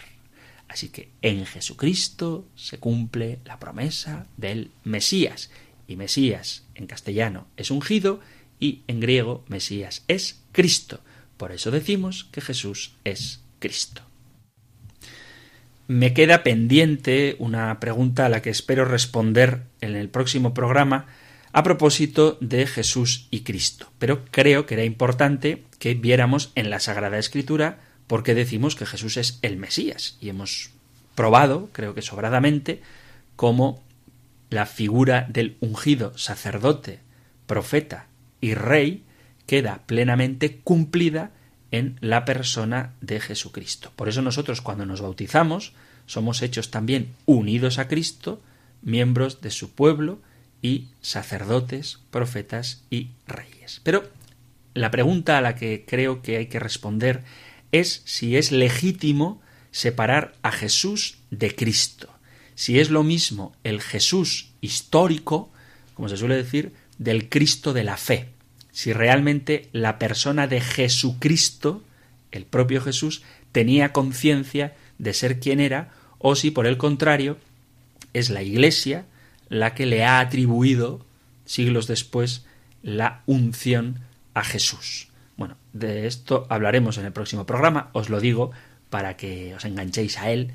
Así 0.67 0.89
que 0.89 1.09
en 1.21 1.45
Jesucristo 1.45 2.45
se 2.55 2.77
cumple 2.77 3.39
la 3.45 3.57
promesa 3.57 4.27
del 4.37 4.69
Mesías. 4.83 5.49
Y 5.87 5.95
Mesías 5.95 6.65
en 6.75 6.85
castellano 6.85 7.47
es 7.57 7.71
ungido 7.71 8.19
y 8.59 8.83
en 8.87 8.99
griego 8.99 9.43
Mesías 9.47 10.03
es 10.07 10.41
Cristo. 10.51 10.99
Por 11.37 11.51
eso 11.51 11.71
decimos 11.71 12.27
que 12.31 12.41
Jesús 12.41 12.95
es 13.03 13.41
Cristo. 13.59 14.01
Me 15.87 16.13
queda 16.13 16.43
pendiente 16.43 17.37
una 17.39 17.79
pregunta 17.79 18.25
a 18.25 18.29
la 18.29 18.41
que 18.41 18.49
espero 18.49 18.83
responder 18.83 19.63
en 19.79 19.95
el 19.95 20.09
próximo 20.09 20.53
programa 20.53 21.05
a 21.53 21.63
propósito 21.63 22.37
de 22.41 22.67
Jesús 22.67 23.27
y 23.31 23.41
Cristo. 23.41 23.89
Pero 23.97 24.25
creo 24.31 24.65
que 24.65 24.73
era 24.73 24.83
importante 24.83 25.63
que 25.79 25.93
viéramos 25.93 26.51
en 26.55 26.69
la 26.69 26.79
Sagrada 26.79 27.17
Escritura 27.17 27.79
por 28.07 28.23
qué 28.23 28.33
decimos 28.35 28.75
que 28.75 28.85
Jesús 28.85 29.17
es 29.17 29.39
el 29.41 29.57
Mesías. 29.57 30.17
Y 30.19 30.29
hemos 30.29 30.71
probado, 31.15 31.69
creo 31.71 31.93
que 31.93 32.01
sobradamente, 32.01 32.81
cómo 33.35 33.83
la 34.49 34.65
figura 34.65 35.25
del 35.29 35.57
ungido 35.59 36.17
sacerdote, 36.17 36.99
profeta 37.47 38.07
y 38.41 38.53
rey 38.53 39.03
queda 39.47 39.81
plenamente 39.87 40.57
cumplida 40.57 41.31
en 41.71 41.97
la 42.01 42.25
persona 42.25 42.93
de 43.01 43.19
Jesucristo. 43.19 43.91
Por 43.95 44.07
eso 44.09 44.21
nosotros 44.21 44.61
cuando 44.61 44.85
nos 44.85 45.01
bautizamos 45.01 45.73
somos 46.05 46.41
hechos 46.41 46.69
también 46.69 47.15
unidos 47.25 47.79
a 47.79 47.87
Cristo, 47.87 48.41
miembros 48.81 49.41
de 49.41 49.49
su 49.49 49.71
pueblo 49.71 50.19
y 50.61 50.87
sacerdotes, 51.01 51.99
profetas 52.11 52.83
y 52.89 53.09
reyes. 53.27 53.81
Pero 53.83 54.09
la 54.73 54.91
pregunta 54.91 55.37
a 55.37 55.41
la 55.41 55.55
que 55.55 55.85
creo 55.85 56.21
que 56.21 56.37
hay 56.37 56.45
que 56.47 56.59
responder 56.59 57.23
es 57.71 58.01
si 58.05 58.37
es 58.37 58.51
legítimo 58.51 59.41
separar 59.71 60.35
a 60.43 60.51
Jesús 60.51 61.19
de 61.31 61.53
Cristo, 61.55 62.09
si 62.55 62.79
es 62.79 62.89
lo 62.89 63.03
mismo 63.03 63.53
el 63.63 63.81
Jesús 63.81 64.51
histórico, 64.61 65.51
como 65.93 66.09
se 66.09 66.17
suele 66.17 66.35
decir, 66.35 66.73
del 66.97 67.29
Cristo 67.29 67.73
de 67.73 67.83
la 67.83 67.97
fe 67.97 68.29
si 68.77 68.93
realmente 68.93 69.69
la 69.71 69.97
persona 69.97 70.45
de 70.45 70.61
Jesucristo, 70.61 71.81
el 72.31 72.45
propio 72.45 72.79
Jesús, 72.79 73.23
tenía 73.51 73.91
conciencia 73.91 74.75
de 74.99 75.15
ser 75.15 75.39
quien 75.39 75.59
era, 75.59 75.89
o 76.19 76.35
si 76.35 76.51
por 76.51 76.67
el 76.67 76.77
contrario 76.77 77.39
es 78.13 78.29
la 78.29 78.43
Iglesia 78.43 79.05
la 79.49 79.73
que 79.73 79.87
le 79.87 80.05
ha 80.05 80.19
atribuido, 80.19 81.03
siglos 81.43 81.87
después, 81.87 82.45
la 82.83 83.23
unción 83.25 84.01
a 84.35 84.43
Jesús. 84.43 85.07
Bueno, 85.37 85.57
de 85.73 86.05
esto 86.05 86.45
hablaremos 86.47 86.99
en 86.99 87.05
el 87.05 87.13
próximo 87.13 87.47
programa, 87.47 87.89
os 87.93 88.11
lo 88.11 88.19
digo 88.19 88.51
para 88.91 89.17
que 89.17 89.55
os 89.55 89.65
enganchéis 89.65 90.19
a 90.19 90.29
él 90.29 90.51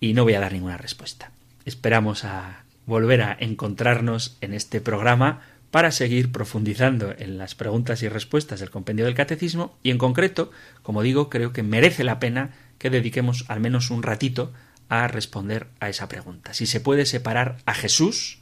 y 0.00 0.14
no 0.14 0.24
voy 0.24 0.32
a 0.32 0.40
dar 0.40 0.54
ninguna 0.54 0.78
respuesta. 0.78 1.32
Esperamos 1.66 2.24
a 2.24 2.64
volver 2.86 3.20
a 3.20 3.36
encontrarnos 3.38 4.38
en 4.40 4.54
este 4.54 4.80
programa 4.80 5.42
para 5.70 5.92
seguir 5.92 6.32
profundizando 6.32 7.14
en 7.16 7.38
las 7.38 7.54
preguntas 7.54 8.02
y 8.02 8.08
respuestas 8.08 8.60
del 8.60 8.70
compendio 8.70 9.04
del 9.04 9.14
catecismo 9.14 9.76
y 9.82 9.90
en 9.90 9.98
concreto, 9.98 10.50
como 10.82 11.02
digo, 11.02 11.30
creo 11.30 11.52
que 11.52 11.62
merece 11.62 12.04
la 12.04 12.18
pena 12.18 12.50
que 12.78 12.90
dediquemos 12.90 13.44
al 13.48 13.60
menos 13.60 13.90
un 13.90 14.02
ratito 14.02 14.52
a 14.88 15.06
responder 15.06 15.68
a 15.78 15.88
esa 15.88 16.08
pregunta. 16.08 16.54
Si 16.54 16.66
se 16.66 16.80
puede 16.80 17.06
separar 17.06 17.58
a 17.66 17.74
Jesús, 17.74 18.38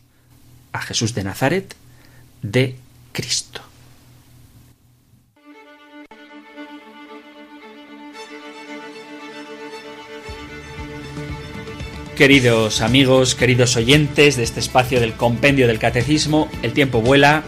a 0.72 0.80
Jesús 0.80 1.14
de 1.14 1.24
Nazaret, 1.24 1.76
de 2.42 2.76
Cristo. 3.12 3.67
Queridos 12.18 12.80
amigos, 12.80 13.36
queridos 13.36 13.76
oyentes 13.76 14.36
de 14.36 14.42
este 14.42 14.58
espacio 14.58 14.98
del 14.98 15.12
compendio 15.12 15.68
del 15.68 15.78
catecismo, 15.78 16.50
el 16.62 16.72
tiempo 16.72 17.00
vuela 17.00 17.44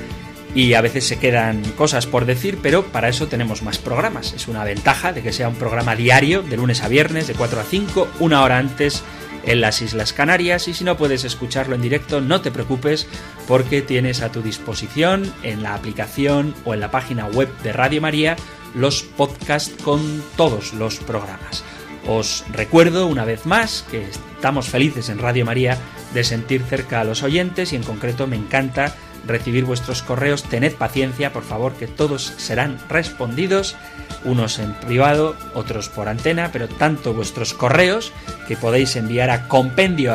y 0.54 0.74
a 0.74 0.80
veces 0.80 1.08
se 1.08 1.18
quedan 1.18 1.64
cosas 1.72 2.06
por 2.06 2.24
decir, 2.24 2.60
pero 2.62 2.84
para 2.84 3.08
eso 3.08 3.26
tenemos 3.26 3.64
más 3.64 3.78
programas. 3.78 4.32
Es 4.32 4.46
una 4.46 4.62
ventaja 4.62 5.12
de 5.12 5.22
que 5.22 5.32
sea 5.32 5.48
un 5.48 5.56
programa 5.56 5.96
diario, 5.96 6.42
de 6.42 6.56
lunes 6.56 6.84
a 6.84 6.88
viernes, 6.88 7.26
de 7.26 7.34
4 7.34 7.58
a 7.58 7.64
5, 7.64 8.08
una 8.20 8.44
hora 8.44 8.58
antes 8.58 9.02
en 9.44 9.60
las 9.60 9.82
Islas 9.82 10.12
Canarias 10.12 10.68
y 10.68 10.74
si 10.74 10.84
no 10.84 10.96
puedes 10.96 11.24
escucharlo 11.24 11.74
en 11.74 11.82
directo 11.82 12.20
no 12.20 12.40
te 12.40 12.52
preocupes 12.52 13.08
porque 13.48 13.82
tienes 13.82 14.22
a 14.22 14.30
tu 14.30 14.40
disposición 14.40 15.34
en 15.42 15.64
la 15.64 15.74
aplicación 15.74 16.54
o 16.64 16.74
en 16.74 16.80
la 16.80 16.92
página 16.92 17.26
web 17.26 17.48
de 17.64 17.72
Radio 17.72 18.00
María 18.00 18.36
los 18.76 19.02
podcasts 19.02 19.82
con 19.82 20.22
todos 20.36 20.74
los 20.74 20.98
programas. 20.98 21.64
Os 22.06 22.44
recuerdo 22.52 23.08
una 23.08 23.24
vez 23.24 23.46
más 23.46 23.84
que 23.90 24.06
estamos 24.40 24.70
felices 24.70 25.10
en 25.10 25.18
Radio 25.18 25.44
María 25.44 25.76
de 26.14 26.24
sentir 26.24 26.62
cerca 26.62 27.02
a 27.02 27.04
los 27.04 27.22
oyentes 27.22 27.74
y 27.74 27.76
en 27.76 27.82
concreto 27.82 28.26
me 28.26 28.36
encanta 28.36 28.94
recibir 29.26 29.66
vuestros 29.66 30.02
correos. 30.02 30.44
Tened 30.44 30.76
paciencia, 30.76 31.30
por 31.30 31.42
favor, 31.42 31.74
que 31.74 31.86
todos 31.86 32.32
serán 32.38 32.78
respondidos, 32.88 33.76
unos 34.24 34.58
en 34.58 34.72
privado, 34.72 35.36
otros 35.52 35.90
por 35.90 36.08
antena, 36.08 36.48
pero 36.54 36.68
tanto 36.68 37.12
vuestros 37.12 37.52
correos 37.52 38.14
que 38.48 38.56
podéis 38.56 38.96
enviar 38.96 39.28
a 39.28 39.46
compendio 39.46 40.14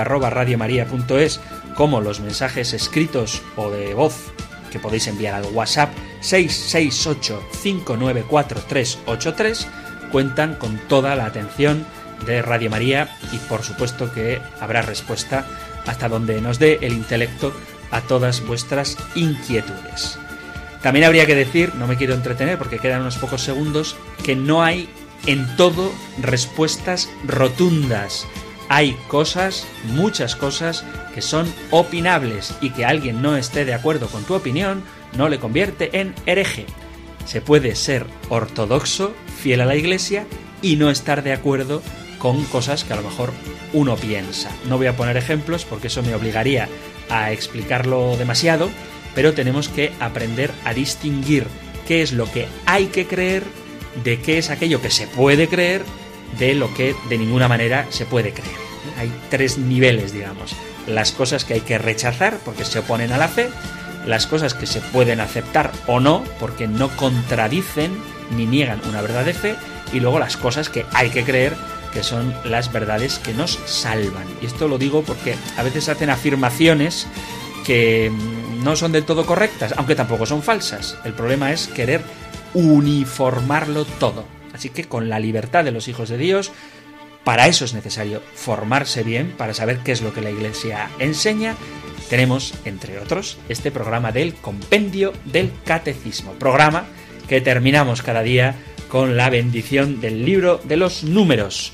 como 1.76 2.02
los 2.02 2.20
mensajes 2.20 2.74
escritos 2.74 3.44
o 3.56 3.70
de 3.70 3.94
voz 3.94 4.34
que 4.72 4.80
podéis 4.80 5.06
enviar 5.06 5.36
al 5.36 5.46
WhatsApp 5.54 5.94
668 6.22 7.44
594383 7.62 9.68
cuentan 10.12 10.56
con 10.56 10.80
toda 10.88 11.16
la 11.16 11.26
atención 11.26 11.86
de 12.26 12.42
Radio 12.42 12.70
María 12.70 13.18
y 13.32 13.38
por 13.38 13.64
supuesto 13.64 14.12
que 14.14 14.42
habrá 14.60 14.82
respuesta 14.82 15.46
hasta 15.86 16.10
donde 16.10 16.42
nos 16.42 16.60
dé 16.60 16.80
el 16.82 16.94
intelecto 16.94 17.54
a 17.92 18.02
todas 18.02 18.46
vuestras 18.46 18.98
inquietudes. 19.16 20.18
También 20.82 21.06
habría 21.06 21.26
que 21.26 21.36
decir, 21.36 21.74
no 21.76 21.88
me 21.88 21.98
quiero 21.98 22.14
entretener 22.14 22.58
porque 22.58 22.80
quedan 22.80 23.02
unos 23.02 23.18
pocos 23.18 23.42
segundos, 23.42 23.96
que 24.24 24.36
no 24.36 24.64
hay 24.64 24.90
en 25.26 25.56
todo 25.56 25.92
respuestas 26.22 27.10
rotundas. 27.26 28.28
Hay 28.70 28.98
cosas, 29.08 29.66
muchas 29.86 30.36
cosas, 30.36 30.84
que 31.14 31.22
son 31.22 31.52
opinables 31.72 32.54
y 32.62 32.72
que 32.72 32.86
alguien 32.86 33.22
no 33.22 33.36
esté 33.36 33.66
de 33.66 33.74
acuerdo 33.74 34.08
con 34.08 34.24
tu 34.24 34.36
opinión 34.36 34.84
no 35.18 35.30
le 35.30 35.40
convierte 35.40 36.00
en 36.00 36.14
hereje. 36.26 36.66
Se 37.26 37.42
puede 37.42 37.76
ser 37.76 38.06
ortodoxo, 38.30 39.16
fiel 39.42 39.62
a 39.62 39.66
la 39.66 39.76
Iglesia 39.76 40.26
y 40.62 40.76
no 40.76 40.90
estar 40.90 41.24
de 41.24 41.34
acuerdo 41.34 41.82
con 42.18 42.44
cosas 42.46 42.84
que 42.84 42.94
a 42.94 42.96
lo 42.96 43.04
mejor 43.04 43.32
uno 43.74 43.96
piensa. 43.96 44.50
No 44.68 44.78
voy 44.78 44.88
a 44.88 44.96
poner 44.96 45.18
ejemplos 45.18 45.66
porque 45.66 45.88
eso 45.88 46.04
me 46.04 46.16
obligaría 46.16 46.70
a 47.10 47.32
explicarlo 47.32 48.18
demasiado, 48.18 48.70
pero 49.14 49.34
tenemos 49.34 49.70
que 49.70 49.92
aprender 50.00 50.52
a 50.64 50.74
distinguir 50.74 51.48
qué 51.88 52.02
es 52.02 52.14
lo 52.14 52.32
que 52.32 52.48
hay 52.66 52.88
que 52.88 53.08
creer 53.08 53.44
de 54.04 54.20
qué 54.20 54.38
es 54.38 54.50
aquello 54.50 54.82
que 54.82 54.92
se 54.92 55.08
puede 55.08 55.48
creer 55.48 55.84
de 56.40 56.54
lo 56.54 56.74
que 56.74 56.96
de 57.10 57.18
ninguna 57.18 57.48
manera 57.48 57.86
se 57.90 58.06
puede 58.06 58.34
creer. 58.34 58.56
Hay 58.98 59.12
tres 59.30 59.58
niveles, 59.58 60.14
digamos. 60.14 60.56
Las 60.88 61.12
cosas 61.12 61.46
que 61.46 61.56
hay 61.56 61.62
que 61.62 61.78
rechazar 61.78 62.38
porque 62.44 62.66
se 62.66 62.80
oponen 62.80 63.12
a 63.12 63.18
la 63.18 63.28
fe, 63.28 63.50
las 64.06 64.28
cosas 64.28 64.54
que 64.54 64.68
se 64.68 64.82
pueden 64.82 65.20
aceptar 65.20 65.72
o 65.88 66.00
no, 66.00 66.24
porque 66.40 66.68
no 66.68 66.90
contradicen 66.96 67.98
ni 68.36 68.46
niegan 68.46 68.82
una 68.88 69.02
verdad 69.02 69.26
de 69.26 69.34
fe, 69.34 69.56
y 69.94 70.00
luego 70.00 70.20
las 70.20 70.38
cosas 70.38 70.70
que 70.70 70.86
hay 70.94 71.10
que 71.10 71.24
creer, 71.24 71.56
que 71.96 72.04
son 72.04 72.36
las 72.44 72.74
verdades 72.74 73.20
que 73.20 73.34
nos 73.34 73.58
salvan. 73.66 74.28
Y 74.42 74.48
esto 74.48 74.68
lo 74.68 74.78
digo 74.78 75.02
porque 75.02 75.36
a 75.56 75.64
veces 75.64 75.88
hacen 75.88 76.10
afirmaciones 76.10 77.08
que 77.66 78.12
no 78.62 78.76
son 78.76 78.92
del 78.92 79.06
todo 79.06 79.26
correctas, 79.26 79.74
aunque 79.78 79.96
tampoco 79.96 80.26
son 80.26 80.44
falsas. 80.44 80.98
El 81.06 81.14
problema 81.14 81.54
es 81.54 81.68
querer 81.68 82.02
uniformarlo 82.54 83.86
todo. 83.86 84.26
Así 84.54 84.70
que 84.70 84.84
con 84.84 85.08
la 85.08 85.20
libertad 85.20 85.64
de 85.64 85.72
los 85.72 85.88
hijos 85.88 86.10
de 86.10 86.18
Dios, 86.18 86.52
para 87.24 87.48
eso 87.48 87.64
es 87.64 87.74
necesario 87.74 88.22
formarse 88.36 89.04
bien, 89.04 89.34
para 89.38 89.54
saber 89.54 89.80
qué 89.80 89.94
es 89.94 90.02
lo 90.02 90.14
que 90.14 90.22
la 90.22 90.32
Iglesia 90.32 90.90
enseña 91.00 91.56
tenemos, 92.10 92.54
entre 92.66 93.00
otros, 93.00 93.38
este 93.50 93.72
programa 93.72 94.12
del 94.12 94.34
Compendio 94.34 95.14
del 95.24 95.52
Catecismo, 95.66 96.34
programa 96.34 96.86
que 97.28 97.40
terminamos 97.40 98.02
cada 98.02 98.22
día 98.22 98.56
con 98.90 99.18
la 99.18 99.30
bendición 99.30 100.02
del 100.02 100.26
libro 100.26 100.60
de 100.64 100.78
los 100.78 101.04
números. 101.04 101.74